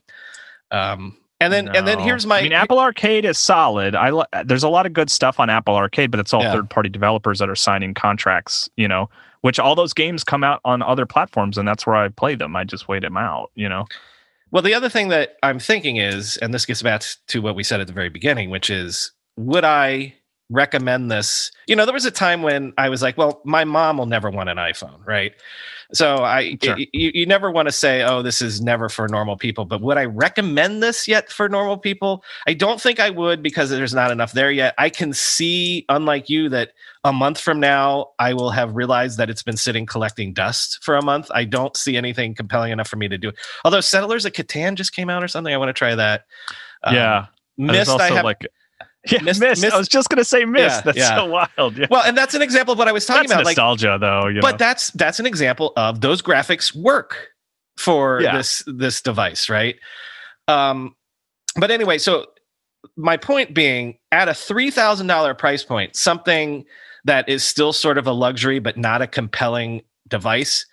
Um, 0.70 1.18
and 1.46 1.54
then 1.54 1.66
no. 1.66 1.72
and 1.74 1.88
then 1.88 2.00
here's 2.00 2.26
my. 2.26 2.40
I 2.40 2.44
mean, 2.44 2.54
Apple 2.54 2.80
Arcade 2.80 3.24
is 3.24 3.38
solid. 3.38 3.96
I 3.96 4.12
there's 4.44 4.64
a 4.64 4.70
lot 4.70 4.86
of 4.86 4.94
good 4.94 5.12
stuff 5.12 5.40
on 5.40 5.50
Apple 5.50 5.76
Arcade, 5.76 6.12
but 6.12 6.20
it's 6.20 6.34
all 6.34 6.42
yeah. 6.42 6.54
third 6.54 6.70
party 6.70 6.90
developers 6.90 7.40
that 7.40 7.50
are 7.50 7.56
signing 7.56 7.94
contracts. 7.94 8.68
You 8.76 8.88
know, 8.88 9.10
which 9.42 9.60
all 9.60 9.76
those 9.76 9.94
games 9.94 10.24
come 10.24 10.44
out 10.44 10.60
on 10.66 10.82
other 10.82 11.06
platforms, 11.06 11.58
and 11.58 11.68
that's 11.68 11.86
where 11.86 11.96
I 11.96 12.10
play 12.10 12.36
them. 12.36 12.56
I 12.56 12.64
just 12.64 12.88
wait 12.88 13.02
them 13.02 13.16
out. 13.16 13.52
You 13.56 13.70
know. 13.70 13.86
Well, 14.52 14.64
the 14.64 14.74
other 14.74 14.90
thing 14.90 15.10
that 15.10 15.36
I'm 15.44 15.60
thinking 15.60 15.98
is, 15.98 16.38
and 16.38 16.54
this 16.54 16.66
gets 16.66 16.82
back 16.82 17.04
to 17.28 17.42
what 17.42 17.56
we 17.56 17.64
said 17.64 17.82
at 17.82 17.88
the 17.88 17.94
very 17.94 18.10
beginning, 18.10 18.50
which 18.50 18.70
is, 18.70 19.12
would 19.38 19.66
I 19.66 20.16
recommend 20.50 21.12
this? 21.12 21.52
You 21.68 21.76
know, 21.76 21.86
there 21.86 21.94
was 21.94 22.06
a 22.06 22.12
time 22.12 22.42
when 22.42 22.74
I 22.78 22.90
was 22.90 23.02
like, 23.02 23.18
well, 23.18 23.42
my 23.44 23.66
mom 23.66 23.98
will 23.98 24.06
never 24.06 24.30
want 24.30 24.50
an 24.50 24.58
iPhone, 24.58 25.06
right? 25.06 25.34
So 25.94 26.24
I, 26.24 26.58
sure. 26.64 26.78
it, 26.78 26.90
you, 26.94 27.12
you 27.14 27.26
never 27.26 27.52
want 27.52 27.68
to 27.68 27.72
say, 27.72 28.04
oh, 28.04 28.22
this 28.22 28.42
is 28.42 28.62
never 28.62 28.90
for 28.90 29.08
normal 29.08 29.38
people. 29.38 29.66
But 29.66 29.82
would 29.82 29.98
I 29.98 30.06
recommend 30.06 30.82
this 30.82 31.08
yet 31.08 31.32
for 31.32 31.48
normal 31.48 31.78
people? 31.78 32.24
I 32.48 32.54
don't 32.54 32.82
think 32.82 33.00
I 33.00 33.10
would 33.10 33.44
because 33.44 33.70
there's 33.70 33.94
not 33.94 34.12
enough 34.12 34.32
there 34.32 34.52
yet. 34.52 34.74
I 34.78 34.90
can 34.90 35.14
see, 35.14 35.86
unlike 35.90 36.30
you, 36.30 36.50
that 36.50 36.72
a 37.04 37.14
month 37.14 37.40
from 37.40 37.60
now 37.60 38.12
I 38.20 38.34
will 38.34 38.50
have 38.50 38.76
realized 38.76 39.18
that 39.20 39.30
it's 39.30 39.44
been 39.44 39.58
sitting 39.58 39.86
collecting 39.86 40.34
dust 40.34 40.80
for 40.84 40.96
a 40.96 41.04
month. 41.04 41.30
I 41.34 41.46
don't 41.46 41.78
see 41.78 41.98
anything 41.98 42.34
compelling 42.34 42.72
enough 42.72 42.88
for 42.88 42.98
me 42.98 43.08
to 43.08 43.18
do 43.18 43.30
it. 43.30 43.36
Although 43.64 43.82
Settlers 43.82 44.26
of 44.26 44.34
Catan 44.34 44.76
just 44.76 44.94
came 44.94 45.10
out 45.10 45.24
or 45.24 45.28
something, 45.28 45.54
I 45.54 45.58
want 45.58 45.70
to 45.70 45.74
try 45.74 45.96
that. 45.96 46.26
Yeah. 46.92 47.18
Um, 47.18 47.28
Myst, 47.58 47.90
I 47.90 48.10
have, 48.10 48.26
like 48.26 48.46
Yeah, 49.12 49.22
Myst, 49.22 49.64
I 49.66 49.78
was 49.78 49.88
just 49.88 50.10
gonna 50.10 50.24
say 50.24 50.46
Myst. 50.46 50.78
Yeah, 50.78 50.82
that's 50.82 50.98
yeah. 50.98 51.16
so 51.16 51.26
wild. 51.26 51.78
Yeah. 51.78 51.88
Well, 51.90 52.04
and 52.04 52.18
that's 52.18 52.34
an 52.34 52.42
example 52.42 52.74
of 52.74 52.78
what 52.78 52.88
I 52.88 52.92
was 52.92 53.06
talking 53.06 53.30
that's 53.30 53.34
about. 53.34 53.46
Nostalgia, 53.46 53.92
like, 53.92 54.02
though. 54.02 54.42
but 54.42 54.52
know? 54.52 54.58
that's 54.58 54.90
that's 54.92 55.20
an 55.20 55.26
example 55.26 55.74
of 55.78 56.02
those 56.02 56.22
graphics 56.22 56.76
work 56.76 57.30
for 57.78 58.22
this 58.22 58.64
this 58.68 59.02
device, 59.02 59.50
right? 59.50 59.76
Um, 60.48 60.96
but 61.58 61.72
anyway, 61.72 61.98
so 61.98 62.26
my 62.96 63.18
point 63.18 63.54
being, 63.54 63.98
at 64.12 64.30
a 64.30 64.34
three 64.34 64.72
thousand 64.72 65.08
dollar 65.08 65.34
price 65.34 65.64
point, 65.64 65.96
something 65.96 66.66
that 67.04 67.28
is 67.30 67.44
still 67.44 67.74
sort 67.74 67.98
of 67.98 68.08
a 68.08 68.12
luxury 68.12 68.60
but 68.60 68.78
not 68.78 69.02
a 69.02 69.08
compelling 69.08 69.82
device, 70.08 70.66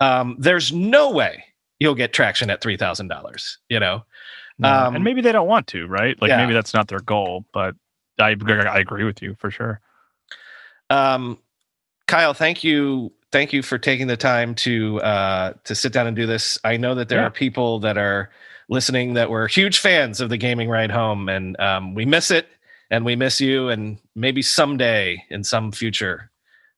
um, 0.00 0.36
there's 0.38 0.72
no 0.72 1.10
way 1.10 1.44
you'll 1.78 1.94
get 1.94 2.12
traction 2.12 2.50
at 2.50 2.60
three 2.60 2.76
thousand 2.76 3.08
dollars. 3.08 3.58
You 3.68 3.80
know, 3.80 4.04
um, 4.64 4.96
and 4.96 5.04
maybe 5.04 5.20
they 5.20 5.32
don't 5.32 5.48
want 5.48 5.66
to, 5.68 5.86
right? 5.86 6.20
Like 6.20 6.30
yeah. 6.30 6.38
maybe 6.38 6.52
that's 6.52 6.74
not 6.74 6.88
their 6.88 7.00
goal, 7.00 7.44
but 7.52 7.74
I 8.18 8.34
I 8.34 8.78
agree 8.78 9.04
with 9.04 9.22
you 9.22 9.36
for 9.38 9.50
sure. 9.50 9.80
Um, 10.90 11.38
Kyle, 12.06 12.34
thank 12.34 12.64
you, 12.64 13.12
thank 13.30 13.52
you 13.52 13.62
for 13.62 13.78
taking 13.78 14.06
the 14.06 14.16
time 14.16 14.54
to 14.56 15.00
uh, 15.02 15.52
to 15.64 15.74
sit 15.74 15.92
down 15.92 16.06
and 16.06 16.16
do 16.16 16.26
this. 16.26 16.58
I 16.64 16.76
know 16.76 16.94
that 16.94 17.08
there 17.08 17.20
yeah. 17.20 17.26
are 17.26 17.30
people 17.30 17.78
that 17.80 17.98
are 17.98 18.30
listening 18.68 19.14
that 19.14 19.30
were 19.30 19.46
huge 19.46 19.78
fans 19.78 20.20
of 20.20 20.28
the 20.28 20.36
gaming 20.36 20.68
ride 20.68 20.90
home, 20.90 21.28
and 21.28 21.58
um, 21.60 21.94
we 21.94 22.04
miss 22.04 22.30
it, 22.30 22.48
and 22.90 23.04
we 23.04 23.14
miss 23.14 23.40
you, 23.40 23.68
and 23.68 23.98
maybe 24.14 24.42
someday 24.42 25.22
in 25.30 25.44
some 25.44 25.70
future 25.70 26.30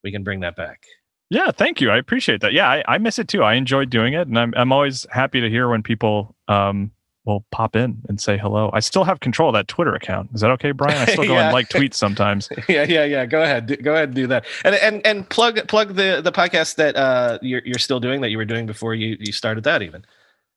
we 0.03 0.11
can 0.11 0.23
bring 0.23 0.41
that 0.41 0.57
back. 0.57 0.85
Yeah, 1.31 1.53
thank 1.53 1.81
you. 1.81 1.91
I 1.91 1.97
appreciate 1.97 2.41
that. 2.41 2.53
Yeah, 2.53 2.69
I, 2.69 2.83
I 2.89 2.99
miss 2.99 3.19
it 3.21 3.29
too. 3.29 3.45
I 3.45 3.55
enjoyed 3.55 3.89
doing 3.89 4.15
it, 4.15 4.27
and 4.27 4.39
I'm 4.39 4.53
I'm 4.57 4.73
always 4.73 5.07
happy 5.11 5.41
to 5.41 5.49
hear 5.49 5.69
when 5.69 5.83
people 5.83 6.35
um, 6.49 6.91
we'll 7.25 7.45
pop 7.51 7.77
in 7.77 8.03
and 8.09 8.21
say 8.21 8.39
hello. 8.39 8.71
I 8.73 8.81
still 8.81 9.05
have 9.05 9.21
control 9.21 9.51
of 9.51 9.55
that 9.55 9.69
Twitter 9.69 9.95
account. 9.95 10.31
Is 10.35 10.41
that 10.41 10.51
okay, 10.53 10.73
Brian? 10.73 10.97
I 10.97 11.13
still 11.13 11.27
go 11.27 11.35
yeah. 11.35 11.47
and 11.47 11.53
like 11.53 11.69
tweets 11.69 11.95
sometimes. 11.95 12.49
yeah, 12.69 12.85
yeah, 12.85 13.05
yeah. 13.05 13.27
Go 13.27 13.43
ahead. 13.43 13.67
Do, 13.67 13.77
go 13.77 13.95
ahead 13.95 14.11
and 14.11 14.15
do 14.15 14.27
that. 14.29 14.47
And 14.65 14.75
and 14.77 15.07
and 15.07 15.29
plug 15.29 15.67
plug 15.69 15.95
the 15.95 16.21
the 16.23 16.33
podcast 16.33 16.77
that 16.77 16.97
uh 16.97 17.39
you're 17.43 17.63
you're 17.65 17.79
still 17.79 18.01
doing 18.01 18.21
that 18.23 18.31
you 18.31 18.39
were 18.39 18.45
doing 18.45 18.67
before 18.67 18.95
you 18.95 19.17
you 19.21 19.33
started 19.33 19.65
that 19.65 19.83
even. 19.83 20.05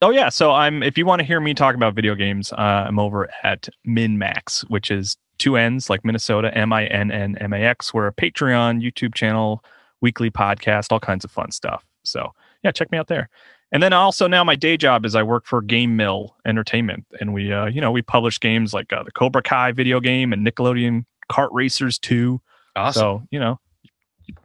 Oh 0.02 0.10
yeah, 0.10 0.28
so 0.28 0.52
I'm. 0.52 0.84
If 0.84 0.98
you 0.98 1.06
want 1.06 1.20
to 1.20 1.26
hear 1.26 1.40
me 1.40 1.54
talk 1.54 1.76
about 1.76 1.96
video 1.96 2.14
games, 2.14 2.52
uh, 2.52 2.86
I'm 2.88 3.00
over 3.00 3.30
at 3.44 3.70
MinnMax, 3.88 4.70
which 4.70 4.92
is 4.92 5.16
two 5.38 5.56
N's 5.56 5.90
like 5.90 6.04
Minnesota, 6.04 6.56
M 6.58 6.74
I 6.74 6.88
N 6.88 7.10
N 7.10 7.38
M 7.40 7.54
A 7.54 7.60
X. 7.60 7.94
We're 7.94 8.08
a 8.08 8.14
Patreon, 8.14 8.84
YouTube 8.84 9.16
channel, 9.16 9.64
weekly 10.02 10.30
podcast, 10.30 10.92
all 10.92 11.00
kinds 11.00 11.24
of 11.24 11.32
fun 11.32 11.52
stuff. 11.52 11.86
So 12.04 12.34
yeah, 12.64 12.72
check 12.72 12.92
me 12.92 12.98
out 12.98 13.08
there. 13.08 13.30
And 13.74 13.82
then 13.82 13.92
also 13.92 14.28
now 14.28 14.44
my 14.44 14.56
day 14.56 14.78
job 14.78 15.04
is 15.04 15.16
I 15.16 15.24
work 15.24 15.48
for 15.48 15.62
GameMill 15.62 16.30
Entertainment, 16.46 17.06
and 17.20 17.34
we 17.34 17.52
uh, 17.52 17.66
you 17.66 17.82
know 17.82 17.92
we 17.92 18.04
publish 18.04 18.40
games 18.40 18.72
like 18.74 18.94
uh, 18.94 19.02
the 19.02 19.12
Cobra 19.12 19.42
Kai 19.42 19.72
video 19.72 20.00
game 20.00 20.32
and 20.32 20.46
Nickelodeon 20.46 21.06
Kart 21.30 21.50
Racers 21.52 21.98
2. 21.98 22.40
Awesome. 22.76 23.00
So 23.00 23.24
you 23.32 23.40
know 23.40 23.60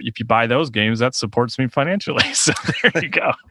if 0.00 0.18
you 0.18 0.24
buy 0.24 0.46
those 0.46 0.70
games, 0.70 0.98
that 0.98 1.14
supports 1.14 1.58
me 1.58 1.68
financially. 1.68 2.24
So 2.34 2.52
there 2.82 3.02
you 3.02 3.10
go. 3.10 3.32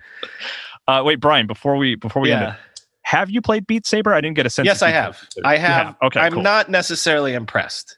Uh, 0.89 1.03
wait, 1.03 1.19
Brian, 1.19 1.47
before 1.47 1.75
we 1.75 1.95
before 1.95 2.21
we 2.21 2.30
yeah. 2.30 2.36
end 2.36 2.53
it, 2.53 2.82
have 3.01 3.30
you 3.30 3.41
played 3.41 3.67
Beat 3.67 3.86
Saber? 3.86 4.13
I 4.13 4.21
didn't 4.21 4.38
get 4.38 4.45
a 4.45 4.49
sense. 4.49 4.65
Yes, 4.65 4.82
I 4.82 4.89
have. 4.89 5.21
I 5.43 5.57
have. 5.57 5.88
have. 5.88 5.95
Okay, 6.01 6.19
I'm 6.21 6.32
cool. 6.32 6.41
not 6.41 6.69
necessarily 6.69 7.34
impressed 7.34 7.97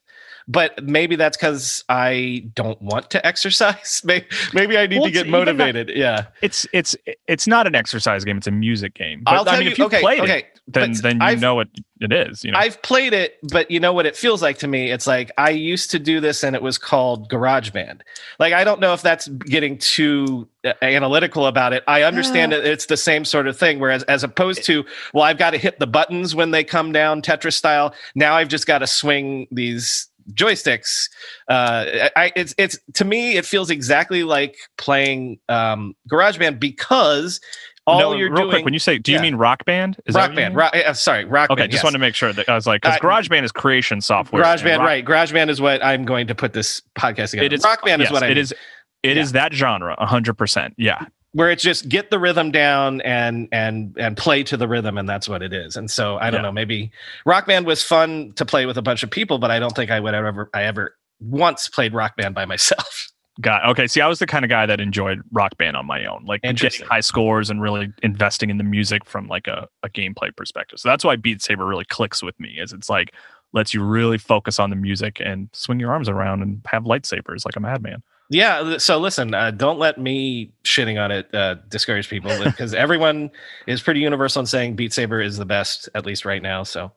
but 0.49 0.83
maybe 0.83 1.15
that's 1.15 1.37
because 1.37 1.83
I 1.89 2.49
don't 2.55 2.81
want 2.81 3.11
to 3.11 3.25
exercise. 3.25 4.01
Maybe, 4.09 4.25
maybe 4.53 4.77
I 4.77 4.87
need 4.87 4.99
well, 4.99 5.05
to 5.05 5.11
get 5.11 5.27
motivated. 5.27 5.87
Not, 5.87 5.95
yeah, 5.95 6.25
it's 6.41 6.65
it's 6.73 6.95
it's 7.27 7.45
not 7.45 7.67
an 7.67 7.75
exercise 7.75 8.23
game; 8.23 8.37
it's 8.37 8.47
a 8.47 8.51
music 8.51 8.95
game. 8.95 9.21
But, 9.23 9.35
I'll 9.35 9.45
tell 9.45 9.55
I 9.55 9.57
mean, 9.57 9.65
you, 9.67 9.71
if 9.71 9.77
you 9.77 9.85
okay, 9.85 10.01
played 10.01 10.21
okay, 10.21 10.39
it, 10.39 10.59
then 10.67 10.93
then 10.93 11.17
you 11.17 11.21
I've, 11.21 11.41
know 11.41 11.53
what 11.53 11.67
it 11.99 12.11
is. 12.11 12.43
You 12.43 12.51
know, 12.51 12.57
I've 12.57 12.81
played 12.81 13.13
it, 13.13 13.37
but 13.51 13.69
you 13.69 13.79
know 13.79 13.93
what 13.93 14.07
it 14.07 14.15
feels 14.15 14.41
like 14.41 14.57
to 14.59 14.67
me. 14.67 14.89
It's 14.89 15.05
like 15.05 15.31
I 15.37 15.51
used 15.51 15.91
to 15.91 15.99
do 15.99 16.19
this, 16.19 16.43
and 16.43 16.55
it 16.55 16.63
was 16.63 16.79
called 16.79 17.29
GarageBand. 17.29 18.01
Like 18.39 18.53
I 18.53 18.63
don't 18.63 18.79
know 18.79 18.93
if 18.93 19.03
that's 19.03 19.27
getting 19.27 19.77
too 19.77 20.47
uh, 20.65 20.73
analytical 20.81 21.45
about 21.45 21.73
it. 21.73 21.83
I 21.87 22.03
understand 22.03 22.53
that 22.53 22.65
it's 22.65 22.87
the 22.87 22.97
same 22.97 23.23
sort 23.25 23.45
of 23.47 23.57
thing. 23.57 23.79
Whereas, 23.79 24.01
as 24.03 24.23
opposed 24.23 24.63
to, 24.65 24.83
well, 25.13 25.25
I've 25.25 25.37
got 25.37 25.51
to 25.51 25.57
hit 25.57 25.77
the 25.77 25.87
buttons 25.87 26.33
when 26.33 26.51
they 26.51 26.63
come 26.63 26.91
down 26.91 27.21
Tetris 27.21 27.53
style. 27.53 27.93
Now 28.15 28.35
I've 28.35 28.47
just 28.47 28.65
got 28.65 28.79
to 28.79 28.87
swing 28.87 29.47
these 29.51 30.07
joysticks. 30.33 31.09
Uh, 31.47 32.09
I, 32.15 32.31
it's 32.35 32.55
it's 32.57 32.77
to 32.95 33.05
me 33.05 33.37
it 33.37 33.45
feels 33.45 33.69
exactly 33.69 34.23
like 34.23 34.57
playing 34.77 35.39
um, 35.49 35.95
GarageBand 36.11 36.59
because 36.59 37.39
all 37.87 37.99
no, 37.99 38.13
you're 38.13 38.29
real 38.29 38.43
doing. 38.43 38.49
Quick, 38.49 38.65
when 38.65 38.73
you 38.73 38.79
say, 38.79 38.97
do 38.97 39.11
you 39.11 39.19
mean 39.19 39.35
Rock 39.35 39.65
Band? 39.65 39.97
Is 40.05 40.15
rock 40.15 40.35
Band. 40.35 40.55
Rock, 40.55 40.75
uh, 40.75 40.93
sorry, 40.93 41.25
Rock 41.25 41.49
okay, 41.49 41.61
Band. 41.61 41.71
just 41.71 41.79
yes. 41.79 41.83
want 41.83 41.93
to 41.93 41.99
make 41.99 42.15
sure 42.15 42.31
that 42.31 42.47
I 42.47 42.55
was 42.55 42.67
like, 42.67 42.81
because 42.81 42.97
uh, 42.97 42.99
GarageBand 42.99 43.43
is 43.43 43.51
creation 43.51 44.01
software. 44.01 44.43
GarageBand, 44.43 44.79
rock, 44.79 44.87
right? 44.87 45.05
GarageBand 45.05 45.49
is 45.49 45.59
what 45.59 45.83
I'm 45.83 46.05
going 46.05 46.27
to 46.27 46.35
put 46.35 46.53
this 46.53 46.81
podcast 46.97 47.31
together. 47.31 47.45
It 47.45 47.53
is, 47.53 47.63
Rock 47.63 47.83
Band 47.83 48.01
yes, 48.01 48.09
is 48.09 48.13
what 48.13 48.23
I. 48.23 48.27
It 48.27 48.29
mean. 48.29 48.37
is. 48.37 48.53
It 49.01 49.15
yeah. 49.15 49.23
is 49.23 49.31
that 49.31 49.53
genre, 49.53 49.95
hundred 50.05 50.35
percent. 50.35 50.75
Yeah 50.77 51.05
where 51.33 51.51
it's 51.51 51.61
just 51.61 51.87
get 51.89 52.09
the 52.09 52.19
rhythm 52.19 52.51
down 52.51 53.01
and 53.01 53.47
and 53.51 53.95
and 53.97 54.17
play 54.17 54.43
to 54.43 54.57
the 54.57 54.67
rhythm 54.67 54.97
and 54.97 55.07
that's 55.07 55.29
what 55.29 55.41
it 55.41 55.53
is. 55.53 55.75
And 55.75 55.89
so 55.89 56.17
i 56.17 56.29
don't 56.29 56.39
yeah. 56.39 56.47
know 56.47 56.51
maybe 56.51 56.91
rock 57.25 57.45
band 57.45 57.65
was 57.65 57.83
fun 57.83 58.33
to 58.35 58.45
play 58.45 58.65
with 58.65 58.77
a 58.77 58.81
bunch 58.81 59.03
of 59.03 59.11
people 59.11 59.37
but 59.37 59.51
i 59.51 59.59
don't 59.59 59.75
think 59.75 59.91
i 59.91 59.99
would 59.99 60.13
ever 60.13 60.49
i 60.53 60.63
ever 60.63 60.95
once 61.19 61.67
played 61.67 61.93
rock 61.93 62.15
band 62.15 62.33
by 62.33 62.45
myself. 62.45 63.07
Got 63.41 63.65
okay 63.69 63.87
see 63.87 64.01
i 64.01 64.07
was 64.07 64.19
the 64.19 64.27
kind 64.27 64.43
of 64.43 64.49
guy 64.49 64.65
that 64.65 64.81
enjoyed 64.81 65.21
rock 65.31 65.57
band 65.57 65.77
on 65.77 65.85
my 65.85 66.05
own 66.05 66.25
like 66.25 66.41
getting 66.41 66.85
high 66.85 66.99
scores 66.99 67.49
and 67.49 67.61
really 67.61 67.93
investing 68.03 68.49
in 68.49 68.57
the 68.57 68.65
music 68.65 69.05
from 69.05 69.27
like 69.27 69.47
a, 69.47 69.67
a 69.81 69.89
gameplay 69.89 70.35
perspective. 70.35 70.77
So 70.77 70.89
that's 70.89 71.05
why 71.05 71.15
beat 71.15 71.41
saber 71.41 71.65
really 71.65 71.85
clicks 71.85 72.21
with 72.21 72.37
me 72.37 72.59
is 72.59 72.73
it's 72.73 72.89
like 72.89 73.13
lets 73.53 73.73
you 73.73 73.81
really 73.81 74.17
focus 74.17 74.59
on 74.59 74.69
the 74.71 74.75
music 74.75 75.21
and 75.23 75.47
swing 75.53 75.79
your 75.79 75.91
arms 75.91 76.09
around 76.09 76.41
and 76.41 76.61
have 76.67 76.83
lightsabers 76.83 77.45
like 77.45 77.55
a 77.55 77.61
madman 77.61 78.03
yeah. 78.29 78.77
So 78.77 78.99
listen, 78.99 79.33
uh, 79.33 79.51
don't 79.51 79.79
let 79.79 79.97
me 79.97 80.51
shitting 80.63 81.03
on 81.03 81.11
it 81.11 81.33
uh, 81.33 81.55
discourage 81.69 82.09
people 82.09 82.31
because 82.43 82.73
everyone 82.73 83.31
is 83.67 83.81
pretty 83.81 83.99
universal 83.99 84.39
in 84.41 84.45
saying 84.45 84.75
Beat 84.75 84.93
Saber 84.93 85.21
is 85.21 85.37
the 85.37 85.45
best, 85.45 85.89
at 85.95 86.05
least 86.05 86.25
right 86.25 86.41
now. 86.41 86.63
So, 86.63 86.91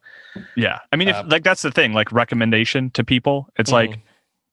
yeah. 0.57 0.81
I 0.93 0.97
mean, 0.97 1.09
if 1.09 1.17
uh, 1.17 1.25
like 1.27 1.43
that's 1.43 1.63
the 1.63 1.71
thing, 1.71 1.95
like 1.95 2.13
recommendation 2.13 2.91
to 2.91 3.03
people, 3.03 3.49
it's 3.59 3.71
mm-hmm. 3.71 3.93
like 3.93 4.01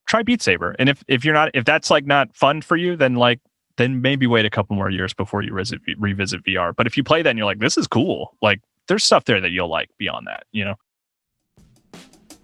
try 0.08 0.24
Beat 0.24 0.42
Saber, 0.42 0.76
and 0.80 0.90
if 0.90 1.04
if 1.08 1.26
you're 1.26 1.34
not 1.34 1.52
if 1.54 1.66
that's 1.66 1.92
like 1.92 2.06
not 2.06 2.36
fun 2.36 2.62
for 2.62 2.78
you, 2.78 2.96
then 2.96 3.16
like 3.16 3.40
then 3.80 4.02
maybe 4.02 4.28
wait 4.28 4.46
a 4.46 4.50
couple 4.50 4.76
more 4.76 4.90
years 4.90 5.14
before 5.14 5.42
you 5.42 5.54
revisit, 5.54 5.80
revisit 5.98 6.44
VR. 6.44 6.76
But 6.76 6.86
if 6.86 6.98
you 6.98 7.04
play 7.04 7.22
that 7.22 7.30
and 7.30 7.40
you're 7.40 7.46
like, 7.46 7.60
this 7.60 7.78
is 7.78 7.88
cool, 7.88 8.36
like 8.42 8.62
there's 8.90 9.06
stuff 9.06 9.24
there 9.24 9.40
that 9.40 9.52
you'll 9.52 9.70
like 9.70 9.90
beyond 9.98 10.28
that, 10.28 10.44
you 10.52 10.66
know. 10.66 10.76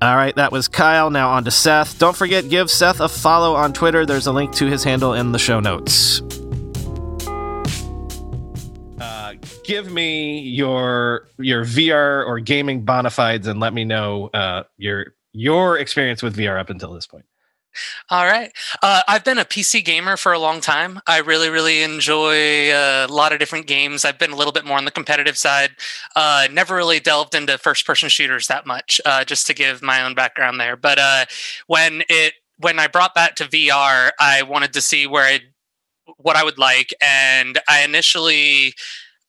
All 0.00 0.14
right, 0.14 0.34
that 0.36 0.52
was 0.52 0.68
Kyle. 0.68 1.10
Now 1.10 1.30
on 1.30 1.44
to 1.44 1.50
Seth. 1.50 1.98
Don't 1.98 2.16
forget, 2.16 2.48
give 2.48 2.70
Seth 2.70 3.00
a 3.00 3.08
follow 3.08 3.56
on 3.56 3.72
Twitter. 3.72 4.06
There's 4.06 4.28
a 4.28 4.32
link 4.32 4.52
to 4.54 4.66
his 4.66 4.84
handle 4.84 5.12
in 5.12 5.32
the 5.32 5.40
show 5.40 5.58
notes. 5.58 6.22
Uh, 9.00 9.34
give 9.64 9.90
me 9.90 10.38
your 10.40 11.28
your 11.38 11.64
VR 11.64 12.24
or 12.24 12.38
gaming 12.38 12.82
bona 12.82 13.10
fides 13.10 13.48
and 13.48 13.58
let 13.58 13.74
me 13.74 13.84
know 13.84 14.30
uh, 14.32 14.62
your 14.76 15.14
your 15.32 15.76
experience 15.78 16.22
with 16.22 16.36
VR 16.36 16.60
up 16.60 16.70
until 16.70 16.92
this 16.92 17.08
point. 17.08 17.24
All 18.10 18.26
right. 18.26 18.52
Uh, 18.82 19.02
I've 19.08 19.24
been 19.24 19.38
a 19.38 19.44
PC 19.44 19.84
gamer 19.84 20.16
for 20.16 20.32
a 20.32 20.38
long 20.38 20.60
time. 20.60 21.00
I 21.06 21.18
really, 21.18 21.48
really 21.50 21.82
enjoy 21.82 22.70
uh, 22.70 23.06
a 23.08 23.12
lot 23.12 23.32
of 23.32 23.38
different 23.38 23.66
games. 23.66 24.04
I've 24.04 24.18
been 24.18 24.30
a 24.32 24.36
little 24.36 24.52
bit 24.52 24.64
more 24.64 24.78
on 24.78 24.84
the 24.84 24.90
competitive 24.90 25.36
side. 25.36 25.70
Uh, 26.16 26.48
never 26.50 26.74
really 26.74 27.00
delved 27.00 27.34
into 27.34 27.58
first 27.58 27.86
person 27.86 28.08
shooters 28.08 28.46
that 28.48 28.66
much, 28.66 29.00
uh, 29.04 29.24
just 29.24 29.46
to 29.48 29.54
give 29.54 29.82
my 29.82 30.02
own 30.02 30.14
background 30.14 30.60
there. 30.60 30.76
But 30.76 30.98
uh, 30.98 31.24
when 31.66 32.02
it 32.08 32.34
when 32.60 32.78
I 32.78 32.88
brought 32.88 33.14
that 33.14 33.36
to 33.36 33.44
VR, 33.44 34.10
I 34.18 34.42
wanted 34.42 34.72
to 34.72 34.80
see 34.80 35.06
where 35.06 35.24
I 35.24 35.40
what 36.16 36.36
I 36.36 36.44
would 36.44 36.58
like, 36.58 36.94
and 37.00 37.58
I 37.68 37.82
initially 37.84 38.74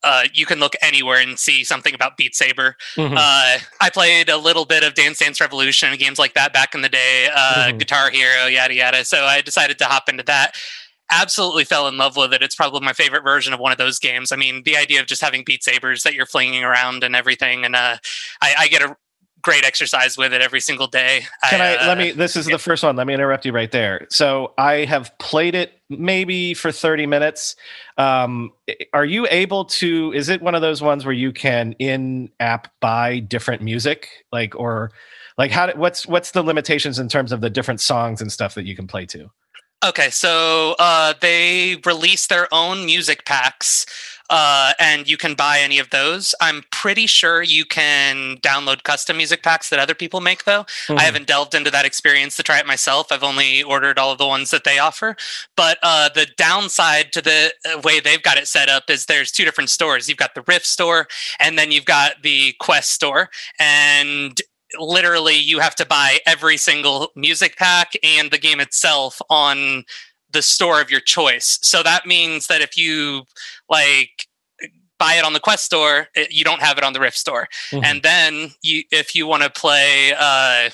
uh, 0.02 0.24
you 0.32 0.46
can 0.46 0.58
look 0.58 0.74
anywhere 0.82 1.20
and 1.20 1.38
see 1.38 1.64
something 1.64 1.94
about 1.94 2.16
Beat 2.16 2.34
Saber. 2.34 2.76
Mm-hmm. 2.96 3.14
Uh, 3.16 3.58
I 3.80 3.90
played 3.92 4.28
a 4.28 4.36
little 4.36 4.64
bit 4.64 4.82
of 4.82 4.94
Dance 4.94 5.18
Dance 5.18 5.40
Revolution 5.40 5.96
games 5.96 6.18
like 6.18 6.34
that 6.34 6.52
back 6.52 6.74
in 6.74 6.82
the 6.82 6.88
day, 6.88 7.28
uh, 7.34 7.66
mm-hmm. 7.66 7.78
Guitar 7.78 8.10
Hero, 8.10 8.46
yada 8.46 8.74
yada. 8.74 9.04
So 9.04 9.24
I 9.24 9.40
decided 9.40 9.78
to 9.78 9.84
hop 9.84 10.08
into 10.08 10.22
that. 10.24 10.54
Absolutely 11.12 11.64
fell 11.64 11.88
in 11.88 11.96
love 11.96 12.16
with 12.16 12.32
it. 12.32 12.42
It's 12.42 12.54
probably 12.54 12.80
my 12.80 12.92
favorite 12.92 13.22
version 13.22 13.52
of 13.52 13.58
one 13.58 13.72
of 13.72 13.78
those 13.78 13.98
games. 13.98 14.30
I 14.30 14.36
mean, 14.36 14.62
the 14.64 14.76
idea 14.76 15.00
of 15.00 15.06
just 15.06 15.20
having 15.20 15.42
Beat 15.44 15.64
Sabers 15.64 16.04
that 16.04 16.14
you're 16.14 16.26
flinging 16.26 16.62
around 16.62 17.02
and 17.02 17.16
everything, 17.16 17.64
and 17.64 17.74
uh, 17.74 17.96
I, 18.40 18.54
I 18.60 18.68
get 18.68 18.82
a 18.82 18.96
great 19.42 19.64
exercise 19.64 20.16
with 20.16 20.32
it 20.32 20.40
every 20.40 20.60
single 20.60 20.86
day. 20.86 21.22
Can 21.48 21.60
I, 21.60 21.76
uh, 21.76 21.86
let 21.86 21.98
me? 21.98 22.10
This 22.12 22.36
is 22.36 22.48
yeah. 22.48 22.54
the 22.54 22.58
first 22.58 22.82
one. 22.82 22.96
Let 22.96 23.06
me 23.06 23.14
interrupt 23.14 23.44
you 23.44 23.52
right 23.52 23.70
there. 23.70 24.06
So 24.10 24.52
I 24.58 24.84
have 24.84 25.16
played 25.18 25.54
it 25.54 25.80
maybe 25.88 26.54
for 26.54 26.72
30 26.72 27.06
minutes. 27.06 27.56
Um, 27.98 28.52
are 28.92 29.04
you 29.04 29.26
able 29.30 29.64
to? 29.66 30.12
Is 30.12 30.28
it 30.28 30.42
one 30.42 30.54
of 30.54 30.62
those 30.62 30.82
ones 30.82 31.04
where 31.04 31.14
you 31.14 31.32
can 31.32 31.72
in-app 31.78 32.68
buy 32.80 33.20
different 33.20 33.62
music, 33.62 34.08
like 34.32 34.54
or 34.54 34.90
like 35.38 35.50
how? 35.50 35.72
What's 35.74 36.06
what's 36.06 36.32
the 36.32 36.42
limitations 36.42 36.98
in 36.98 37.08
terms 37.08 37.32
of 37.32 37.40
the 37.40 37.50
different 37.50 37.80
songs 37.80 38.20
and 38.20 38.30
stuff 38.30 38.54
that 38.54 38.64
you 38.64 38.76
can 38.76 38.86
play 38.86 39.06
to? 39.06 39.30
Okay, 39.82 40.10
so 40.10 40.76
uh, 40.78 41.14
they 41.22 41.80
release 41.86 42.26
their 42.26 42.52
own 42.52 42.84
music 42.84 43.24
packs 43.24 43.86
uh, 44.30 44.72
and 44.78 45.10
you 45.10 45.16
can 45.16 45.34
buy 45.34 45.58
any 45.58 45.78
of 45.78 45.90
those. 45.90 46.34
I'm 46.40 46.62
pretty 46.70 47.06
sure 47.06 47.42
you 47.42 47.64
can 47.64 48.36
download 48.36 48.84
custom 48.84 49.16
music 49.16 49.42
packs 49.42 49.68
that 49.70 49.80
other 49.80 49.94
people 49.94 50.20
make, 50.20 50.44
though. 50.44 50.62
Mm-hmm. 50.62 50.98
I 50.98 51.02
haven't 51.02 51.26
delved 51.26 51.54
into 51.54 51.70
that 51.72 51.84
experience 51.84 52.36
to 52.36 52.44
try 52.44 52.60
it 52.60 52.66
myself. 52.66 53.10
I've 53.10 53.24
only 53.24 53.62
ordered 53.62 53.98
all 53.98 54.12
of 54.12 54.18
the 54.18 54.26
ones 54.26 54.50
that 54.52 54.64
they 54.64 54.78
offer. 54.78 55.16
But 55.56 55.78
uh, 55.82 56.10
the 56.14 56.28
downside 56.36 57.12
to 57.12 57.20
the 57.20 57.52
uh, 57.66 57.80
way 57.80 57.98
they've 57.98 58.22
got 58.22 58.38
it 58.38 58.46
set 58.46 58.68
up 58.68 58.84
is 58.88 59.06
there's 59.06 59.32
two 59.32 59.44
different 59.44 59.70
stores. 59.70 60.08
You've 60.08 60.18
got 60.18 60.34
the 60.34 60.44
Rift 60.46 60.66
store, 60.66 61.08
and 61.40 61.58
then 61.58 61.72
you've 61.72 61.84
got 61.84 62.22
the 62.22 62.54
Quest 62.60 62.92
store, 62.92 63.30
and 63.58 64.40
literally 64.78 65.34
you 65.34 65.58
have 65.58 65.74
to 65.74 65.86
buy 65.86 66.18
every 66.26 66.56
single 66.56 67.10
music 67.16 67.56
pack 67.56 67.92
and 68.02 68.30
the 68.30 68.38
game 68.38 68.60
itself 68.60 69.20
on 69.28 69.84
the 70.32 70.42
store 70.42 70.80
of 70.80 70.90
your 70.90 71.00
choice. 71.00 71.58
So 71.62 71.82
that 71.82 72.06
means 72.06 72.46
that 72.46 72.60
if 72.60 72.76
you 72.76 73.24
like 73.68 74.28
buy 75.00 75.14
it 75.14 75.24
on 75.24 75.32
the 75.32 75.40
Quest 75.40 75.64
store, 75.64 76.08
it, 76.14 76.30
you 76.30 76.44
don't 76.44 76.60
have 76.60 76.78
it 76.78 76.84
on 76.84 76.92
the 76.92 77.00
Rift 77.00 77.16
store. 77.16 77.48
Mm-hmm. 77.70 77.84
And 77.84 78.02
then 78.02 78.50
you, 78.62 78.84
if 78.92 79.16
you 79.16 79.26
want 79.26 79.42
to 79.42 79.50
play, 79.50 80.12
uh, 80.16 80.70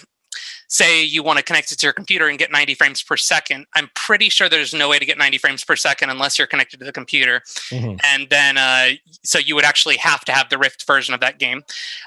say 0.68 1.02
you 1.02 1.22
want 1.22 1.38
to 1.38 1.44
connect 1.44 1.70
it 1.70 1.78
to 1.78 1.86
your 1.86 1.92
computer 1.92 2.26
and 2.26 2.38
get 2.38 2.50
90 2.50 2.74
frames 2.74 3.02
per 3.02 3.16
second, 3.16 3.66
I'm 3.74 3.88
pretty 3.94 4.28
sure 4.28 4.48
there's 4.48 4.74
no 4.74 4.88
way 4.88 4.98
to 4.98 5.06
get 5.06 5.16
90 5.16 5.38
frames 5.38 5.64
per 5.64 5.76
second 5.76 6.10
unless 6.10 6.38
you're 6.38 6.48
connected 6.48 6.78
to 6.80 6.84
the 6.84 6.92
computer. 6.92 7.40
Mm-hmm. 7.70 7.98
And 8.02 8.28
then, 8.28 8.58
uh, 8.58 8.90
so 9.22 9.38
you 9.38 9.54
would 9.54 9.64
actually 9.64 9.96
have 9.98 10.24
to 10.24 10.32
have 10.32 10.50
the 10.50 10.58
Rift 10.58 10.86
version 10.86 11.14
of 11.14 11.20
that 11.20 11.38
game. 11.38 11.62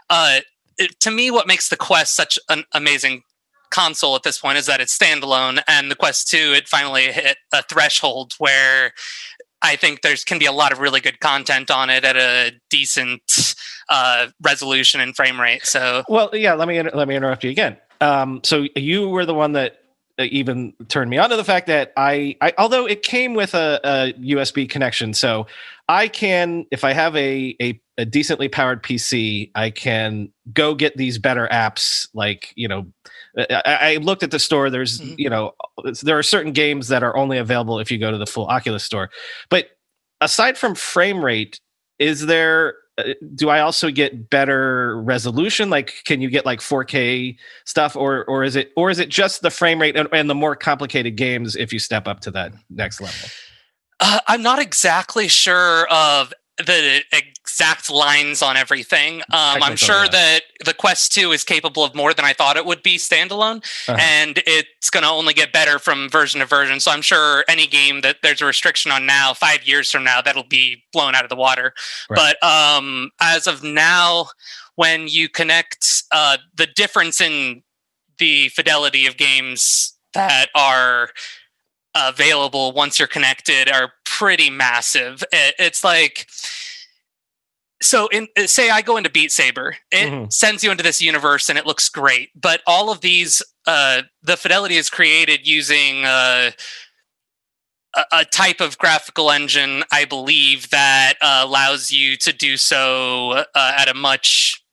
Uh, 0.09 0.41
it, 0.77 0.99
to 0.99 1.11
me, 1.11 1.31
what 1.31 1.47
makes 1.47 1.69
the 1.69 1.77
Quest 1.77 2.15
such 2.15 2.37
an 2.49 2.65
amazing 2.73 3.23
console 3.71 4.15
at 4.15 4.23
this 4.23 4.39
point 4.39 4.57
is 4.57 4.65
that 4.65 4.81
it's 4.81 4.97
standalone 4.97 5.61
and 5.67 5.91
the 5.91 5.95
quest 5.95 6.27
2 6.29 6.37
it 6.55 6.67
finally 6.67 7.05
hit 7.11 7.37
a 7.53 7.61
threshold 7.63 8.33
where 8.37 8.91
i 9.61 9.75
think 9.75 10.01
there's 10.01 10.23
can 10.23 10.39
be 10.39 10.45
a 10.45 10.51
lot 10.51 10.71
of 10.71 10.79
really 10.79 10.99
good 10.99 11.19
content 11.19 11.69
on 11.69 11.89
it 11.89 12.03
at 12.03 12.15
a 12.15 12.51
decent 12.69 13.55
uh, 13.89 14.27
resolution 14.41 15.01
and 15.01 15.15
frame 15.15 15.39
rate 15.39 15.65
so 15.65 16.03
well 16.09 16.29
yeah 16.33 16.53
let 16.53 16.67
me 16.67 16.81
let 16.81 17.07
me 17.07 17.15
interrupt 17.15 17.43
you 17.43 17.49
again 17.49 17.77
um, 18.01 18.39
so 18.43 18.65
you 18.75 19.09
were 19.09 19.25
the 19.25 19.33
one 19.33 19.53
that 19.53 19.79
even 20.19 20.73
turned 20.89 21.09
me 21.09 21.17
on 21.17 21.29
to 21.29 21.35
the 21.35 21.43
fact 21.43 21.67
that 21.67 21.93
I, 21.95 22.35
I 22.41 22.53
although 22.57 22.85
it 22.85 23.03
came 23.03 23.33
with 23.33 23.53
a, 23.53 23.79
a, 23.83 24.13
USB 24.13 24.69
connection, 24.69 25.13
so 25.13 25.47
I 25.87 26.07
can, 26.07 26.65
if 26.71 26.83
I 26.83 26.93
have 26.93 27.15
a, 27.15 27.55
a, 27.61 27.81
a 27.97 28.05
decently 28.05 28.49
powered 28.49 28.83
PC, 28.83 29.51
I 29.55 29.69
can 29.69 30.31
go 30.51 30.75
get 30.75 30.97
these 30.97 31.17
better 31.17 31.47
apps. 31.51 32.07
Like 32.13 32.53
you 32.55 32.67
know, 32.67 32.87
I, 33.37 33.61
I 33.65 33.95
looked 33.97 34.23
at 34.23 34.31
the 34.31 34.39
store. 34.39 34.69
There's 34.69 34.99
mm-hmm. 34.99 35.15
you 35.17 35.29
know, 35.29 35.53
there 36.03 36.17
are 36.17 36.23
certain 36.23 36.51
games 36.51 36.87
that 36.87 37.03
are 37.03 37.15
only 37.15 37.37
available 37.37 37.79
if 37.79 37.91
you 37.91 37.97
go 37.97 38.11
to 38.11 38.17
the 38.17 38.25
full 38.25 38.47
Oculus 38.47 38.83
store. 38.83 39.09
But 39.49 39.67
aside 40.21 40.57
from 40.57 40.75
frame 40.75 41.23
rate, 41.23 41.59
is 41.99 42.25
there 42.25 42.75
uh, 42.97 43.13
do 43.35 43.49
I 43.49 43.61
also 43.61 43.91
get 43.91 44.29
better 44.29 45.01
resolution? 45.01 45.69
Like, 45.69 45.93
can 46.05 46.21
you 46.21 46.29
get 46.29 46.45
like 46.45 46.59
4K 46.59 47.37
stuff, 47.65 47.95
or 47.95 48.25
or 48.25 48.43
is 48.43 48.55
it 48.55 48.71
or 48.75 48.89
is 48.89 48.99
it 48.99 49.09
just 49.09 49.41
the 49.41 49.51
frame 49.51 49.81
rate 49.81 49.95
and, 49.95 50.09
and 50.11 50.29
the 50.29 50.35
more 50.35 50.55
complicated 50.55 51.15
games 51.15 51.55
if 51.55 51.71
you 51.71 51.79
step 51.79 52.07
up 52.07 52.19
to 52.21 52.31
that 52.31 52.53
next 52.69 52.99
level? 53.01 53.29
Uh, 53.99 54.19
I'm 54.27 54.41
not 54.41 54.59
exactly 54.59 55.27
sure 55.27 55.87
of 55.89 56.33
the 56.57 57.01
exact 57.49 57.89
lines 57.89 58.41
on 58.41 58.55
everything. 58.55 59.21
Um, 59.31 59.63
I'm 59.63 59.75
sure 59.75 60.07
that 60.07 60.41
the 60.63 60.73
Quest 60.73 61.11
2 61.13 61.31
is 61.31 61.43
capable 61.43 61.83
of 61.83 61.95
more 61.95 62.13
than 62.13 62.25
I 62.25 62.33
thought 62.33 62.57
it 62.57 62.65
would 62.65 62.83
be 62.83 62.97
standalone, 62.97 63.57
uh-huh. 63.87 63.97
and 63.99 64.41
it's 64.45 64.89
going 64.89 65.03
to 65.03 65.09
only 65.09 65.33
get 65.33 65.51
better 65.51 65.79
from 65.79 66.09
version 66.09 66.39
to 66.39 66.45
version. 66.45 66.79
So 66.79 66.91
I'm 66.91 67.01
sure 67.01 67.43
any 67.47 67.67
game 67.67 68.01
that 68.01 68.17
there's 68.21 68.41
a 68.41 68.45
restriction 68.45 68.91
on 68.91 69.05
now, 69.05 69.33
five 69.33 69.63
years 69.63 69.91
from 69.91 70.03
now, 70.03 70.21
that'll 70.21 70.43
be 70.43 70.83
blown 70.93 71.15
out 71.15 71.23
of 71.23 71.29
the 71.29 71.35
water. 71.35 71.73
Right. 72.09 72.35
But 72.41 72.47
um, 72.47 73.11
as 73.19 73.47
of 73.47 73.63
now, 73.63 74.27
when 74.75 75.07
you 75.07 75.27
connect 75.27 76.03
uh, 76.11 76.37
the 76.55 76.67
difference 76.67 77.19
in 77.19 77.63
the 78.19 78.49
fidelity 78.49 79.07
of 79.07 79.17
games 79.17 79.93
that 80.13 80.47
are 80.55 81.09
available 81.95 82.71
once 82.71 82.99
you're 82.99 83.07
connected 83.07 83.69
are 83.69 83.93
pretty 84.05 84.49
massive. 84.49 85.23
it's 85.31 85.83
like 85.83 86.27
so 87.81 88.07
in 88.07 88.27
uh, 88.37 88.47
say 88.47 88.69
I 88.69 88.81
go 88.81 88.97
into 88.97 89.09
Beat 89.09 89.31
Saber, 89.31 89.75
it 89.91 90.09
mm-hmm. 90.09 90.29
sends 90.29 90.63
you 90.63 90.71
into 90.71 90.83
this 90.83 91.01
universe 91.01 91.49
and 91.49 91.57
it 91.57 91.65
looks 91.65 91.89
great. 91.89 92.29
But 92.39 92.61
all 92.67 92.91
of 92.91 93.01
these 93.01 93.41
uh 93.65 94.03
the 94.21 94.37
fidelity 94.37 94.75
is 94.75 94.89
created 94.89 95.47
using 95.47 96.05
uh 96.05 96.51
a, 97.95 98.03
a 98.11 98.25
type 98.25 98.61
of 98.61 98.77
graphical 98.77 99.31
engine, 99.31 99.83
I 99.91 100.05
believe, 100.05 100.69
that 100.69 101.13
uh, 101.21 101.41
allows 101.43 101.91
you 101.91 102.17
to 102.17 102.33
do 102.33 102.57
so 102.57 103.43
uh, 103.55 103.73
at 103.77 103.87
a 103.87 103.93
much 103.93 104.63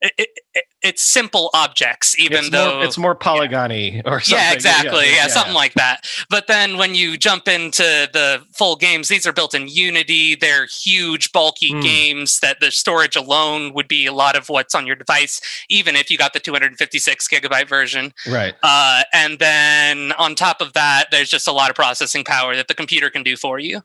it, 0.00 0.28
it, 0.54 0.64
it's 0.82 1.02
simple 1.02 1.50
objects, 1.54 2.18
even 2.18 2.38
it's 2.38 2.50
though 2.50 2.74
more, 2.76 2.84
it's 2.84 2.98
more 2.98 3.16
polygony 3.16 3.94
yeah. 3.94 4.02
or 4.04 4.20
something. 4.20 4.44
Yeah, 4.44 4.52
exactly. 4.52 5.04
Yeah, 5.06 5.10
yeah, 5.10 5.16
yeah 5.16 5.26
something 5.28 5.54
like 5.54 5.74
that. 5.74 6.06
But 6.30 6.46
then 6.46 6.76
when 6.76 6.94
you 6.94 7.16
jump 7.16 7.48
into 7.48 8.08
the 8.12 8.42
full 8.52 8.76
games, 8.76 9.08
these 9.08 9.26
are 9.26 9.32
built 9.32 9.54
in 9.54 9.68
Unity. 9.68 10.34
They're 10.34 10.66
huge, 10.66 11.32
bulky 11.32 11.72
mm. 11.72 11.82
games 11.82 12.40
that 12.40 12.60
the 12.60 12.70
storage 12.70 13.16
alone 13.16 13.72
would 13.74 13.88
be 13.88 14.06
a 14.06 14.12
lot 14.12 14.36
of 14.36 14.48
what's 14.48 14.74
on 14.74 14.86
your 14.86 14.96
device, 14.96 15.40
even 15.68 15.96
if 15.96 16.10
you 16.10 16.18
got 16.18 16.32
the 16.32 16.40
256 16.40 17.28
gigabyte 17.28 17.68
version. 17.68 18.12
Right. 18.28 18.54
Uh, 18.62 19.02
and 19.12 19.38
then 19.38 20.12
on 20.12 20.34
top 20.34 20.60
of 20.60 20.72
that, 20.74 21.06
there's 21.10 21.30
just 21.30 21.48
a 21.48 21.52
lot 21.52 21.70
of 21.70 21.76
processing 21.76 22.24
power 22.24 22.54
that 22.54 22.68
the 22.68 22.74
computer 22.74 23.10
can 23.10 23.22
do 23.22 23.36
for 23.36 23.58
you. 23.58 23.82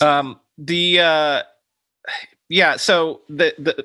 Um, 0.00 0.38
the 0.56 1.00
uh, 1.00 1.42
yeah, 2.48 2.76
so 2.76 3.22
the 3.28 3.54
the 3.58 3.84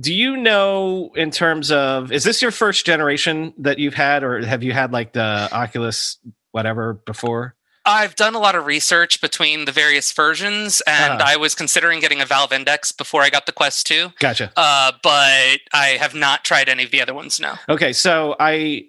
do 0.00 0.12
you 0.12 0.36
know 0.36 1.10
in 1.14 1.30
terms 1.30 1.70
of 1.70 2.12
is 2.12 2.24
this 2.24 2.40
your 2.40 2.50
first 2.50 2.86
generation 2.86 3.52
that 3.58 3.78
you've 3.78 3.94
had, 3.94 4.22
or 4.22 4.44
have 4.44 4.62
you 4.62 4.72
had 4.72 4.92
like 4.92 5.12
the 5.12 5.48
Oculus 5.52 6.18
whatever 6.52 6.94
before? 6.94 7.54
I've 7.84 8.14
done 8.14 8.34
a 8.34 8.38
lot 8.38 8.54
of 8.54 8.66
research 8.66 9.20
between 9.20 9.64
the 9.64 9.72
various 9.72 10.12
versions, 10.12 10.80
and 10.86 11.14
uh-huh. 11.14 11.32
I 11.32 11.36
was 11.36 11.54
considering 11.54 12.00
getting 12.00 12.20
a 12.20 12.26
Valve 12.26 12.52
Index 12.52 12.92
before 12.92 13.22
I 13.22 13.30
got 13.30 13.46
the 13.46 13.52
Quest 13.52 13.86
2. 13.88 14.12
Gotcha. 14.20 14.52
Uh, 14.56 14.92
but 15.02 15.58
I 15.72 15.96
have 15.98 16.14
not 16.14 16.44
tried 16.44 16.68
any 16.68 16.84
of 16.84 16.92
the 16.92 17.02
other 17.02 17.12
ones 17.12 17.40
now. 17.40 17.58
Okay, 17.68 17.92
so 17.92 18.36
I 18.38 18.86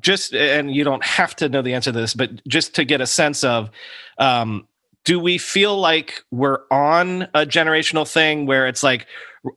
just, 0.00 0.34
and 0.34 0.74
you 0.74 0.82
don't 0.82 1.04
have 1.04 1.36
to 1.36 1.48
know 1.48 1.62
the 1.62 1.74
answer 1.74 1.92
to 1.92 1.98
this, 1.98 2.14
but 2.14 2.44
just 2.48 2.74
to 2.74 2.84
get 2.84 3.00
a 3.00 3.06
sense 3.06 3.44
of, 3.44 3.70
um, 4.18 4.66
do 5.04 5.20
we 5.20 5.38
feel 5.38 5.78
like 5.78 6.24
we're 6.32 6.62
on 6.70 7.22
a 7.32 7.46
generational 7.46 8.10
thing 8.10 8.44
where 8.44 8.66
it's 8.66 8.82
like 8.82 9.06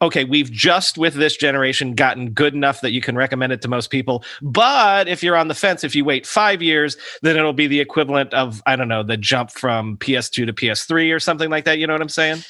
okay 0.02 0.24
we've 0.24 0.52
just 0.52 0.98
with 0.98 1.14
this 1.14 1.36
generation 1.38 1.94
gotten 1.94 2.32
good 2.32 2.54
enough 2.54 2.82
that 2.82 2.92
you 2.92 3.02
can 3.02 3.16
recommend 3.16 3.54
it 3.54 3.62
to 3.62 3.68
most 3.68 3.90
people 3.90 4.24
but 4.42 5.08
if 5.08 5.24
you're 5.24 5.36
on 5.36 5.48
the 5.48 5.56
fence 5.56 5.84
if 5.84 5.96
you 5.96 6.06
wait 6.06 6.26
five 6.26 6.62
years 6.62 6.98
then 7.22 7.36
it'll 7.36 7.54
be 7.54 7.68
the 7.68 7.80
equivalent 7.80 8.34
of 8.34 8.62
i 8.66 8.76
don't 8.76 8.88
know 8.88 9.04
the 9.04 9.18
jump 9.18 9.52
from 9.52 9.98
ps2 9.98 10.46
to 10.46 10.54
ps3 10.54 11.14
or 11.14 11.20
something 11.20 11.50
like 11.50 11.66
that 11.66 11.80
you 11.80 11.88
know 11.88 11.94
what 11.94 12.02
i'm 12.02 12.10
saying 12.10 12.44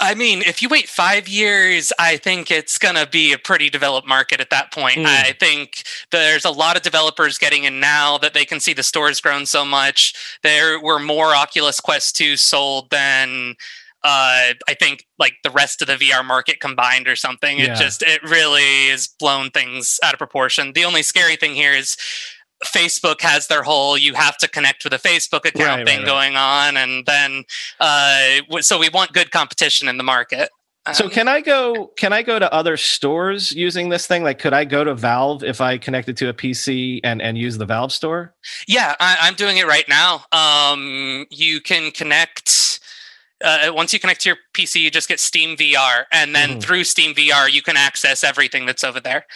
I 0.00 0.14
mean, 0.14 0.42
if 0.42 0.62
you 0.62 0.68
wait 0.68 0.88
five 0.88 1.26
years, 1.26 1.92
I 1.98 2.18
think 2.18 2.52
it's 2.52 2.78
going 2.78 2.94
to 2.94 3.06
be 3.06 3.32
a 3.32 3.38
pretty 3.38 3.68
developed 3.68 4.06
market 4.06 4.40
at 4.40 4.50
that 4.50 4.72
point. 4.72 4.98
Mm. 4.98 5.06
I 5.06 5.32
think 5.32 5.82
there's 6.12 6.44
a 6.44 6.50
lot 6.50 6.76
of 6.76 6.82
developers 6.82 7.36
getting 7.36 7.64
in 7.64 7.80
now 7.80 8.16
that 8.18 8.32
they 8.32 8.44
can 8.44 8.60
see 8.60 8.72
the 8.72 8.84
store's 8.84 9.20
grown 9.20 9.44
so 9.44 9.64
much. 9.64 10.14
There 10.44 10.80
were 10.80 11.00
more 11.00 11.34
Oculus 11.34 11.80
Quest 11.80 12.16
2 12.16 12.36
sold 12.36 12.90
than 12.90 13.56
uh, 14.04 14.54
I 14.68 14.74
think 14.78 15.06
like 15.18 15.34
the 15.42 15.50
rest 15.50 15.82
of 15.82 15.88
the 15.88 15.94
VR 15.94 16.24
market 16.24 16.60
combined 16.60 17.08
or 17.08 17.16
something. 17.16 17.58
Yeah. 17.58 17.72
It 17.72 17.76
just, 17.76 18.02
it 18.02 18.22
really 18.22 18.88
is 18.88 19.08
blown 19.18 19.50
things 19.50 19.98
out 20.04 20.12
of 20.12 20.18
proportion. 20.18 20.72
The 20.72 20.84
only 20.84 21.02
scary 21.02 21.36
thing 21.36 21.54
here 21.54 21.72
is 21.72 21.96
Facebook 22.64 23.20
has 23.20 23.46
their 23.46 23.62
whole 23.62 23.96
you 23.96 24.14
have 24.14 24.36
to 24.38 24.48
connect 24.48 24.84
with 24.84 24.92
a 24.92 24.98
Facebook 24.98 25.44
account 25.44 25.78
right, 25.78 25.86
thing 25.86 25.98
right, 25.98 26.06
right. 26.06 26.06
going 26.06 26.36
on, 26.36 26.76
and 26.76 27.06
then 27.06 27.44
uh, 27.80 28.40
so 28.60 28.78
we 28.78 28.88
want 28.88 29.12
good 29.12 29.30
competition 29.30 29.88
in 29.88 29.96
the 29.96 30.04
market. 30.04 30.50
so 30.92 31.04
um, 31.04 31.10
can 31.10 31.28
I 31.28 31.40
go? 31.40 31.92
Can 31.96 32.12
I 32.12 32.22
go 32.22 32.38
to 32.38 32.52
other 32.52 32.76
stores 32.76 33.52
using 33.52 33.90
this 33.90 34.06
thing? 34.06 34.24
Like, 34.24 34.38
could 34.38 34.52
I 34.52 34.64
go 34.64 34.82
to 34.82 34.94
Valve 34.94 35.44
if 35.44 35.60
I 35.60 35.78
connected 35.78 36.16
to 36.18 36.28
a 36.28 36.34
PC 36.34 37.00
and 37.04 37.22
and 37.22 37.38
use 37.38 37.58
the 37.58 37.66
Valve 37.66 37.92
store? 37.92 38.34
Yeah, 38.66 38.96
I, 38.98 39.28
am 39.28 39.34
doing 39.34 39.58
it 39.58 39.66
right 39.66 39.88
now. 39.88 40.24
Um, 40.32 41.26
you 41.30 41.60
can 41.60 41.92
connect 41.92 42.67
uh, 43.44 43.70
once 43.72 43.92
you 43.92 44.00
connect 44.00 44.22
to 44.22 44.30
your 44.30 44.38
PC, 44.54 44.80
you 44.80 44.90
just 44.90 45.08
get 45.08 45.20
Steam 45.20 45.56
VR, 45.56 46.04
and 46.12 46.34
then 46.34 46.50
mm-hmm. 46.50 46.60
through 46.60 46.84
Steam 46.84 47.14
VR, 47.14 47.50
you 47.50 47.62
can 47.62 47.76
access 47.76 48.24
everything 48.24 48.66
that's 48.66 48.84
over 48.84 49.00
there. 49.00 49.26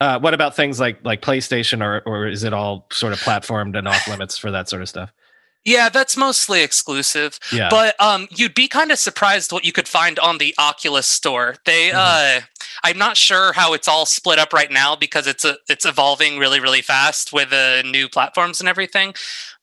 Uh, 0.00 0.18
what 0.18 0.34
about 0.34 0.54
things 0.54 0.78
like 0.78 0.98
like 1.04 1.22
PlayStation, 1.22 1.82
or 1.82 2.02
or 2.06 2.26
is 2.26 2.44
it 2.44 2.52
all 2.52 2.86
sort 2.92 3.12
of 3.12 3.20
platformed 3.20 3.76
and 3.76 3.88
off 3.88 4.06
limits 4.08 4.36
for 4.36 4.50
that 4.50 4.68
sort 4.68 4.82
of 4.82 4.88
stuff? 4.88 5.12
Yeah, 5.66 5.88
that's 5.88 6.16
mostly 6.16 6.62
exclusive. 6.62 7.40
Yeah. 7.52 7.66
But 7.68 8.00
um, 8.00 8.28
you'd 8.30 8.54
be 8.54 8.68
kind 8.68 8.92
of 8.92 9.00
surprised 9.00 9.50
what 9.50 9.64
you 9.64 9.72
could 9.72 9.88
find 9.88 10.16
on 10.20 10.38
the 10.38 10.54
Oculus 10.58 11.08
store. 11.08 11.56
They, 11.64 11.88
mm-hmm. 11.88 11.98
uh, 11.98 12.46
I'm 12.84 12.96
not 12.96 13.16
sure 13.16 13.52
how 13.52 13.72
it's 13.72 13.88
all 13.88 14.06
split 14.06 14.38
up 14.38 14.52
right 14.52 14.70
now 14.70 14.94
because 14.94 15.26
it's 15.26 15.44
a, 15.44 15.56
it's 15.68 15.84
evolving 15.84 16.38
really, 16.38 16.60
really 16.60 16.82
fast 16.82 17.32
with 17.32 17.50
the 17.50 17.82
uh, 17.84 17.88
new 17.88 18.08
platforms 18.08 18.60
and 18.60 18.68
everything. 18.68 19.14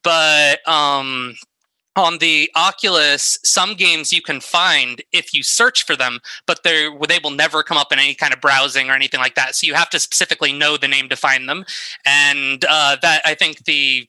But 0.03 0.67
um, 0.67 1.35
on 1.95 2.17
the 2.17 2.49
Oculus, 2.55 3.37
some 3.43 3.75
games 3.75 4.11
you 4.11 4.21
can 4.21 4.41
find 4.41 5.01
if 5.11 5.33
you 5.33 5.43
search 5.43 5.85
for 5.85 5.95
them, 5.95 6.19
but 6.47 6.63
they 6.63 6.89
they 7.07 7.19
will 7.23 7.31
never 7.31 7.63
come 7.63 7.77
up 7.77 7.91
in 7.91 7.99
any 7.99 8.15
kind 8.15 8.33
of 8.33 8.41
browsing 8.41 8.89
or 8.89 8.93
anything 8.93 9.19
like 9.19 9.35
that. 9.35 9.55
So 9.55 9.67
you 9.67 9.73
have 9.75 9.89
to 9.91 9.99
specifically 9.99 10.51
know 10.51 10.77
the 10.77 10.87
name 10.87 11.09
to 11.09 11.15
find 11.15 11.47
them, 11.47 11.65
and 12.05 12.65
uh, 12.67 12.97
that 13.01 13.21
I 13.25 13.35
think 13.35 13.65
the 13.65 14.07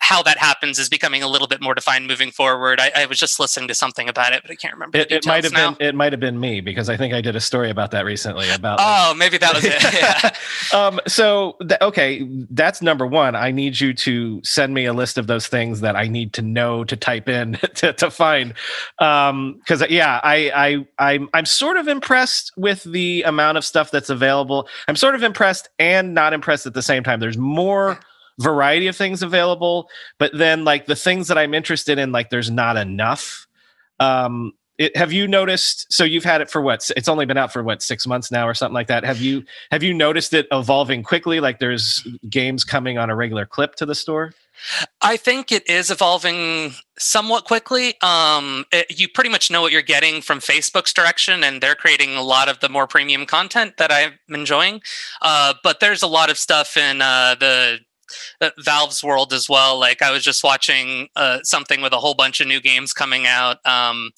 how 0.00 0.22
that 0.22 0.38
happens 0.38 0.78
is 0.78 0.88
becoming 0.88 1.22
a 1.22 1.28
little 1.28 1.48
bit 1.48 1.62
more 1.62 1.74
defined 1.74 2.06
moving 2.06 2.30
forward. 2.30 2.80
I, 2.80 2.92
I 2.94 3.06
was 3.06 3.18
just 3.18 3.40
listening 3.40 3.68
to 3.68 3.74
something 3.74 4.08
about 4.08 4.32
it, 4.32 4.42
but 4.42 4.50
I 4.50 4.54
can't 4.54 4.74
remember. 4.74 4.98
It, 4.98 5.10
it 5.10 5.26
might 5.26 5.44
have 5.44 5.52
now. 5.52 5.72
been 5.72 5.88
it 5.88 5.94
might 5.94 6.12
have 6.12 6.20
been 6.20 6.38
me 6.38 6.60
because 6.60 6.88
I 6.88 6.96
think 6.96 7.14
I 7.14 7.20
did 7.20 7.36
a 7.36 7.40
story 7.40 7.70
about 7.70 7.90
that 7.92 8.04
recently. 8.04 8.48
About 8.50 8.78
oh, 8.80 9.08
like, 9.10 9.18
maybe 9.18 9.38
that 9.38 9.54
was 9.54 9.64
it. 9.64 9.74
Yeah. 9.94 10.34
um, 10.72 11.00
so 11.06 11.56
th- 11.60 11.80
okay, 11.80 12.26
that's 12.50 12.82
number 12.82 13.06
one. 13.06 13.34
I 13.34 13.50
need 13.50 13.80
you 13.80 13.94
to 13.94 14.40
send 14.42 14.74
me 14.74 14.86
a 14.86 14.92
list 14.92 15.18
of 15.18 15.26
those 15.26 15.46
things 15.46 15.80
that 15.80 15.94
I 15.94 16.08
need 16.08 16.32
to 16.34 16.42
know 16.42 16.84
to 16.84 16.96
type 16.96 17.28
in 17.28 17.52
to, 17.74 17.92
to 17.92 18.10
find. 18.10 18.54
Because 18.98 19.82
um, 19.82 19.88
yeah, 19.88 20.20
I 20.22 20.86
I 20.98 21.12
I'm 21.12 21.28
I'm 21.32 21.46
sort 21.46 21.76
of 21.76 21.88
impressed 21.88 22.52
with 22.56 22.82
the 22.84 23.22
amount 23.22 23.58
of 23.58 23.64
stuff 23.64 23.90
that's 23.90 24.10
available. 24.10 24.68
I'm 24.88 24.96
sort 24.96 25.14
of 25.14 25.22
impressed 25.22 25.68
and 25.78 26.14
not 26.14 26.32
impressed 26.32 26.66
at 26.66 26.74
the 26.74 26.82
same 26.82 27.02
time. 27.02 27.20
There's 27.20 27.38
more 27.38 28.00
variety 28.38 28.86
of 28.86 28.96
things 28.96 29.22
available 29.22 29.88
but 30.18 30.30
then 30.34 30.64
like 30.64 30.86
the 30.86 30.96
things 30.96 31.28
that 31.28 31.38
i'm 31.38 31.54
interested 31.54 31.98
in 31.98 32.12
like 32.12 32.30
there's 32.30 32.50
not 32.50 32.76
enough 32.76 33.46
um 34.00 34.52
it, 34.76 34.96
have 34.96 35.12
you 35.12 35.28
noticed 35.28 35.86
so 35.92 36.02
you've 36.02 36.24
had 36.24 36.40
it 36.40 36.50
for 36.50 36.60
what 36.60 36.90
it's 36.96 37.08
only 37.08 37.26
been 37.26 37.36
out 37.36 37.52
for 37.52 37.62
what 37.62 37.80
six 37.80 38.06
months 38.06 38.32
now 38.32 38.48
or 38.48 38.54
something 38.54 38.74
like 38.74 38.88
that 38.88 39.04
have 39.04 39.20
you 39.20 39.44
have 39.70 39.82
you 39.82 39.94
noticed 39.94 40.34
it 40.34 40.48
evolving 40.50 41.02
quickly 41.02 41.38
like 41.38 41.60
there's 41.60 42.06
games 42.28 42.64
coming 42.64 42.98
on 42.98 43.08
a 43.08 43.14
regular 43.14 43.46
clip 43.46 43.76
to 43.76 43.86
the 43.86 43.94
store 43.94 44.32
I 45.00 45.16
think 45.16 45.52
it 45.52 45.68
is 45.68 45.90
evolving 45.90 46.72
somewhat 46.98 47.44
quickly. 47.44 48.00
Um, 48.00 48.64
it, 48.72 48.98
you 48.98 49.08
pretty 49.08 49.30
much 49.30 49.50
know 49.50 49.60
what 49.60 49.72
you're 49.72 49.82
getting 49.82 50.22
from 50.22 50.38
Facebook's 50.38 50.92
direction, 50.92 51.42
and 51.44 51.60
they're 51.60 51.74
creating 51.74 52.16
a 52.16 52.22
lot 52.22 52.48
of 52.48 52.60
the 52.60 52.68
more 52.68 52.86
premium 52.86 53.26
content 53.26 53.76
that 53.78 53.92
I'm 53.92 54.18
enjoying. 54.28 54.80
Uh, 55.20 55.54
but 55.62 55.80
there's 55.80 56.02
a 56.02 56.06
lot 56.06 56.30
of 56.30 56.38
stuff 56.38 56.76
in 56.76 57.02
uh, 57.02 57.34
the 57.38 57.80
Valve's 58.58 59.02
world 59.02 59.32
as 59.32 59.48
well. 59.48 59.78
Like 59.78 60.02
I 60.02 60.10
was 60.10 60.24
just 60.24 60.44
watching 60.44 61.08
uh, 61.16 61.38
something 61.42 61.80
with 61.80 61.92
a 61.92 61.98
whole 61.98 62.14
bunch 62.14 62.40
of 62.40 62.46
new 62.46 62.60
games 62.60 62.92
coming 62.92 63.26
out. 63.26 63.64
Um, 63.66 64.10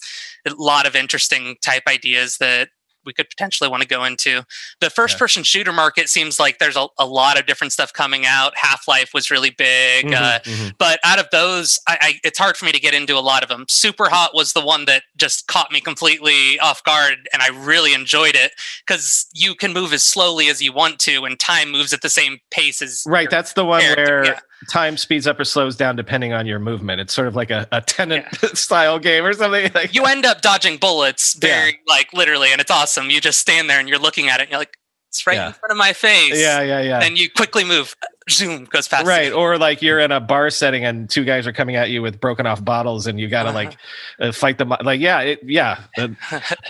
a 0.46 0.54
lot 0.54 0.86
of 0.86 0.96
interesting 0.96 1.56
type 1.62 1.82
ideas 1.88 2.38
that 2.38 2.68
we 3.06 3.12
could 3.12 3.30
potentially 3.30 3.70
want 3.70 3.82
to 3.82 3.88
go 3.88 4.04
into. 4.04 4.44
The 4.80 4.90
first 4.90 5.18
person 5.18 5.42
shooter 5.42 5.72
market 5.72 6.08
seems 6.08 6.38
like 6.38 6.58
there's 6.58 6.76
a, 6.76 6.88
a, 6.98 7.06
lot 7.06 7.38
of 7.38 7.46
different 7.46 7.72
stuff 7.72 7.92
coming 7.92 8.26
out. 8.26 8.52
Half 8.56 8.88
Life 8.88 9.12
was 9.14 9.30
really 9.30 9.50
big, 9.50 10.06
mm-hmm, 10.06 10.14
uh, 10.14 10.38
mm-hmm. 10.40 10.68
but 10.78 10.98
out 11.04 11.18
of 11.18 11.26
those, 11.30 11.80
I, 11.88 11.98
I, 12.00 12.14
it's 12.24 12.38
hard 12.38 12.56
for 12.56 12.64
me 12.64 12.72
to 12.72 12.80
get 12.80 12.92
into 12.92 13.16
a 13.16 13.20
lot 13.20 13.42
of 13.42 13.48
them. 13.48 13.64
Superhot 13.66 14.34
was 14.34 14.52
the 14.52 14.60
one 14.60 14.84
that 14.86 15.04
just 15.16 15.46
caught 15.46 15.70
me 15.72 15.80
completely 15.80 16.58
off 16.58 16.82
guard, 16.84 17.28
and 17.32 17.42
I 17.42 17.48
really 17.48 17.94
enjoyed 17.94 18.34
it 18.34 18.52
because 18.86 19.26
you 19.32 19.54
can 19.54 19.72
move 19.72 19.92
as 19.92 20.02
slowly 20.02 20.48
as 20.48 20.60
you 20.60 20.72
want 20.72 20.98
to, 21.00 21.24
and 21.24 21.38
time 21.38 21.70
moves 21.70 21.92
at 21.92 22.02
the 22.02 22.10
same 22.10 22.38
pace 22.50 22.82
as 22.82 23.04
right. 23.06 23.30
That's 23.30 23.52
the 23.52 23.64
one 23.64 23.82
where. 23.82 24.24
Yeah 24.24 24.40
time 24.70 24.96
speeds 24.96 25.26
up 25.26 25.38
or 25.38 25.44
slows 25.44 25.76
down 25.76 25.96
depending 25.96 26.32
on 26.32 26.46
your 26.46 26.58
movement. 26.58 27.00
It's 27.00 27.14
sort 27.14 27.28
of 27.28 27.36
like 27.36 27.50
a, 27.50 27.66
a 27.72 27.80
Tenet 27.80 28.26
yeah. 28.42 28.48
style 28.54 28.98
game 28.98 29.24
or 29.24 29.32
something. 29.32 29.70
Like 29.76 29.94
you 29.94 30.04
end 30.04 30.24
up 30.24 30.40
dodging 30.40 30.78
bullets 30.78 31.34
very 31.34 31.70
yeah. 31.70 31.76
like 31.86 32.12
literally, 32.12 32.50
and 32.50 32.60
it's 32.60 32.70
awesome. 32.70 33.10
You 33.10 33.20
just 33.20 33.38
stand 33.38 33.68
there 33.68 33.78
and 33.78 33.88
you're 33.88 33.98
looking 33.98 34.28
at 34.28 34.40
it 34.40 34.44
and 34.44 34.50
you're 34.50 34.58
like, 34.58 34.78
it's 35.08 35.26
right 35.26 35.36
yeah. 35.36 35.48
in 35.48 35.52
front 35.52 35.70
of 35.70 35.76
my 35.76 35.92
face. 35.92 36.38
Yeah, 36.38 36.60
yeah, 36.62 36.80
yeah. 36.80 37.00
And 37.02 37.18
you 37.18 37.30
quickly 37.30 37.64
move. 37.64 37.94
Zoom 38.28 38.64
goes 38.64 38.88
past. 38.88 39.06
Right, 39.06 39.32
or 39.32 39.56
like 39.56 39.82
you're 39.82 40.00
in 40.00 40.12
a 40.12 40.20
bar 40.20 40.50
setting 40.50 40.84
and 40.84 41.08
two 41.08 41.24
guys 41.24 41.46
are 41.46 41.52
coming 41.52 41.76
at 41.76 41.90
you 41.90 42.02
with 42.02 42.20
broken 42.20 42.46
off 42.46 42.64
bottles, 42.64 43.06
and 43.06 43.20
you 43.20 43.28
got 43.28 43.44
to 43.44 43.50
uh-huh. 43.50 43.58
like 43.58 43.76
uh, 44.20 44.32
fight 44.32 44.58
them. 44.58 44.74
Like, 44.82 45.00
yeah, 45.00 45.20
it, 45.20 45.40
yeah. 45.44 45.84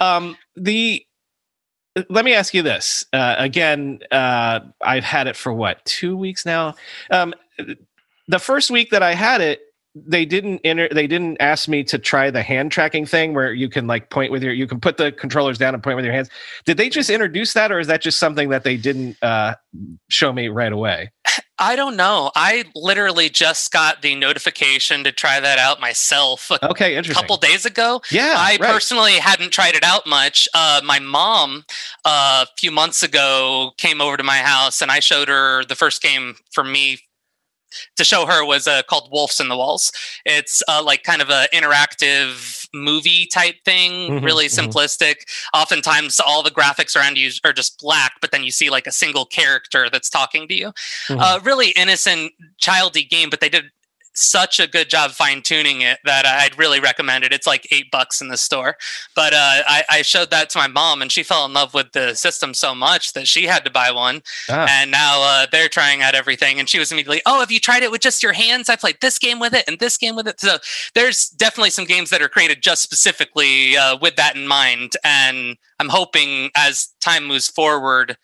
um, 0.01 0.37
the 0.55 1.05
let 2.11 2.25
me 2.25 2.35
ask 2.35 2.53
you 2.55 2.63
this 2.63 3.07
uh, 3.13 3.37
again. 3.39 4.01
Uh, 4.11 4.61
I've 4.81 5.05
had 5.05 5.27
it 5.27 5.37
for 5.37 5.53
what 5.53 5.85
two 5.85 6.17
weeks 6.17 6.45
now. 6.45 6.75
Um, 7.11 7.35
the 8.29 8.39
first 8.39 8.71
week 8.71 8.91
that 8.91 9.03
I 9.03 9.15
had 9.15 9.41
it, 9.41 9.61
they 10.05 10.27
didn't 10.27 10.61
enter 10.63 10.89
they 10.91 11.07
didn't 11.07 11.39
ask 11.41 11.69
me 11.69 11.83
to 11.83 11.99
try 11.99 12.31
the 12.31 12.43
hand 12.43 12.71
tracking 12.71 13.07
thing 13.07 13.33
where 13.33 13.55
you 13.55 13.69
can 13.69 13.87
like 13.87 14.11
point 14.11 14.31
with 14.31 14.43
your 14.43 14.53
you 14.53 14.67
can 14.67 14.79
put 14.79 14.99
the 14.99 15.11
controllers 15.11 15.57
down 15.57 15.73
and 15.73 15.83
point 15.83 15.97
with 15.97 16.05
your 16.05 16.13
hands. 16.13 16.29
Did 16.67 16.77
they 16.77 16.91
just 16.91 17.09
introduce 17.09 17.55
that 17.55 17.73
or 17.73 17.81
is 17.81 17.87
that 17.87 18.03
just 18.03 18.19
something 18.19 18.51
that 18.51 18.63
they 18.63 18.77
didn't 18.77 19.17
uh, 19.23 19.55
show 20.09 20.33
me 20.33 20.49
right 20.49 20.73
away? 20.73 21.13
I 21.59 21.75
don't 21.75 21.97
know. 21.97 22.31
I 22.37 22.65
literally 22.75 23.31
just 23.31 23.73
got 23.73 24.03
the 24.03 24.15
notification 24.15 25.03
to 25.05 25.13
try 25.13 25.41
that 25.41 25.59
out 25.59 25.81
myself 25.81 26.51
a 26.51 26.71
okay 26.71 26.95
interesting. 26.95 27.23
couple 27.23 27.39
days 27.39 27.65
ago. 27.65 28.03
Yeah 28.11 28.35
i 28.37 28.59
right. 28.61 28.61
personally 28.61 29.13
hadn't 29.13 29.51
tried 29.51 29.75
it 29.75 29.83
out 29.83 30.07
much. 30.07 30.47
Uh, 30.53 30.83
my 30.85 30.99
mom 30.99 31.65
uh, 32.05 32.45
a 32.47 32.55
few 32.59 32.71
months 32.71 33.03
ago 33.03 33.73
came 33.79 34.03
over 34.03 34.19
to 34.19 34.23
my 34.23 34.39
house 34.39 34.83
and 34.83 34.91
i 34.91 35.01
showed 35.01 35.29
her 35.29 35.65
the 35.65 35.75
first 35.75 36.03
game 36.03 36.35
for 36.53 36.65
me 36.65 36.99
to 37.97 38.05
show 38.05 38.27
her 38.27 38.45
was 38.45 38.67
uh, 38.67 38.83
called 38.89 39.09
Wolves 39.13 39.41
in 39.41 39.49
the 39.49 39.57
Walls. 39.57 39.93
It's 40.25 40.63
uh, 40.69 40.83
like 40.85 41.03
kind 41.03 41.23
of 41.23 41.31
an 41.31 41.49
interactive 41.53 42.69
movie 42.75 43.27
type 43.27 43.57
thing, 43.65 44.11
mm-hmm, 44.11 44.25
really 44.25 44.47
mm-hmm. 44.47 44.69
simplistic. 44.69 45.17
Oftentimes, 45.55 46.21
all 46.21 46.43
the 46.43 46.51
graphics 46.51 46.97
around 46.97 47.19
you 47.19 47.31
are 47.45 47.53
just 47.53 47.81
black, 47.81 48.13
but 48.21 48.31
then 48.31 48.45
you 48.45 48.51
see 48.51 48.71
like 48.71 48.87
a 48.87 48.93
single 48.93 49.25
character 49.27 49.89
that's 49.91 50.11
talking 50.11 50.49
to 50.49 50.55
you. 50.55 50.69
Mm-hmm. 51.09 51.21
Uh, 51.21 51.41
really 51.43 51.71
innocent, 51.71 52.33
childy 52.61 53.09
game, 53.09 53.31
but 53.31 53.41
they 53.41 53.49
did 53.49 53.71
such 54.17 54.59
a 54.59 54.67
good 54.67 54.89
job 54.89 55.11
fine 55.11 55.43
tuning 55.43 55.83
it 55.83 55.99
that 56.05 56.25
I'd 56.25 56.59
really 56.59 56.81
recommend 56.81 57.25
it. 57.25 57.33
It's 57.33 57.47
like 57.47 57.69
eight 57.71 57.91
bucks 57.91 58.21
in 58.21 58.29
the 58.29 58.37
store. 58.37 58.77
But 59.15 59.35
uh, 59.35 59.63
I, 59.67 59.85
I, 59.91 60.03
showed 60.03 60.31
that 60.31 60.51
to 60.51 60.59
my 60.59 60.69
mom, 60.69 61.03
and 61.03 61.13
she 61.13 61.23
fell 61.23 61.45
in 61.45 61.53
love 61.53 61.75
with 61.75 61.93
the 61.93 62.15
system 62.15 62.55
so 62.55 62.75
much 62.75 63.13
that 63.13 63.29
she 63.29 63.45
had 63.45 63.65
to 63.65 63.71
buy 63.71 63.91
one. 63.91 64.23
Ah. 64.49 64.67
And 64.71 64.91
now 64.91 65.23
uh, 65.23 65.47
they're 65.53 65.69
trying 65.69 66.03
out 66.03 66.15
everything. 66.15 66.59
And 66.59 66.69
she 66.69 66.79
was 66.79 66.91
immediately, 66.91 67.21
"Oh, 67.27 67.41
have 67.41 67.51
you 67.51 67.61
tried 67.61 67.83
it 67.83 67.91
with 67.91 68.01
just 68.01 68.23
your 68.23 68.33
hands? 68.33 68.69
I 68.69 68.77
played 68.77 68.99
this 69.01 69.19
game 69.19 69.39
with 69.39 69.53
it 69.53 69.65
and 69.69 69.79
this 69.79 69.97
game 69.97 70.17
with 70.17 70.27
it." 70.27 70.41
So 70.41 70.59
there's 70.95 71.29
definitely 71.29 71.71
some 71.71 71.85
games 71.85 72.11
that 72.11 72.23
are 72.23 72.29
created 72.29 72.63
just 72.63 72.83
specifically 72.83 73.77
uh, 73.77 73.99
with 74.01 74.17
that 74.17 74.37
in 74.37 74.49
mind. 74.49 74.93
And 75.05 75.57
I'm 75.79 75.91
hoping 75.91 76.51
as 76.57 76.89
time 77.01 77.27
moves 77.27 77.49
forward. 77.49 78.17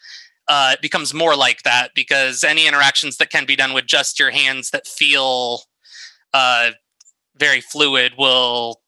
Uh, 0.48 0.72
it 0.74 0.82
becomes 0.82 1.14
more 1.14 1.36
like 1.36 1.62
that 1.62 1.90
because 1.94 2.42
any 2.42 2.66
interactions 2.66 3.16
that 3.16 3.30
can 3.30 3.46
be 3.46 3.56
done 3.56 3.72
with 3.72 3.86
just 3.86 4.18
your 4.18 4.30
hands 4.30 4.70
that 4.70 4.86
feel 4.86 5.62
uh, 6.34 6.70
very 7.36 7.60
fluid 7.60 8.14
will 8.18 8.80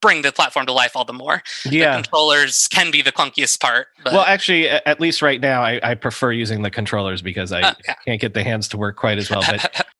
bring 0.00 0.22
the 0.22 0.32
platform 0.32 0.66
to 0.66 0.72
life 0.72 0.92
all 0.94 1.04
the 1.04 1.12
more. 1.12 1.42
Yeah, 1.64 1.96
the 1.96 2.02
controllers 2.02 2.68
can 2.68 2.90
be 2.90 3.02
the 3.02 3.12
clunkiest 3.12 3.60
part. 3.60 3.88
But... 4.02 4.12
Well, 4.12 4.24
actually, 4.24 4.68
at 4.68 5.00
least 5.00 5.22
right 5.22 5.40
now, 5.40 5.62
I, 5.62 5.80
I 5.82 5.94
prefer 5.94 6.32
using 6.32 6.62
the 6.62 6.70
controllers 6.70 7.22
because 7.22 7.52
I 7.52 7.60
uh, 7.60 7.74
yeah. 7.86 7.94
can't 8.06 8.20
get 8.20 8.34
the 8.34 8.42
hands 8.42 8.68
to 8.68 8.76
work 8.76 8.96
quite 8.96 9.18
as 9.18 9.30
well. 9.30 9.42
But 9.46 9.86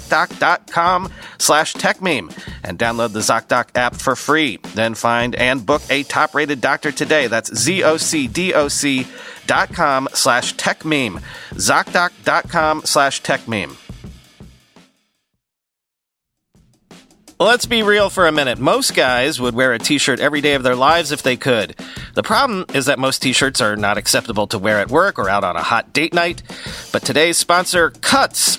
ZocDoc.com 0.00 1.12
slash 1.38 1.74
TechMeme 1.74 2.32
and 2.64 2.78
download 2.78 3.12
the 3.12 3.20
ZocDoc 3.20 3.68
app 3.74 3.94
for 3.96 4.16
free. 4.16 4.58
Then 4.74 4.94
find 4.94 5.34
and 5.34 5.64
book 5.64 5.82
a 5.90 6.02
top 6.04 6.34
rated 6.34 6.60
doctor 6.60 6.92
today. 6.92 7.26
That's 7.26 7.54
Z-O-C-D-O-C 7.54 9.06
dot 9.46 9.72
com 9.74 10.08
slash 10.14 10.54
techmeme. 10.54 11.22
ZocDoc.com 11.52 12.82
slash 12.84 13.22
techmeme. 13.22 13.76
Let's 17.40 17.64
be 17.64 17.82
real 17.82 18.10
for 18.10 18.26
a 18.26 18.32
minute. 18.32 18.58
Most 18.58 18.94
guys 18.94 19.40
would 19.40 19.54
wear 19.54 19.72
a 19.72 19.78
t-shirt 19.78 20.20
every 20.20 20.42
day 20.42 20.52
of 20.52 20.62
their 20.62 20.76
lives 20.76 21.10
if 21.10 21.22
they 21.22 21.38
could. 21.38 21.74
The 22.12 22.22
problem 22.22 22.66
is 22.74 22.84
that 22.84 22.98
most 22.98 23.22
t-shirts 23.22 23.62
are 23.62 23.76
not 23.76 23.96
acceptable 23.96 24.46
to 24.48 24.58
wear 24.58 24.78
at 24.78 24.90
work 24.90 25.18
or 25.18 25.30
out 25.30 25.42
on 25.42 25.56
a 25.56 25.62
hot 25.62 25.94
date 25.94 26.12
night. 26.12 26.42
But 26.92 27.02
today's 27.02 27.38
sponsor, 27.38 27.92
Cuts, 28.02 28.58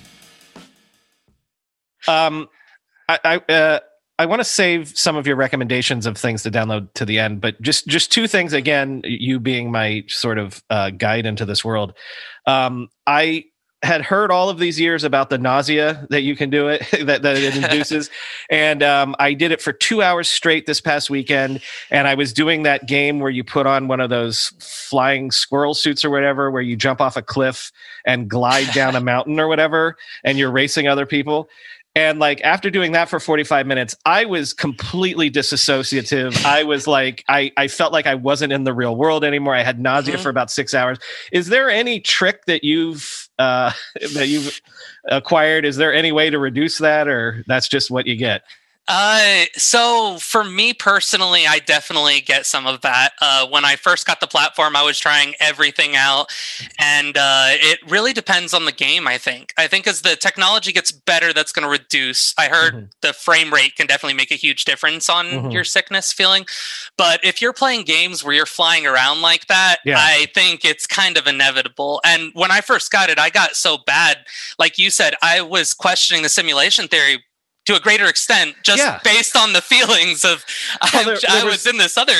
Um, 2.07 2.49
I, 3.07 3.19
I, 3.23 3.51
uh, 3.51 3.79
I 4.19 4.25
want 4.25 4.39
to 4.39 4.45
save 4.45 4.95
some 4.97 5.15
of 5.15 5.25
your 5.25 5.35
recommendations 5.35 6.05
of 6.05 6.17
things 6.17 6.43
to 6.43 6.51
download 6.51 6.93
to 6.93 7.05
the 7.05 7.17
end, 7.17 7.41
but 7.41 7.59
just 7.61 7.87
just 7.87 8.11
two 8.11 8.27
things. 8.27 8.53
Again, 8.53 9.01
you 9.03 9.39
being 9.39 9.71
my 9.71 10.03
sort 10.07 10.37
of 10.37 10.63
uh, 10.69 10.91
guide 10.91 11.25
into 11.25 11.43
this 11.43 11.65
world, 11.65 11.93
um, 12.45 12.89
I 13.07 13.45
had 13.83 14.03
heard 14.03 14.29
all 14.31 14.49
of 14.49 14.59
these 14.59 14.79
years 14.79 15.03
about 15.03 15.29
the 15.29 15.37
nausea 15.37 16.05
that 16.11 16.21
you 16.21 16.35
can 16.35 16.49
do 16.49 16.67
it 16.67 16.85
that, 17.05 17.23
that 17.23 17.37
it 17.37 17.55
induces 17.55 18.09
and 18.49 18.83
um, 18.83 19.15
i 19.19 19.33
did 19.33 19.51
it 19.51 19.61
for 19.61 19.73
two 19.73 20.01
hours 20.01 20.29
straight 20.29 20.65
this 20.65 20.79
past 20.79 21.09
weekend 21.09 21.61
and 21.89 22.07
i 22.07 22.13
was 22.13 22.31
doing 22.31 22.63
that 22.63 22.87
game 22.87 23.19
where 23.19 23.31
you 23.31 23.43
put 23.43 23.65
on 23.65 23.87
one 23.87 23.99
of 23.99 24.09
those 24.09 24.53
flying 24.59 25.31
squirrel 25.31 25.73
suits 25.73 26.05
or 26.05 26.09
whatever 26.09 26.51
where 26.51 26.61
you 26.61 26.75
jump 26.75 27.01
off 27.01 27.17
a 27.17 27.21
cliff 27.21 27.71
and 28.05 28.29
glide 28.29 28.71
down 28.73 28.95
a 28.95 29.01
mountain 29.01 29.39
or 29.39 29.47
whatever 29.47 29.95
and 30.23 30.37
you're 30.37 30.51
racing 30.51 30.87
other 30.87 31.05
people 31.05 31.49
and 31.93 32.19
like 32.19 32.41
after 32.41 32.69
doing 32.69 32.93
that 32.93 33.09
for 33.09 33.19
45 33.19 33.67
minutes, 33.67 33.95
I 34.05 34.25
was 34.25 34.53
completely 34.53 35.29
disassociative. 35.29 36.45
I 36.45 36.63
was 36.63 36.87
like, 36.87 37.23
I, 37.27 37.51
I 37.57 37.67
felt 37.67 37.91
like 37.91 38.07
I 38.07 38.15
wasn't 38.15 38.53
in 38.53 38.63
the 38.63 38.73
real 38.73 38.95
world 38.95 39.25
anymore. 39.25 39.55
I 39.55 39.63
had 39.63 39.79
nausea 39.79 40.15
mm-hmm. 40.15 40.23
for 40.23 40.29
about 40.29 40.49
six 40.49 40.73
hours. 40.73 40.99
Is 41.33 41.47
there 41.47 41.69
any 41.69 41.99
trick 41.99 42.45
that 42.45 42.63
you've 42.63 43.29
uh, 43.39 43.73
that 44.13 44.27
you've 44.29 44.61
acquired? 45.05 45.65
Is 45.65 45.75
there 45.75 45.93
any 45.93 46.11
way 46.13 46.29
to 46.29 46.39
reduce 46.39 46.77
that, 46.77 47.07
or 47.07 47.43
that's 47.47 47.67
just 47.67 47.91
what 47.91 48.07
you 48.07 48.15
get? 48.15 48.43
Uh, 48.87 49.45
so 49.53 50.17
for 50.19 50.43
me 50.43 50.73
personally, 50.73 51.45
I 51.47 51.59
definitely 51.59 52.19
get 52.19 52.45
some 52.45 52.67
of 52.67 52.81
that. 52.81 53.13
Uh, 53.21 53.47
when 53.47 53.63
I 53.63 53.75
first 53.75 54.05
got 54.05 54.19
the 54.19 54.27
platform, 54.27 54.75
I 54.75 54.83
was 54.83 54.99
trying 54.99 55.33
everything 55.39 55.95
out, 55.95 56.33
and 56.79 57.15
uh, 57.15 57.49
it 57.51 57.79
really 57.89 58.11
depends 58.11 58.53
on 58.53 58.65
the 58.65 58.71
game. 58.71 59.07
I 59.07 59.17
think. 59.17 59.53
I 59.57 59.67
think 59.67 59.87
as 59.87 60.01
the 60.01 60.15
technology 60.15 60.73
gets 60.73 60.91
better, 60.91 61.31
that's 61.31 61.51
going 61.51 61.63
to 61.63 61.69
reduce. 61.69 62.33
I 62.37 62.47
heard 62.47 62.73
mm-hmm. 62.73 62.85
the 63.01 63.13
frame 63.13 63.53
rate 63.53 63.75
can 63.75 63.87
definitely 63.87 64.17
make 64.17 64.31
a 64.31 64.35
huge 64.35 64.65
difference 64.65 65.09
on 65.09 65.25
mm-hmm. 65.27 65.51
your 65.51 65.63
sickness 65.63 66.11
feeling, 66.11 66.45
but 66.97 67.23
if 67.23 67.41
you're 67.41 67.53
playing 67.53 67.85
games 67.85 68.23
where 68.23 68.33
you're 68.33 68.45
flying 68.45 68.85
around 68.85 69.21
like 69.21 69.47
that, 69.47 69.77
yeah. 69.85 69.95
I 69.97 70.27
think 70.33 70.65
it's 70.65 70.87
kind 70.87 71.17
of 71.17 71.27
inevitable. 71.27 72.01
And 72.03 72.31
when 72.33 72.51
I 72.51 72.61
first 72.61 72.91
got 72.91 73.09
it, 73.09 73.19
I 73.19 73.29
got 73.29 73.55
so 73.55 73.77
bad, 73.85 74.17
like 74.59 74.77
you 74.77 74.89
said, 74.89 75.15
I 75.21 75.41
was 75.41 75.73
questioning 75.73 76.23
the 76.23 76.29
simulation 76.29 76.87
theory 76.87 77.23
to 77.65 77.75
a 77.75 77.79
greater 77.79 78.05
extent 78.05 78.55
just 78.63 78.79
yeah. 78.79 78.99
based 79.03 79.35
on 79.35 79.53
the 79.53 79.61
feelings 79.61 80.25
of 80.25 80.43
well, 80.93 81.05
there, 81.05 81.15
I, 81.15 81.19
there 81.19 81.41
I 81.41 81.43
was, 81.43 81.53
was, 81.53 81.67
in 81.67 81.77
this 81.77 81.97
other 81.97 82.13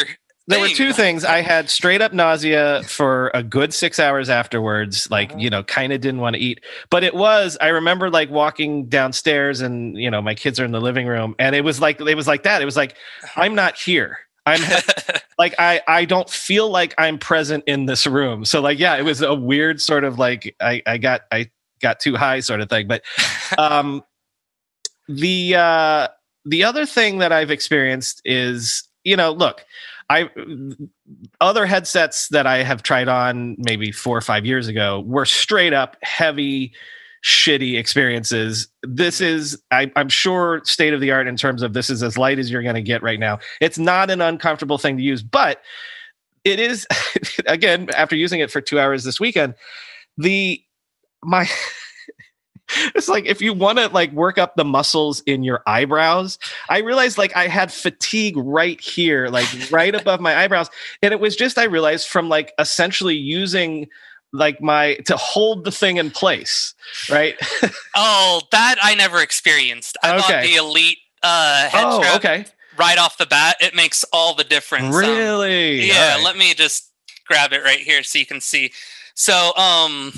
there 0.48 0.60
were 0.60 0.68
two 0.70 0.92
things. 0.94 1.24
I 1.24 1.42
had 1.42 1.70
straight 1.70 2.02
up 2.02 2.14
nausea 2.14 2.84
for 2.84 3.32
a 3.34 3.44
good 3.44 3.74
six 3.74 4.00
hours 4.00 4.30
afterwards 4.30 5.10
like 5.10 5.32
uh-huh. 5.32 5.40
you 5.40 5.50
know 5.50 5.64
kind 5.64 5.94
of 5.94 6.02
didn't 6.02 6.20
want 6.20 6.36
to 6.36 6.42
eat. 6.42 6.64
But 6.90 7.04
it 7.04 7.14
was 7.14 7.58
i 7.62 7.68
remember 7.68 8.10
like 8.10 8.30
walking 8.30 8.88
downstairs 8.88 9.62
and 9.62 9.98
you 9.98 10.10
know 10.10 10.22
my 10.22 10.36
kids 10.36 10.60
are 10.60 10.66
in 10.66 10.72
the 10.72 10.82
living 10.82 11.08
room 11.08 11.36
and 11.40 11.56
it 11.56 11.64
was 11.64 11.80
like 11.80 12.02
it 12.02 12.16
was 12.16 12.28
like 12.28 12.44
that. 12.44 12.62
It 12.62 12.66
was 12.66 12.78
like 12.78 12.96
uh-huh. 13.24 13.42
i'm 13.42 13.56
not 13.56 13.78
here. 13.78 14.20
I'm 14.46 14.62
like 15.38 15.56
i 15.60 15.82
i 15.88 16.06
don't 16.06 16.30
feel 16.30 16.70
like 16.70 16.96
i'm 16.98 17.18
present 17.18 17.64
in 17.68 17.86
this 17.86 18.08
room. 18.08 18.46
So 18.46 18.62
like 18.62 18.80
yeah 18.80 18.98
it 18.98 19.04
was 19.04 19.22
a 19.22 19.36
weird 19.36 19.82
sort 19.82 20.04
of 20.04 20.20
like 20.20 20.56
i 20.60 20.82
i 20.86 20.98
got 20.98 21.22
i 21.32 21.50
got 21.82 22.00
too 22.00 22.16
high 22.16 22.40
sort 22.40 22.62
of 22.62 22.70
thing. 22.70 22.88
But 22.88 23.04
um 23.58 24.04
the 25.20 25.56
uh, 25.56 26.08
the 26.46 26.64
other 26.64 26.86
thing 26.86 27.20
that 27.20 27.32
I've 27.32 27.52
experienced 27.52 28.22
is, 28.26 28.88
you 29.04 29.16
know, 29.16 29.32
look, 29.32 29.66
I 30.10 30.30
other 31.40 31.66
headsets 31.66 32.28
that 32.30 32.48
I 32.48 32.64
have 32.64 32.84
tried 32.84 33.08
on 33.08 33.56
maybe 33.60 33.92
four 33.92 34.18
or 34.18 34.22
five 34.22 34.46
years 34.46 34.68
ago 34.68 35.02
were 35.06 35.26
straight 35.26 35.74
up 35.74 35.96
heavy, 36.02 36.74
shitty 37.24 37.78
experiences. 37.78 38.68
This 38.84 39.22
is, 39.22 39.62
I, 39.72 39.92
am 39.96 40.10
sure, 40.10 40.62
state 40.66 40.94
of 40.94 41.02
the 41.02 41.12
art 41.12 41.28
in 41.28 41.38
terms 41.38 41.62
of 41.62 41.74
this 41.74 41.90
is 41.90 42.04
as 42.04 42.18
light 42.18 42.40
as 42.40 42.52
you're 42.52 42.64
going 42.64 42.76
to 42.76 42.82
get 42.82 43.04
right 43.04 43.20
now. 43.20 43.40
It's 43.62 43.78
not 43.78 44.10
an 44.10 44.22
uncomfortable 44.22 44.78
thing 44.78 44.98
to 44.98 45.04
use, 45.04 45.24
but 45.24 45.62
it 46.44 46.60
is. 46.60 46.88
Again, 47.48 47.90
after 47.96 48.16
using 48.16 48.40
it 48.40 48.52
for 48.52 48.62
two 48.62 48.80
hours 48.80 49.04
this 49.04 49.20
weekend, 49.20 49.56
the 50.18 50.62
my 51.24 51.48
it's 52.96 53.08
like 53.08 53.26
if 53.26 53.42
you 53.42 53.54
want 53.54 53.78
to 53.78 53.88
like 53.90 54.12
work 54.12 54.38
up 54.38 54.56
the 54.56 54.66
muscles 54.66 55.22
in 55.22 55.44
your 55.44 55.62
eyebrows 55.68 56.38
i 56.70 56.80
realized 56.80 57.18
like 57.18 57.36
i 57.36 57.48
had 57.48 57.72
fatigue 57.72 58.36
right 58.38 58.80
here 58.80 59.28
like 59.28 59.48
right 59.72 59.96
above 59.96 60.20
my 60.20 60.36
eyebrows. 60.36 60.70
And 61.02 61.14
it 61.14 61.20
was 61.20 61.36
just 61.36 61.58
i 61.58 61.64
realized 61.64 62.08
from 62.08 62.30
like 62.30 62.54
essentially 62.60 63.16
using 63.16 63.88
like 64.34 64.62
my 64.62 64.96
to 65.06 65.18
hold 65.18 65.66
the 65.66 65.72
thing 65.72 65.98
in 65.98 66.12
place 66.12 66.74
right? 67.10 67.36
Oh 67.96 68.42
that 68.52 68.76
i 68.82 68.96
never 68.96 69.22
experienced. 69.22 69.98
I 70.04 70.18
okay. 70.18 70.20
bought 70.20 70.44
the 70.44 70.56
elite 70.56 70.98
uh 71.24 71.70
head 71.70 71.84
oh, 71.86 72.02
strap 72.02 72.16
okay. 72.18 72.46
right 72.78 72.98
off 72.98 73.18
the 73.18 73.26
bat. 73.26 73.58
It 73.60 73.76
makes 73.76 74.06
all 74.14 74.34
the 74.36 74.44
difference 74.44 74.96
um, 74.96 75.02
really? 75.02 75.82
um, 75.82 75.88
yeah 75.88 76.16
right. 76.16 76.24
let 76.24 76.38
me 76.38 76.54
just 76.54 76.92
grab 77.28 77.54
it 77.54 77.64
right 77.64 77.80
here 77.80 78.04
so 78.04 78.20
you 78.20 78.26
can 78.26 78.42
see. 78.42 78.72
So 79.16 79.54
um 79.56 80.14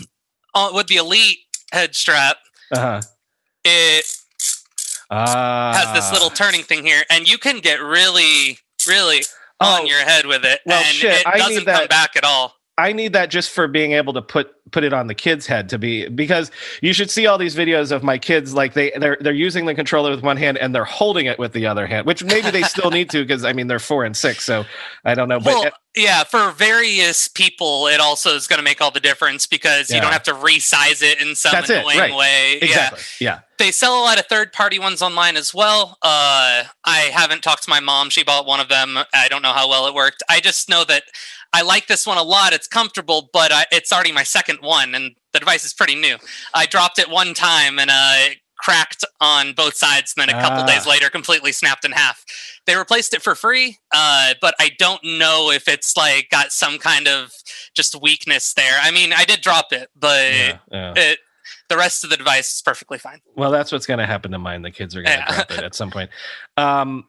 uh, 0.55 0.69
with 0.73 0.87
the 0.87 0.97
elite 0.97 1.39
head 1.73 1.95
strap 1.95 2.37
uh-huh. 2.71 3.01
it 3.65 4.05
uh, 5.09 5.73
has 5.73 5.93
this 5.93 6.11
little 6.11 6.29
turning 6.29 6.63
thing 6.63 6.83
here, 6.83 7.03
and 7.09 7.29
you 7.29 7.37
can 7.37 7.59
get 7.59 7.81
really, 7.81 8.57
really 8.87 9.21
oh, 9.59 9.81
on 9.81 9.87
your 9.87 9.99
head 9.99 10.25
with 10.25 10.43
it, 10.43 10.61
well, 10.65 10.83
and 10.83 10.87
shit, 10.87 11.21
it 11.25 11.37
doesn't 11.37 11.65
come 11.65 11.87
back 11.87 12.15
at 12.15 12.23
all. 12.23 12.55
I 12.77 12.91
need 12.91 13.13
that 13.13 13.29
just 13.29 13.51
for 13.51 13.67
being 13.67 13.91
able 13.91 14.13
to 14.13 14.21
put 14.21 14.51
put 14.71 14.83
it 14.83 14.93
on 14.93 15.05
the 15.05 15.13
kid's 15.13 15.45
head 15.45 15.69
to 15.69 15.77
be 15.77 16.07
because 16.07 16.49
you 16.81 16.91
should 16.93 17.11
see 17.11 17.27
all 17.27 17.37
these 17.37 17.55
videos 17.55 17.91
of 17.91 18.01
my 18.01 18.17
kids 18.17 18.55
like 18.55 18.73
they 18.73 18.91
they're 18.97 19.17
they're 19.21 19.31
using 19.31 19.67
the 19.67 19.75
controller 19.75 20.09
with 20.09 20.23
one 20.23 20.37
hand 20.37 20.57
and 20.57 20.73
they're 20.73 20.83
holding 20.83 21.27
it 21.27 21.37
with 21.37 21.53
the 21.53 21.67
other 21.67 21.85
hand, 21.85 22.07
which 22.07 22.23
maybe 22.23 22.49
they 22.49 22.63
still 22.63 22.89
need 22.89 23.09
to 23.11 23.23
because 23.23 23.45
I 23.45 23.53
mean 23.53 23.67
they're 23.67 23.77
four 23.77 24.03
and 24.03 24.17
six, 24.17 24.43
so 24.43 24.65
I 25.05 25.13
don't 25.13 25.29
know. 25.29 25.39
But 25.39 25.45
well, 25.45 25.71
yeah, 25.95 26.23
for 26.23 26.49
various 26.51 27.27
people, 27.27 27.85
it 27.87 27.99
also 27.99 28.31
is 28.31 28.47
going 28.47 28.57
to 28.57 28.63
make 28.63 28.81
all 28.81 28.89
the 28.89 28.99
difference 28.99 29.45
because 29.45 29.89
yeah. 29.89 29.97
you 29.97 30.01
don't 30.01 30.11
have 30.11 30.23
to 30.23 30.33
resize 30.33 31.03
it 31.03 31.21
in 31.21 31.35
some 31.35 31.51
That's 31.51 31.69
annoying 31.69 31.99
right. 31.99 32.15
way. 32.15 32.57
Exactly. 32.59 33.01
Yeah. 33.19 33.33
yeah. 33.33 33.39
They 33.59 33.71
sell 33.71 34.01
a 34.01 34.03
lot 34.03 34.19
of 34.19 34.25
third 34.25 34.51
party 34.51 34.79
ones 34.79 35.03
online 35.03 35.37
as 35.37 35.53
well. 35.53 35.99
Uh, 36.01 36.63
I 36.83 37.11
haven't 37.13 37.43
talked 37.43 37.63
to 37.63 37.69
my 37.69 37.79
mom. 37.79 38.09
She 38.09 38.23
bought 38.23 38.47
one 38.47 38.59
of 38.59 38.69
them. 38.69 38.97
I 39.13 39.27
don't 39.29 39.43
know 39.43 39.53
how 39.53 39.69
well 39.69 39.85
it 39.85 39.93
worked. 39.93 40.23
I 40.27 40.39
just 40.39 40.67
know 40.67 40.83
that 40.85 41.03
I 41.53 41.61
like 41.61 41.87
this 41.87 42.07
one 42.07 42.17
a 42.17 42.23
lot. 42.23 42.51
It's 42.53 42.67
comfortable, 42.67 43.29
but 43.31 43.51
I, 43.51 43.65
it's 43.71 43.93
already 43.93 44.11
my 44.11 44.23
second 44.23 44.59
one, 44.61 44.95
and 44.95 45.15
the 45.33 45.39
device 45.39 45.63
is 45.63 45.73
pretty 45.73 45.95
new. 45.95 46.17
I 46.53 46.65
dropped 46.65 46.99
it 46.99 47.09
one 47.09 47.33
time 47.33 47.79
and 47.79 47.89
uh, 47.89 48.13
it 48.31 48.37
cracked 48.57 49.03
on 49.19 49.53
both 49.53 49.75
sides, 49.75 50.13
and 50.15 50.27
then 50.27 50.35
a 50.35 50.41
couple 50.41 50.63
ah. 50.63 50.65
days 50.65 50.87
later, 50.87 51.09
completely 51.09 51.51
snapped 51.51 51.85
in 51.85 51.91
half. 51.91 52.23
They 52.65 52.75
replaced 52.75 53.13
it 53.13 53.21
for 53.21 53.35
free, 53.35 53.77
uh, 53.93 54.33
but 54.41 54.55
I 54.59 54.71
don't 54.79 55.03
know 55.03 55.51
if 55.51 55.67
it's 55.67 55.95
like 55.97 56.29
got 56.31 56.51
some 56.51 56.79
kind 56.79 57.07
of 57.07 57.31
just 57.75 58.01
weakness 58.01 58.53
there. 58.53 58.79
I 58.81 58.91
mean, 58.91 59.13
I 59.13 59.25
did 59.25 59.41
drop 59.41 59.73
it, 59.73 59.89
but 59.95 60.33
yeah, 60.33 60.57
yeah. 60.71 60.93
it 60.95 61.19
the 61.69 61.77
rest 61.77 62.03
of 62.03 62.09
the 62.09 62.17
device 62.17 62.55
is 62.55 62.61
perfectly 62.61 62.97
fine. 62.97 63.19
Well, 63.35 63.51
that's 63.51 63.71
what's 63.71 63.85
going 63.85 63.99
to 63.99 64.05
happen 64.05 64.31
to 64.31 64.39
mine. 64.39 64.61
The 64.61 64.71
kids 64.71 64.95
are 64.95 65.01
going 65.01 65.17
to 65.17 65.23
yeah. 65.27 65.35
drop 65.35 65.51
it 65.51 65.63
at 65.63 65.75
some 65.75 65.91
point. 65.97 66.09
Um, 66.57 67.05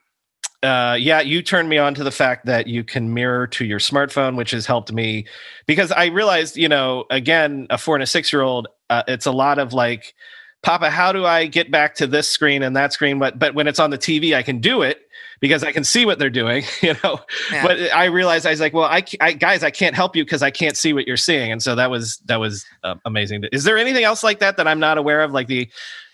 uh, 0.64 0.94
yeah, 0.94 1.20
you 1.20 1.42
turned 1.42 1.68
me 1.68 1.76
on 1.76 1.94
to 1.94 2.02
the 2.02 2.10
fact 2.10 2.46
that 2.46 2.66
you 2.66 2.82
can 2.82 3.12
mirror 3.12 3.46
to 3.46 3.64
your 3.64 3.78
smartphone, 3.78 4.36
which 4.36 4.50
has 4.52 4.64
helped 4.64 4.92
me 4.92 5.26
because 5.66 5.92
I 5.92 6.06
realized, 6.06 6.56
you 6.56 6.68
know, 6.68 7.04
again, 7.10 7.66
a 7.68 7.76
four 7.76 7.96
and 7.96 8.02
a 8.02 8.06
six 8.06 8.32
year 8.32 8.42
old, 8.42 8.68
uh, 8.88 9.02
it's 9.06 9.26
a 9.26 9.32
lot 9.32 9.58
of 9.58 9.74
like, 9.74 10.14
Papa, 10.62 10.90
how 10.90 11.12
do 11.12 11.26
I 11.26 11.46
get 11.46 11.70
back 11.70 11.94
to 11.96 12.06
this 12.06 12.26
screen 12.26 12.62
and 12.62 12.74
that 12.76 12.94
screen? 12.94 13.18
But 13.18 13.38
but 13.38 13.54
when 13.54 13.66
it's 13.66 13.78
on 13.78 13.90
the 13.90 13.98
TV, 13.98 14.34
I 14.34 14.42
can 14.42 14.60
do 14.60 14.80
it 14.80 15.02
because 15.40 15.62
I 15.62 15.72
can 15.72 15.84
see 15.84 16.06
what 16.06 16.18
they're 16.18 16.30
doing, 16.30 16.64
you 16.80 16.94
know. 17.04 17.20
Yeah. 17.52 17.66
But 17.66 17.94
I 17.94 18.06
realized 18.06 18.46
I 18.46 18.50
was 18.50 18.60
like, 18.60 18.72
well, 18.72 18.84
I, 18.84 19.04
I 19.20 19.32
guys, 19.32 19.62
I 19.62 19.70
can't 19.70 19.94
help 19.94 20.16
you 20.16 20.24
because 20.24 20.42
I 20.42 20.50
can't 20.50 20.74
see 20.74 20.94
what 20.94 21.06
you're 21.06 21.18
seeing, 21.18 21.52
and 21.52 21.62
so 21.62 21.74
that 21.74 21.90
was 21.90 22.16
that 22.24 22.40
was 22.40 22.64
uh, 22.82 22.94
amazing. 23.04 23.44
Is 23.52 23.64
there 23.64 23.76
anything 23.76 24.04
else 24.04 24.24
like 24.24 24.38
that 24.38 24.56
that 24.56 24.66
I'm 24.66 24.80
not 24.80 24.96
aware 24.96 25.20
of, 25.20 25.32
like 25.32 25.48
the, 25.48 25.68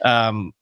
um, 0.05 0.53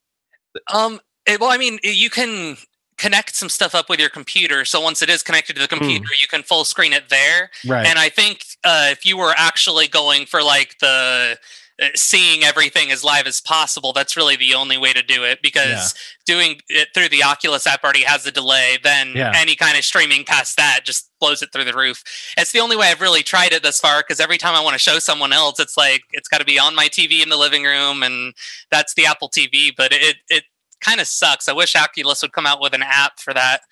um, 0.75 1.01
well, 1.41 1.51
I 1.51 1.57
mean, 1.57 1.79
you 1.83 2.11
can 2.11 2.59
connect 2.99 3.35
some 3.35 3.49
stuff 3.49 3.75
up 3.75 3.89
with 3.89 4.01
your 4.01 4.11
computer. 4.11 4.65
So 4.65 4.81
once 4.81 5.01
it 5.03 5.09
is 5.09 5.23
connected 5.23 5.55
to 5.55 5.61
the 5.61 5.67
hmm. 5.67 5.79
computer, 5.79 6.07
mm. 6.15 6.21
you 6.21 6.27
can 6.29 6.43
full 6.43 6.65
screen 6.65 6.93
it 6.93 7.09
there. 7.09 7.51
Right. 7.67 7.87
And 7.87 7.99
I 7.99 8.09
think 8.09 8.45
uh, 8.65 8.89
if 8.91 9.07
you 9.07 9.17
were 9.17 9.33
actually 9.37 9.89
going 9.89 10.27
for 10.27 10.43
like 10.43 10.79
the 10.81 11.39
uh, 11.81 11.87
seeing 11.95 12.43
everything 12.43 12.91
as 12.91 13.05
live 13.05 13.29
as 13.29 13.41
possible, 13.41 13.93
that's 13.93 14.17
really 14.17 14.35
the 14.35 14.53
only 14.53 14.77
way 14.77 14.93
to 14.93 15.01
do 15.01 15.23
it 15.23 15.41
because 15.43 15.95
yeah. 16.27 16.35
doing 16.35 16.61
it 16.69 16.89
through 16.93 17.09
the 17.09 17.23
Oculus 17.23 17.69
app 17.69 17.85
already 17.85 18.03
has 18.03 18.27
a 18.27 18.33
delay. 18.33 18.79
Then 18.83 19.13
yeah. 19.15 19.33
any 19.37 19.55
kind 19.55 19.79
of 19.79 19.85
streaming 19.85 20.25
past 20.25 20.57
that 20.57 20.81
just 20.83 21.09
blows 21.21 21.41
it 21.41 21.53
through 21.53 21.65
the 21.65 21.77
roof. 21.77 22.03
It's 22.37 22.51
the 22.51 22.59
only 22.59 22.77
way 22.77 22.89
I've 22.89 23.01
really 23.01 23.23
tried 23.23 23.53
it 23.53 23.63
thus 23.63 23.79
far 23.79 24.01
because 24.01 24.19
every 24.19 24.39
time 24.39 24.57
I 24.57 24.61
want 24.61 24.75
to 24.75 24.81
show 24.81 24.99
someone 24.99 25.33
else, 25.33 25.61
it's 25.61 25.77
like 25.77 26.03
it's 26.11 26.27
got 26.27 26.39
to 26.39 26.45
be 26.45 26.59
on 26.59 26.75
my 26.75 26.89
TV 26.89 27.23
in 27.23 27.29
the 27.29 27.37
living 27.37 27.63
room, 27.63 28.03
and 28.03 28.35
that's 28.73 28.95
the 28.95 29.07
Apple 29.07 29.31
TV. 29.31 29.71
But 29.77 29.93
it 29.93 30.17
it 30.29 30.45
kind 30.81 31.01
of 31.01 31.07
sucks. 31.07 31.49
I 31.49 31.53
wish 31.53 31.77
Oculus 31.77 32.23
would 32.23 32.33
come 32.33 32.47
out 32.47 32.61
with 32.61 32.75
an 32.75 32.83
app 32.83 33.21
for 33.21 33.35
that. 33.35 33.63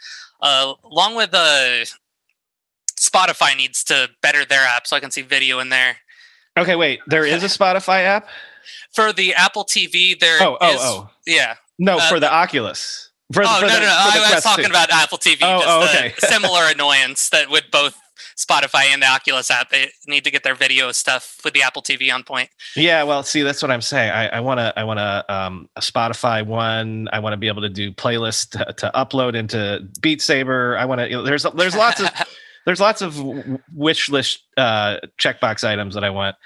Uh, 0.40 0.74
along 0.84 1.16
with 1.16 1.30
uh, 1.32 1.84
Spotify 2.98 3.56
needs 3.56 3.84
to 3.84 4.10
better 4.22 4.44
their 4.44 4.64
app 4.64 4.86
so 4.86 4.96
I 4.96 5.00
can 5.00 5.10
see 5.10 5.22
video 5.22 5.58
in 5.58 5.68
there. 5.68 5.96
Okay, 6.58 6.76
wait. 6.76 7.00
There 7.06 7.24
is 7.24 7.42
a 7.42 7.46
Spotify 7.58 8.04
app 8.04 8.28
for 8.92 9.12
the 9.12 9.34
Apple 9.34 9.64
TV. 9.64 10.18
There. 10.18 10.38
Oh, 10.40 10.56
oh, 10.60 10.76
oh. 10.78 11.10
Yeah. 11.26 11.56
No, 11.78 11.98
uh, 11.98 12.08
for 12.08 12.20
the 12.20 12.32
Oculus. 12.32 13.10
For, 13.32 13.42
oh 13.42 13.46
for 13.60 13.66
no, 13.66 13.74
the, 13.74 13.80
no, 13.80 13.86
no! 13.86 13.92
I 13.92 14.30
was 14.34 14.44
talking 14.44 14.66
about 14.66 14.88
Apple 14.90 15.18
TV. 15.18 15.38
Oh, 15.42 15.60
oh 15.64 15.84
okay. 15.84 16.14
similar 16.18 16.62
annoyance 16.70 17.28
that 17.30 17.50
with 17.50 17.64
both 17.72 17.98
Spotify 18.36 18.84
and 18.92 19.02
the 19.02 19.06
Oculus 19.06 19.50
app. 19.50 19.70
They 19.70 19.90
need 20.06 20.24
to 20.24 20.30
get 20.30 20.42
their 20.42 20.54
video 20.54 20.92
stuff 20.92 21.40
with 21.44 21.54
the 21.54 21.62
Apple 21.62 21.82
TV 21.82 22.12
on 22.12 22.22
point. 22.22 22.50
Yeah, 22.74 23.02
well, 23.02 23.22
see, 23.22 23.42
that's 23.42 23.62
what 23.62 23.70
I'm 23.70 23.80
saying. 23.80 24.10
I 24.10 24.40
want 24.40 24.58
to, 24.58 24.78
I 24.78 24.84
want 24.84 24.98
to, 24.98 25.24
um, 25.34 25.68
a 25.76 25.80
Spotify 25.80 26.44
one. 26.44 27.08
I 27.12 27.18
want 27.18 27.32
to 27.32 27.38
be 27.38 27.48
able 27.48 27.62
to 27.62 27.70
do 27.70 27.92
playlists 27.92 28.50
to, 28.50 28.72
to 28.74 28.90
upload 28.94 29.34
into 29.34 29.88
Beat 30.00 30.20
Saber. 30.20 30.76
I 30.76 30.84
want 30.84 31.00
to. 31.00 31.08
You 31.08 31.16
know, 31.16 31.22
there's 31.22 31.44
there's 31.54 31.76
lots 31.76 32.00
of 32.00 32.10
there's 32.66 32.80
lots 32.80 33.00
of 33.00 33.18
wish 33.74 34.10
list 34.10 34.44
uh, 34.56 34.98
checkbox 35.18 35.66
items 35.66 35.94
that 35.94 36.04
I 36.04 36.10
want. 36.10 36.36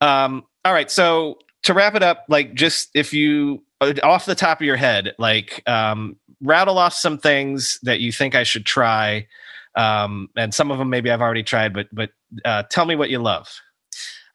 Um, 0.00 0.44
all 0.64 0.72
right, 0.72 0.90
so 0.90 1.38
to 1.62 1.72
wrap 1.72 1.94
it 1.94 2.02
up, 2.02 2.24
like 2.28 2.54
just 2.54 2.90
if 2.94 3.14
you 3.14 3.62
uh, 3.80 3.94
off 4.02 4.26
the 4.26 4.34
top 4.34 4.60
of 4.60 4.66
your 4.66 4.76
head, 4.76 5.14
like 5.18 5.62
um, 5.66 6.16
rattle 6.42 6.76
off 6.76 6.92
some 6.92 7.16
things 7.16 7.78
that 7.84 8.00
you 8.00 8.12
think 8.12 8.34
I 8.34 8.42
should 8.42 8.66
try 8.66 9.26
um, 9.74 10.28
and 10.36 10.52
some 10.52 10.70
of 10.70 10.78
them 10.78 10.90
maybe 10.90 11.10
I've 11.10 11.22
already 11.22 11.42
tried, 11.42 11.72
but 11.72 11.88
but 11.92 12.10
uh, 12.44 12.64
tell 12.64 12.84
me 12.84 12.96
what 12.96 13.10
you 13.10 13.18
love. 13.18 13.48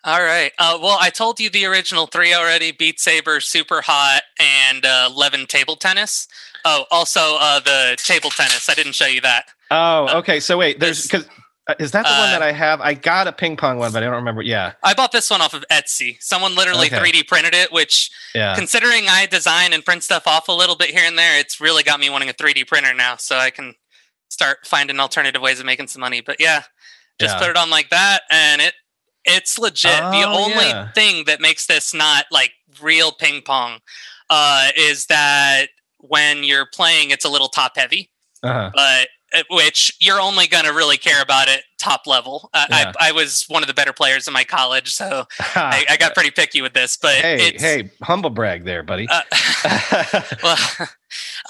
All 0.04 0.24
right. 0.24 0.52
Uh, 0.58 0.78
well, 0.82 0.98
I 1.02 1.10
told 1.10 1.40
you 1.40 1.50
the 1.50 1.66
original 1.66 2.08
three 2.08 2.34
already: 2.34 2.72
Beat 2.72 3.00
Saber, 3.00 3.40
Superhot, 3.40 4.20
and 4.40 4.86
uh, 4.86 5.10
Eleven 5.12 5.46
Table 5.46 5.76
Tennis. 5.76 6.28
Oh, 6.66 6.86
also 6.92 7.38
uh, 7.40 7.60
the 7.60 7.98
table 8.04 8.30
tennis. 8.30 8.70
I 8.70 8.74
didn't 8.74 8.94
show 8.94 9.06
you 9.06 9.22
that. 9.22 9.46
Oh, 9.72 10.08
uh, 10.08 10.18
okay. 10.20 10.40
So 10.40 10.58
wait, 10.58 10.80
there's 10.80 11.04
because 11.04 11.28
uh, 11.68 11.76
is 11.80 11.92
that 11.92 12.04
the 12.04 12.12
uh, 12.12 12.20
one 12.20 12.32
that 12.32 12.42
I 12.42 12.52
have? 12.52 12.82
I 12.82 12.94
got 12.94 13.28
a 13.28 13.32
ping 13.32 13.58
pong 13.58 13.78
one, 13.78 13.92
but 13.92 14.02
I 14.04 14.06
don't 14.06 14.16
remember. 14.16 14.42
Yeah, 14.42 14.74
I 14.84 14.94
bought 14.94 15.12
this 15.12 15.30
one 15.30 15.42
off 15.42 15.54
of 15.54 15.66
Etsy. 15.72 16.18
Someone 16.22 16.56
literally 16.56 16.88
okay. 16.88 17.00
3D 17.00 17.28
printed 17.28 17.54
it, 17.54 17.72
which, 17.72 18.10
yeah. 18.34 18.56
considering 18.56 19.08
I 19.10 19.26
design 19.26 19.74
and 19.74 19.84
print 19.84 20.04
stuff 20.04 20.28
off 20.28 20.48
a 20.48 20.54
little 20.54 20.76
bit 20.76 20.90
here 20.90 21.06
and 21.06 21.18
there, 21.18 21.40
it's 21.40 21.60
really 21.60 21.84
got 21.84 22.00
me 22.00 22.10
wanting 22.10 22.30
a 22.30 22.34
3D 22.34 22.68
printer 22.68 22.94
now. 22.94 23.18
So 23.18 23.38
I 23.38 23.50
can 23.50 23.76
start 24.38 24.60
finding 24.66 25.00
alternative 25.00 25.42
ways 25.42 25.60
of 25.60 25.66
making 25.66 25.88
some 25.88 26.00
money. 26.00 26.22
But 26.22 26.38
yeah, 26.40 26.62
just 27.20 27.36
yeah. 27.36 27.40
put 27.40 27.50
it 27.50 27.58
on 27.58 27.72
like 27.72 27.90
that, 27.90 28.22
and 28.30 28.62
it 28.62 28.74
it's 29.26 29.58
legit. 29.58 30.00
Oh, 30.02 30.12
the 30.12 30.24
only 30.24 30.68
yeah. 30.68 30.92
thing 30.92 31.26
that 31.26 31.42
makes 31.42 31.66
this 31.66 31.94
not 31.94 32.26
like 32.32 32.52
real 32.80 33.12
ping 33.12 33.42
pong 33.42 33.80
uh, 34.30 34.70
is 34.78 35.08
that 35.08 35.68
when 35.98 36.44
you're 36.44 36.68
playing, 36.72 37.10
it's 37.10 37.26
a 37.26 37.30
little 37.30 37.48
top 37.48 37.78
heavy, 37.78 38.12
uh-huh. 38.44 38.70
but 38.76 39.08
uh, 39.34 39.44
which 39.50 39.98
you're 40.00 40.22
only 40.22 40.48
going 40.48 40.66
to 40.66 40.72
really 40.72 40.98
care 40.98 41.22
about 41.22 41.48
it 41.48 41.64
top 41.80 42.06
level. 42.06 42.50
Uh, 42.54 42.66
yeah. 42.70 42.94
I, 43.00 43.10
I, 43.10 43.12
was 43.12 43.46
one 43.50 43.64
of 43.64 43.68
the 43.68 43.74
better 43.74 43.92
players 43.92 44.28
in 44.28 44.34
my 44.34 44.44
college, 44.44 44.94
so 44.94 45.26
I, 45.40 45.86
I, 45.90 45.98
got 45.98 46.14
pretty 46.14 46.32
picky 46.32 46.62
with 46.62 46.74
this. 46.74 46.96
But 46.96 47.16
hey, 47.16 47.58
hey, 47.58 47.92
humble 48.02 48.30
brag 48.30 48.64
there, 48.64 48.84
buddy. 48.84 49.08
Uh, 49.10 49.22
well, 50.44 50.58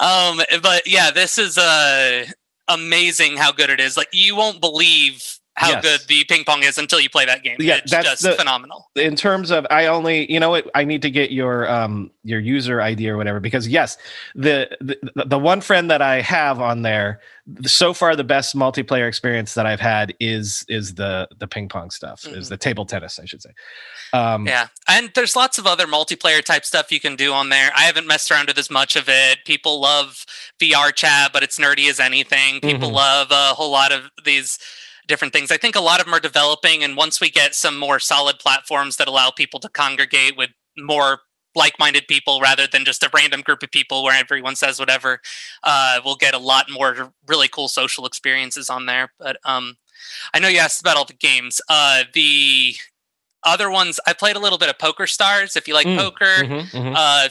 um, 0.00 0.40
but 0.60 0.88
yeah, 0.88 1.12
this 1.12 1.38
is 1.38 1.56
a 1.56 2.24
uh, 2.26 2.32
amazing 2.68 3.36
how 3.36 3.52
good 3.52 3.70
it 3.70 3.80
is. 3.80 3.96
Like 3.96 4.08
you 4.12 4.36
won't 4.36 4.60
believe 4.60 5.37
how 5.58 5.70
yes. 5.70 5.82
good 5.82 6.00
the 6.06 6.24
ping 6.24 6.44
pong 6.44 6.62
is 6.62 6.78
until 6.78 7.00
you 7.00 7.10
play 7.10 7.26
that 7.26 7.42
game. 7.42 7.56
Yeah, 7.58 7.78
it's 7.78 7.90
that's 7.90 8.08
just 8.08 8.22
the, 8.22 8.34
phenomenal. 8.34 8.90
In 8.94 9.16
terms 9.16 9.50
of, 9.50 9.66
I 9.70 9.86
only, 9.86 10.30
you 10.32 10.38
know 10.38 10.50
what, 10.50 10.70
I 10.72 10.84
need 10.84 11.02
to 11.02 11.10
get 11.10 11.32
your 11.32 11.68
um 11.68 12.12
your 12.22 12.38
user 12.38 12.80
ID 12.80 13.10
or 13.10 13.16
whatever 13.16 13.40
because 13.40 13.66
yes, 13.66 13.98
the 14.36 14.70
the, 14.80 15.24
the 15.26 15.38
one 15.38 15.60
friend 15.60 15.90
that 15.90 16.00
I 16.00 16.20
have 16.20 16.60
on 16.60 16.82
there, 16.82 17.20
so 17.66 17.92
far 17.92 18.14
the 18.14 18.22
best 18.22 18.54
multiplayer 18.54 19.08
experience 19.08 19.54
that 19.54 19.66
I've 19.66 19.80
had 19.80 20.14
is 20.20 20.64
is 20.68 20.94
the 20.94 21.28
the 21.38 21.48
ping 21.48 21.68
pong 21.68 21.90
stuff, 21.90 22.22
mm-hmm. 22.22 22.38
is 22.38 22.48
the 22.48 22.56
table 22.56 22.86
tennis, 22.86 23.18
I 23.18 23.24
should 23.24 23.42
say. 23.42 23.50
Um, 24.12 24.46
yeah, 24.46 24.68
and 24.86 25.10
there's 25.16 25.34
lots 25.34 25.58
of 25.58 25.66
other 25.66 25.86
multiplayer 25.86 26.42
type 26.42 26.64
stuff 26.64 26.92
you 26.92 27.00
can 27.00 27.16
do 27.16 27.32
on 27.32 27.48
there. 27.48 27.72
I 27.76 27.82
haven't 27.82 28.06
messed 28.06 28.30
around 28.30 28.46
with 28.46 28.58
as 28.58 28.70
much 28.70 28.94
of 28.94 29.08
it. 29.08 29.38
People 29.44 29.80
love 29.80 30.24
VR 30.60 30.94
chat, 30.94 31.32
but 31.32 31.42
it's 31.42 31.58
nerdy 31.58 31.90
as 31.90 31.98
anything. 31.98 32.60
People 32.60 32.88
mm-hmm. 32.88 32.96
love 32.96 33.32
a 33.32 33.54
whole 33.54 33.72
lot 33.72 33.90
of 33.90 34.10
these 34.24 34.58
different 35.08 35.32
things. 35.32 35.50
I 35.50 35.56
think 35.56 35.74
a 35.74 35.80
lot 35.80 35.98
of 35.98 36.06
them 36.06 36.14
are 36.14 36.20
developing, 36.20 36.84
and 36.84 36.96
once 36.96 37.20
we 37.20 37.30
get 37.30 37.54
some 37.54 37.78
more 37.78 37.98
solid 37.98 38.38
platforms 38.38 38.96
that 38.96 39.08
allow 39.08 39.30
people 39.30 39.58
to 39.60 39.68
congregate 39.68 40.36
with 40.36 40.50
more 40.76 41.20
like-minded 41.54 42.06
people 42.06 42.40
rather 42.40 42.66
than 42.66 42.84
just 42.84 43.02
a 43.02 43.10
random 43.12 43.40
group 43.40 43.62
of 43.62 43.70
people 43.70 44.04
where 44.04 44.14
everyone 44.14 44.54
says 44.54 44.78
whatever, 44.78 45.20
uh, 45.64 45.98
we'll 46.04 46.14
get 46.14 46.34
a 46.34 46.38
lot 46.38 46.70
more 46.70 47.12
really 47.26 47.48
cool 47.48 47.68
social 47.68 48.06
experiences 48.06 48.70
on 48.70 48.86
there. 48.86 49.12
But 49.18 49.38
um, 49.44 49.76
I 50.32 50.38
know 50.38 50.48
you 50.48 50.58
asked 50.58 50.80
about 50.80 50.96
all 50.96 51.04
the 51.04 51.14
games. 51.14 51.60
Uh, 51.68 52.04
the 52.12 52.76
other 53.42 53.70
ones, 53.70 53.98
I 54.06 54.12
played 54.12 54.36
a 54.36 54.40
little 54.40 54.58
bit 54.58 54.68
of 54.68 54.78
Poker 54.78 55.06
Stars. 55.06 55.56
If 55.56 55.66
you 55.66 55.74
like 55.74 55.86
mm, 55.86 55.96
poker, 55.96 56.24
mm-hmm, 56.24 56.76
mm-hmm. 56.76 56.94
Uh, 56.96 57.28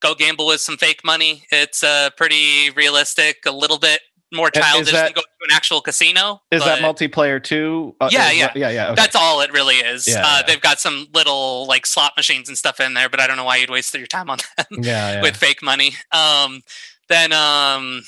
go 0.00 0.14
gamble 0.14 0.46
with 0.46 0.60
some 0.60 0.76
fake 0.76 1.00
money. 1.04 1.44
It's 1.50 1.82
uh, 1.84 2.10
pretty 2.16 2.70
realistic, 2.70 3.46
a 3.46 3.52
little 3.52 3.78
bit 3.78 4.00
more 4.32 4.50
childish 4.50 4.92
that, 4.92 5.04
than 5.06 5.12
going 5.14 5.24
to 5.24 5.44
an 5.48 5.54
actual 5.54 5.80
casino. 5.80 6.42
Is 6.50 6.64
that 6.64 6.80
multiplayer 6.80 7.42
too? 7.42 7.94
Uh, 8.00 8.08
yeah, 8.12 8.30
yeah, 8.30 8.52
yeah, 8.54 8.70
yeah. 8.70 8.86
Okay. 8.86 8.94
That's 8.94 9.16
all 9.16 9.40
it 9.40 9.52
really 9.52 9.76
is. 9.76 10.06
Yeah, 10.06 10.22
uh, 10.24 10.36
yeah. 10.38 10.42
They've 10.46 10.60
got 10.60 10.80
some 10.80 11.08
little 11.14 11.66
like 11.66 11.86
slot 11.86 12.12
machines 12.16 12.48
and 12.48 12.56
stuff 12.56 12.80
in 12.80 12.94
there, 12.94 13.08
but 13.08 13.20
I 13.20 13.26
don't 13.26 13.36
know 13.36 13.44
why 13.44 13.56
you'd 13.56 13.70
waste 13.70 13.94
your 13.94 14.06
time 14.06 14.30
on 14.30 14.38
them 14.56 14.66
yeah, 14.82 15.12
yeah. 15.14 15.22
with 15.22 15.36
fake 15.36 15.62
money. 15.62 15.94
Um, 16.12 16.62
then 17.08 17.32
um, 17.32 18.02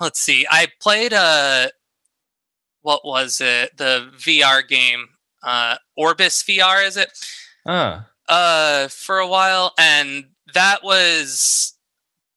let's 0.00 0.20
see. 0.20 0.46
I 0.50 0.68
played 0.80 1.12
a 1.12 1.16
uh, 1.16 1.68
what 2.82 3.02
was 3.04 3.40
it? 3.40 3.76
The 3.76 4.10
VR 4.18 4.66
game 4.66 5.06
uh, 5.42 5.76
Orbus 5.98 6.44
VR, 6.44 6.86
is 6.86 6.96
it? 6.96 7.10
Uh. 7.66 8.02
Uh, 8.28 8.88
for 8.88 9.18
a 9.18 9.26
while, 9.26 9.72
and 9.78 10.26
that 10.54 10.82
was 10.82 11.71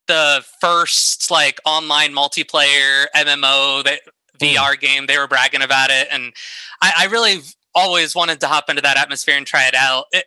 the 0.07 0.45
first 0.61 1.31
like 1.31 1.59
online 1.65 2.13
multiplayer 2.13 3.05
MMO 3.15 3.83
that 3.83 4.01
mm. 4.39 4.55
VR 4.55 4.79
game. 4.79 5.05
They 5.07 5.17
were 5.17 5.27
bragging 5.27 5.61
about 5.61 5.89
it, 5.89 6.07
and 6.11 6.33
I, 6.81 6.93
I 6.99 7.05
really 7.07 7.41
always 7.73 8.15
wanted 8.15 8.39
to 8.39 8.47
hop 8.47 8.69
into 8.69 8.81
that 8.81 8.97
atmosphere 8.97 9.35
and 9.37 9.45
try 9.45 9.67
it 9.67 9.75
out. 9.75 10.05
It, 10.11 10.25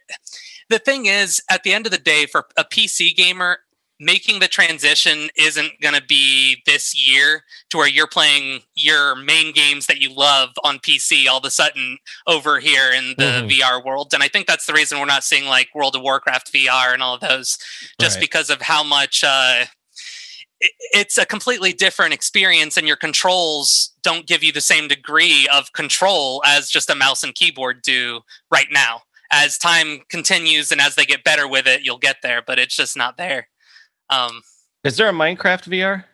the 0.68 0.78
thing 0.78 1.06
is, 1.06 1.42
at 1.50 1.62
the 1.62 1.72
end 1.72 1.86
of 1.86 1.92
the 1.92 1.98
day, 1.98 2.26
for 2.26 2.46
a 2.56 2.64
PC 2.64 3.16
gamer, 3.16 3.60
making 4.00 4.40
the 4.40 4.48
transition 4.48 5.28
isn't 5.36 5.80
going 5.80 5.94
to 5.94 6.02
be 6.02 6.62
this 6.66 6.94
year 6.94 7.44
to 7.70 7.76
where 7.76 7.88
you're 7.88 8.06
playing 8.06 8.60
your 8.74 9.16
main 9.16 9.52
games 9.52 9.86
that 9.86 10.00
you 10.00 10.14
love 10.14 10.50
on 10.62 10.78
PC 10.78 11.26
all 11.28 11.38
of 11.38 11.44
a 11.44 11.50
sudden 11.50 11.98
over 12.26 12.60
here 12.60 12.92
in 12.92 13.14
the 13.18 13.46
mm-hmm. 13.46 13.48
VR 13.48 13.84
world. 13.84 14.14
And 14.14 14.22
I 14.22 14.28
think 14.28 14.46
that's 14.46 14.66
the 14.66 14.72
reason 14.72 14.98
we're 14.98 15.06
not 15.06 15.24
seeing 15.24 15.46
like 15.46 15.68
World 15.74 15.96
of 15.96 16.02
Warcraft 16.02 16.52
VR 16.52 16.92
and 16.94 17.02
all 17.02 17.14
of 17.14 17.20
those, 17.20 17.58
just 18.00 18.16
right. 18.16 18.20
because 18.20 18.50
of 18.50 18.62
how 18.62 18.84
much 18.84 19.24
uh, 19.26 19.64
it's 20.60 21.18
a 21.18 21.26
completely 21.26 21.72
different 21.72 22.12
experience 22.12 22.76
and 22.76 22.86
your 22.86 22.96
controls 22.96 23.92
don't 24.02 24.26
give 24.26 24.42
you 24.42 24.52
the 24.52 24.60
same 24.60 24.88
degree 24.88 25.48
of 25.52 25.72
control 25.72 26.42
as 26.46 26.70
just 26.70 26.90
a 26.90 26.94
mouse 26.94 27.22
and 27.22 27.34
keyboard 27.34 27.82
do 27.82 28.20
right 28.50 28.68
now 28.70 29.02
as 29.30 29.58
time 29.58 30.00
continues 30.08 30.72
and 30.72 30.80
as 30.80 30.94
they 30.94 31.04
get 31.04 31.22
better 31.22 31.46
with 31.46 31.66
it 31.66 31.82
you'll 31.82 31.98
get 31.98 32.16
there 32.22 32.42
but 32.44 32.58
it's 32.58 32.74
just 32.74 32.96
not 32.96 33.16
there 33.16 33.48
um, 34.10 34.42
is 34.84 34.96
there 34.96 35.08
a 35.08 35.12
minecraft 35.12 35.64
vr 35.64 36.04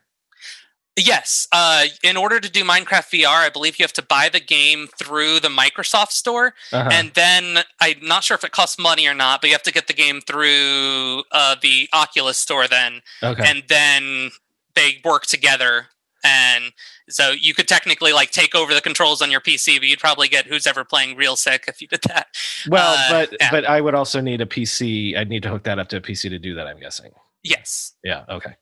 Yes. 0.97 1.49
Uh, 1.51 1.87
in 2.05 2.17
order 2.17 2.39
to 2.39 2.49
do 2.49 2.63
Minecraft 2.63 3.11
VR, 3.11 3.45
I 3.45 3.49
believe 3.49 3.79
you 3.79 3.83
have 3.83 3.93
to 3.95 4.03
buy 4.03 4.29
the 4.29 4.39
game 4.39 4.87
through 4.97 5.41
the 5.41 5.49
Microsoft 5.49 6.13
Store, 6.13 6.55
uh-huh. 6.73 6.89
and 6.93 7.13
then 7.15 7.65
I'm 7.81 7.97
not 8.01 8.23
sure 8.23 8.37
if 8.37 8.45
it 8.45 8.53
costs 8.53 8.79
money 8.79 9.07
or 9.09 9.15
not, 9.15 9.41
but 9.41 9.49
you 9.49 9.55
have 9.55 9.63
to 9.65 9.73
get 9.73 9.89
the 9.89 9.93
game 9.93 10.21
through 10.21 11.25
uh, 11.33 11.57
the 11.61 11.89
Oculus 11.93 12.39
Store 12.39 12.69
then, 12.69 13.03
okay. 13.25 13.43
and 13.45 13.65
then 13.69 14.31
they 14.77 15.01
work 15.05 15.27
together. 15.27 15.87
And 16.23 16.73
so 17.09 17.33
you 17.33 17.55
could 17.55 17.69
technically 17.69 18.13
like 18.13 18.31
take 18.31 18.55
over 18.55 18.73
the 18.73 18.81
controls 18.81 19.21
on 19.21 19.31
your 19.31 19.41
PC, 19.41 19.79
but 19.79 19.89
you'd 19.89 19.99
probably 19.99 20.29
get 20.29 20.47
who's 20.47 20.67
ever 20.67 20.85
playing 20.85 21.17
real 21.17 21.37
sick 21.37 21.65
if 21.67 21.83
you 21.83 21.89
did 21.89 22.03
that. 22.03 22.29
Well, 22.69 22.95
uh, 22.97 23.11
but 23.11 23.37
yeah. 23.41 23.51
but 23.51 23.65
I 23.67 23.81
would 23.81 23.95
also 23.95 24.21
need 24.21 24.41
a 24.41 24.47
PC. 24.47 25.19
I'd 25.19 25.29
need 25.29 25.43
to 25.43 25.51
hook 25.51 25.65
that 25.65 25.81
up 25.81 25.89
to 25.89 25.97
a 25.97 26.01
PC 26.01 26.31
to 26.31 26.39
do 26.39 26.55
that. 26.55 26.69
I'm 26.69 26.79
guessing. 26.79 27.11
Yes. 27.45 27.93
Yeah. 28.03 28.25
Okay 28.29 28.55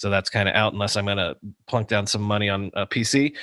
so 0.00 0.08
that's 0.08 0.30
kind 0.30 0.48
of 0.48 0.54
out 0.54 0.72
unless 0.72 0.96
I'm 0.96 1.04
going 1.04 1.18
to 1.18 1.36
plunk 1.66 1.88
down 1.88 2.06
some 2.06 2.22
money 2.22 2.48
on 2.48 2.70
a 2.72 2.86
PC. 2.86 3.34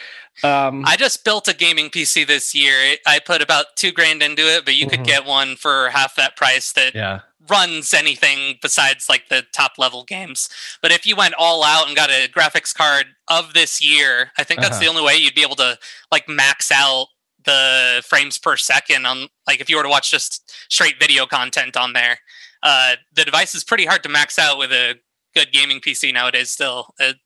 Um, 0.43 0.83
I 0.87 0.95
just 0.97 1.23
built 1.23 1.47
a 1.47 1.53
gaming 1.53 1.91
PC 1.91 2.25
this 2.25 2.55
year. 2.55 2.95
I 3.05 3.19
put 3.19 3.43
about 3.43 3.67
two 3.75 3.91
grand 3.91 4.23
into 4.23 4.41
it, 4.41 4.65
but 4.65 4.73
you 4.73 4.87
mm-hmm. 4.87 4.95
could 4.95 5.05
get 5.05 5.23
one 5.23 5.55
for 5.55 5.89
half 5.89 6.15
that 6.15 6.35
price 6.35 6.71
that 6.71 6.95
yeah. 6.95 7.19
runs 7.47 7.93
anything 7.93 8.57
besides 8.59 9.07
like 9.07 9.29
the 9.29 9.43
top 9.53 9.73
level 9.77 10.03
games. 10.03 10.49
But 10.81 10.91
if 10.91 11.05
you 11.05 11.15
went 11.15 11.35
all 11.37 11.63
out 11.63 11.85
and 11.85 11.95
got 11.95 12.09
a 12.09 12.27
graphics 12.27 12.73
card 12.73 13.05
of 13.27 13.53
this 13.53 13.79
year, 13.79 14.31
I 14.39 14.43
think 14.43 14.59
that's 14.59 14.77
uh-huh. 14.77 14.79
the 14.79 14.89
only 14.89 15.03
way 15.03 15.15
you'd 15.15 15.35
be 15.35 15.43
able 15.43 15.57
to 15.57 15.77
like 16.11 16.27
max 16.27 16.71
out 16.71 17.05
the 17.45 18.01
frames 18.03 18.39
per 18.39 18.57
second 18.57 19.05
on 19.05 19.27
like 19.45 19.61
if 19.61 19.69
you 19.69 19.77
were 19.77 19.83
to 19.83 19.89
watch 19.89 20.09
just 20.09 20.51
straight 20.69 20.99
video 20.99 21.27
content 21.27 21.77
on 21.77 21.93
there. 21.93 22.17
Uh, 22.63 22.95
the 23.13 23.23
device 23.23 23.55
is 23.55 23.63
pretty 23.63 23.85
hard 23.85 24.03
to 24.03 24.09
max 24.09 24.39
out 24.39 24.57
with 24.57 24.71
a 24.71 24.95
good 25.35 25.51
gaming 25.51 25.79
PC 25.79 26.13
nowadays. 26.13 26.49
Still, 26.49 26.93
it, 26.99 27.17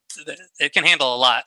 it 0.60 0.74
can 0.74 0.84
handle 0.84 1.16
a 1.16 1.18
lot 1.18 1.46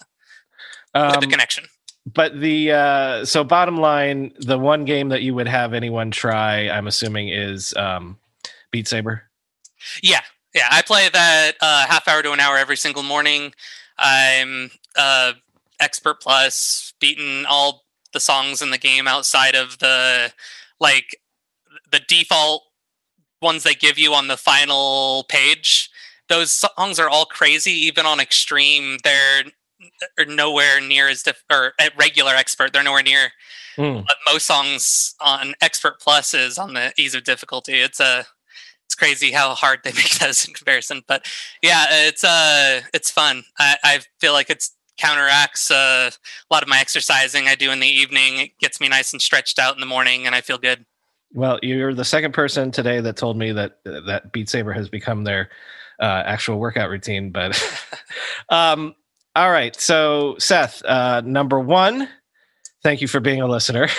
um, 0.95 1.07
with 1.09 1.21
the 1.21 1.27
um, 1.27 1.31
connection. 1.31 1.65
But 2.07 2.41
the 2.41 2.73
uh, 2.73 3.25
so 3.25 3.45
bottom 3.45 3.79
line, 3.79 4.33
the 4.39 4.59
one 4.59 4.85
game 4.85 5.09
that 5.09 5.23
you 5.23 5.35
would 5.35 5.49
have 5.49 5.73
anyone 5.73 6.11
try, 6.11 6.69
I'm 6.69 6.87
assuming, 6.87 7.31
is 7.31 7.75
um, 7.75 8.19
Beat 8.71 8.87
Saber. 8.89 9.23
Yeah, 10.03 10.21
yeah, 10.55 10.69
I 10.71 10.83
play 10.83 11.09
that 11.13 11.53
uh, 11.61 11.87
half 11.87 12.07
hour 12.07 12.23
to 12.23 12.33
an 12.33 12.41
hour 12.41 12.57
every 12.57 12.77
single 12.77 13.03
morning. 13.03 13.55
I'm 13.99 14.71
uh, 14.97 15.33
expert 15.81 16.21
plus, 16.21 16.93
beaten 17.01 17.47
all 17.47 17.85
the 18.13 18.21
songs 18.21 18.63
in 18.63 18.71
the 18.71 18.79
game 18.79 19.09
outside 19.09 19.55
of 19.55 19.79
the 19.79 20.33
like 20.79 21.21
the 21.91 22.01
default 22.01 22.63
ones 23.45 23.63
they 23.63 23.75
give 23.75 23.99
you 23.99 24.13
on 24.13 24.27
the 24.27 24.37
final 24.37 25.25
page 25.29 25.91
those 26.29 26.53
songs 26.53 26.99
are 26.99 27.09
all 27.09 27.27
crazy. 27.27 27.73
Even 27.73 28.07
on 28.07 28.21
extreme, 28.21 28.99
they're 29.05 29.45
are 30.19 30.25
nowhere 30.25 30.81
near 30.81 31.09
as 31.09 31.23
diff- 31.23 31.45
or 31.51 31.75
at 31.79 31.97
regular 31.99 32.33
expert. 32.35 32.73
They're 32.73 32.83
nowhere 32.83 33.03
near 33.03 33.33
mm. 33.77 34.05
most 34.27 34.47
songs 34.47 35.15
on 35.21 35.55
expert 35.61 36.01
plus 36.01 36.33
is 36.33 36.59
on 36.59 36.75
the 36.75 36.93
ease 36.97 37.15
of 37.15 37.25
difficulty. 37.25 37.75
It's 37.75 38.01
a 38.01 38.25
it's 38.87 38.95
crazy 38.95 39.33
how 39.33 39.55
hard 39.55 39.81
they 39.85 39.93
make 39.97 40.19
those 40.19 40.47
in 40.47 40.55
comparison. 40.55 41.03
But 41.07 41.27
yeah, 41.63 41.87
it's 41.91 42.25
uh 42.25 42.81
it's 42.93 43.11
fun. 43.11 43.45
I, 43.59 43.77
I 43.85 44.01
feel 44.21 44.33
like 44.33 44.51
it's 44.51 44.75
counteracts 44.97 45.73
uh, 45.73 46.09
a 46.13 46.55
lot 46.55 46.63
of 46.63 46.69
my 46.69 46.79
exercising 46.79 47.49
I 47.49 47.57
do 47.57 47.73
in 47.73 47.81
the 47.81 47.87
evening. 47.87 48.39
It 48.39 48.59
gets 48.61 48.81
me 48.81 48.89
nice 48.89 49.13
and 49.13 49.21
stretched 49.21 49.59
out 49.59 49.75
in 49.75 49.81
the 49.81 49.87
morning, 49.87 50.25
and 50.25 50.37
I 50.37 50.41
feel 50.41 50.57
good. 50.57 50.87
Well, 51.35 51.59
you're 51.63 51.93
the 51.93 52.05
second 52.05 52.33
person 52.33 52.71
today 52.71 53.01
that 53.01 53.17
told 53.17 53.37
me 53.37 53.51
that 53.53 53.79
that 53.85 54.31
Beat 54.33 54.49
Saber 54.49 54.73
has 54.73 54.89
become 54.89 55.25
their 55.25 55.51
uh, 56.01 56.23
actual 56.25 56.59
workout 56.59 56.91
routine. 56.91 57.31
But 57.31 57.61
um, 58.49 58.95
all 59.35 59.51
right, 59.51 59.75
so 59.75 60.37
Seth, 60.39 60.85
uh, 60.85 61.23
number 61.25 61.59
one, 61.59 62.09
thank 62.85 63.01
you 63.01 63.09
for 63.09 63.21
being 63.21 63.41
a 63.41 63.47
listener. 63.47 63.89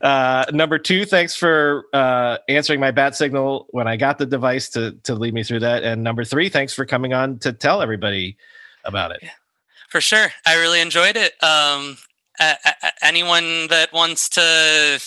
Uh, 0.00 0.46
number 0.50 0.78
two, 0.78 1.04
thanks 1.04 1.36
for 1.36 1.84
uh, 1.92 2.38
answering 2.48 2.80
my 2.80 2.90
bat 2.90 3.14
signal 3.14 3.66
when 3.68 3.86
I 3.86 3.96
got 3.96 4.16
the 4.16 4.24
device 4.24 4.70
to 4.70 4.92
to 5.02 5.14
lead 5.14 5.34
me 5.34 5.42
through 5.42 5.60
that. 5.60 5.82
And 5.82 6.02
number 6.02 6.24
three, 6.24 6.48
thanks 6.48 6.72
for 6.72 6.86
coming 6.86 7.12
on 7.12 7.38
to 7.40 7.52
tell 7.52 7.82
everybody 7.82 8.38
about 8.86 9.10
it. 9.10 9.22
For 9.90 10.00
sure, 10.00 10.28
I 10.46 10.56
really 10.56 10.80
enjoyed 10.80 11.18
it. 11.18 11.34
Um, 11.42 11.98
anyone 13.02 13.66
that 13.68 13.92
wants 13.92 14.30
to 14.30 15.00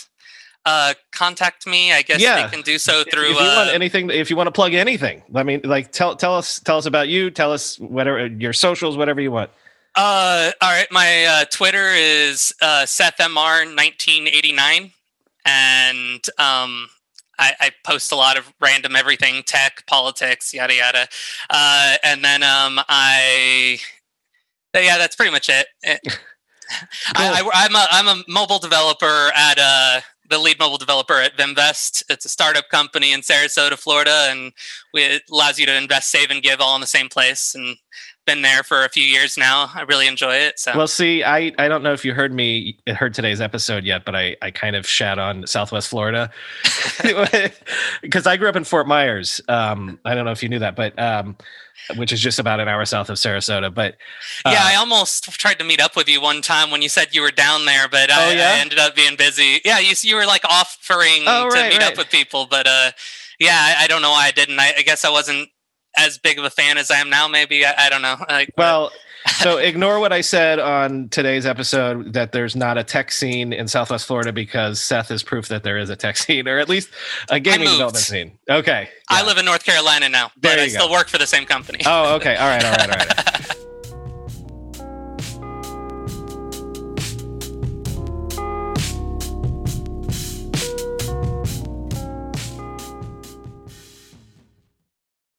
uh, 0.65 0.93
contact 1.11 1.65
me, 1.65 1.91
I 1.91 2.01
guess 2.01 2.21
yeah. 2.21 2.43
they 2.43 2.51
can 2.51 2.61
do 2.61 2.77
so 2.77 3.03
through. 3.03 3.31
If 3.31 3.39
you 3.39 3.45
uh, 3.45 3.55
want 3.55 3.69
anything, 3.71 4.09
if 4.09 4.29
you 4.29 4.35
want 4.35 4.47
to 4.47 4.51
plug 4.51 4.73
anything, 4.73 5.23
I 5.33 5.43
mean, 5.43 5.61
like 5.63 5.91
tell 5.91 6.15
tell 6.15 6.35
us 6.35 6.59
tell 6.59 6.77
us 6.77 6.85
about 6.85 7.09
you. 7.09 7.31
Tell 7.31 7.51
us 7.51 7.79
whatever 7.79 8.27
your 8.27 8.53
socials, 8.53 8.97
whatever 8.97 9.21
you 9.21 9.31
want. 9.31 9.49
Uh, 9.95 10.51
all 10.61 10.69
right. 10.69 10.87
My 10.91 11.25
uh, 11.25 11.45
Twitter 11.45 11.89
is 11.89 12.53
uh, 12.61 12.83
SethMR1989, 12.85 14.91
and 15.45 16.29
um, 16.37 16.89
I, 17.37 17.53
I, 17.59 17.71
post 17.83 18.13
a 18.13 18.15
lot 18.15 18.37
of 18.37 18.53
random 18.61 18.95
everything, 18.95 19.43
tech, 19.43 19.85
politics, 19.87 20.53
yada 20.53 20.75
yada. 20.75 21.09
Uh, 21.49 21.97
and 22.05 22.23
then 22.23 22.41
um, 22.41 22.79
I, 22.87 23.79
yeah, 24.73 24.97
that's 24.97 25.17
pretty 25.17 25.31
much 25.31 25.49
it. 25.49 25.67
it 25.83 25.99
I, 27.15 27.65
am 27.65 27.75
a 27.75 27.87
I'm 27.91 28.07
a 28.07 28.23
mobile 28.29 28.59
developer 28.59 29.29
at 29.35 29.59
uh 29.59 29.99
the 30.31 30.39
lead 30.39 30.57
mobile 30.59 30.77
developer 30.77 31.15
at 31.15 31.37
Vimvest. 31.37 32.03
It's 32.09 32.25
a 32.25 32.29
startup 32.29 32.69
company 32.69 33.11
in 33.11 33.21
Sarasota, 33.21 33.77
Florida, 33.77 34.27
and 34.29 34.53
we, 34.93 35.03
it 35.03 35.23
allows 35.31 35.59
you 35.59 35.65
to 35.67 35.75
invest, 35.75 36.09
save, 36.09 36.31
and 36.31 36.41
give 36.41 36.59
all 36.59 36.73
in 36.75 36.81
the 36.81 36.87
same 36.87 37.09
place. 37.09 37.53
And 37.53 37.77
been 38.25 38.41
there 38.41 38.63
for 38.63 38.85
a 38.85 38.89
few 38.89 39.03
years 39.03 39.37
now. 39.37 39.69
I 39.73 39.81
really 39.81 40.07
enjoy 40.07 40.35
it. 40.35 40.59
So 40.59 40.73
well, 40.75 40.87
see, 40.87 41.23
I 41.23 41.51
I 41.57 41.67
don't 41.67 41.83
know 41.83 41.93
if 41.93 42.05
you 42.05 42.13
heard 42.13 42.33
me 42.33 42.77
heard 42.87 43.13
today's 43.13 43.41
episode 43.41 43.83
yet, 43.83 44.05
but 44.05 44.15
I 44.15 44.37
I 44.41 44.51
kind 44.51 44.75
of 44.75 44.87
shat 44.87 45.19
on 45.19 45.45
Southwest 45.47 45.89
Florida 45.89 46.29
because 48.01 48.27
I 48.27 48.37
grew 48.37 48.47
up 48.47 48.55
in 48.55 48.63
Fort 48.63 48.87
Myers. 48.87 49.41
Um, 49.47 49.99
I 50.05 50.15
don't 50.15 50.25
know 50.25 50.31
if 50.31 50.43
you 50.43 50.49
knew 50.49 50.59
that, 50.59 50.75
but 50.75 50.97
um, 50.99 51.35
which 51.97 52.11
is 52.11 52.19
just 52.19 52.39
about 52.39 52.59
an 52.59 52.67
hour 52.67 52.83
south 52.85 53.09
of 53.09 53.17
Sarasota. 53.17 53.73
But 53.73 53.95
uh, 54.45 54.51
yeah, 54.51 54.63
I 54.63 54.75
almost 54.75 55.23
tried 55.31 55.59
to 55.59 55.65
meet 55.65 55.81
up 55.81 55.95
with 55.95 56.07
you 56.09 56.21
one 56.21 56.41
time 56.41 56.71
when 56.71 56.81
you 56.81 56.89
said 56.89 57.09
you 57.13 57.21
were 57.21 57.31
down 57.31 57.65
there, 57.65 57.87
but 57.87 58.11
I, 58.11 58.29
oh, 58.29 58.31
yeah? 58.33 58.53
I 58.55 58.59
ended 58.59 58.79
up 58.79 58.95
being 58.95 59.15
busy. 59.15 59.61
Yeah, 59.63 59.79
you 59.79 59.93
you 60.01 60.15
were 60.15 60.25
like 60.25 60.43
offering 60.45 61.23
oh, 61.27 61.49
to 61.49 61.69
meet 61.69 61.77
right. 61.77 61.91
up 61.91 61.97
with 61.97 62.09
people, 62.09 62.47
but 62.49 62.67
uh, 62.67 62.91
yeah, 63.39 63.57
I, 63.57 63.83
I, 63.83 63.87
don't 63.87 64.01
know 64.01 64.11
why 64.11 64.27
I 64.27 64.31
didn't. 64.31 64.59
I, 64.59 64.73
I 64.77 64.81
guess 64.83 65.03
I 65.03 65.09
wasn't 65.09 65.49
as 65.97 66.17
big 66.17 66.39
of 66.39 66.45
a 66.45 66.49
fan 66.49 66.77
as 66.77 66.91
I 66.91 66.97
am 66.97 67.09
now. 67.09 67.27
Maybe 67.27 67.65
I, 67.65 67.73
I 67.77 67.89
don't 67.89 68.01
know. 68.01 68.17
Like, 68.29 68.53
well, 68.57 68.91
so 69.41 69.57
ignore 69.57 69.99
what 69.99 70.13
I 70.13 70.21
said 70.21 70.59
on 70.59 71.09
today's 71.09 71.45
episode 71.45 72.13
that 72.13 72.31
there's 72.31 72.55
not 72.55 72.77
a 72.77 72.83
tech 72.83 73.11
scene 73.11 73.53
in 73.53 73.67
Southwest 73.67 74.05
Florida 74.05 74.31
because 74.31 74.81
Seth 74.81 75.11
is 75.11 75.23
proof 75.23 75.47
that 75.49 75.63
there 75.63 75.77
is 75.77 75.89
a 75.89 75.95
tech 75.95 76.17
scene 76.17 76.47
or 76.47 76.59
at 76.59 76.69
least 76.69 76.89
a 77.29 77.39
gaming 77.39 77.69
development 77.69 78.03
scene. 78.03 78.37
Okay. 78.49 78.89
Yeah. 79.09 79.17
I 79.17 79.25
live 79.25 79.37
in 79.37 79.45
North 79.45 79.63
Carolina 79.63 80.09
now, 80.09 80.31
but 80.39 80.59
I 80.59 80.67
still 80.67 80.91
work 80.91 81.07
for 81.07 81.17
the 81.17 81.27
same 81.27 81.45
company. 81.45 81.79
Oh, 81.85 82.15
okay. 82.15 82.35
All 82.35 82.47
right. 82.47 82.63
All 82.63 82.71
right. 82.71 82.89
All 82.89 83.05
right. 83.05 83.27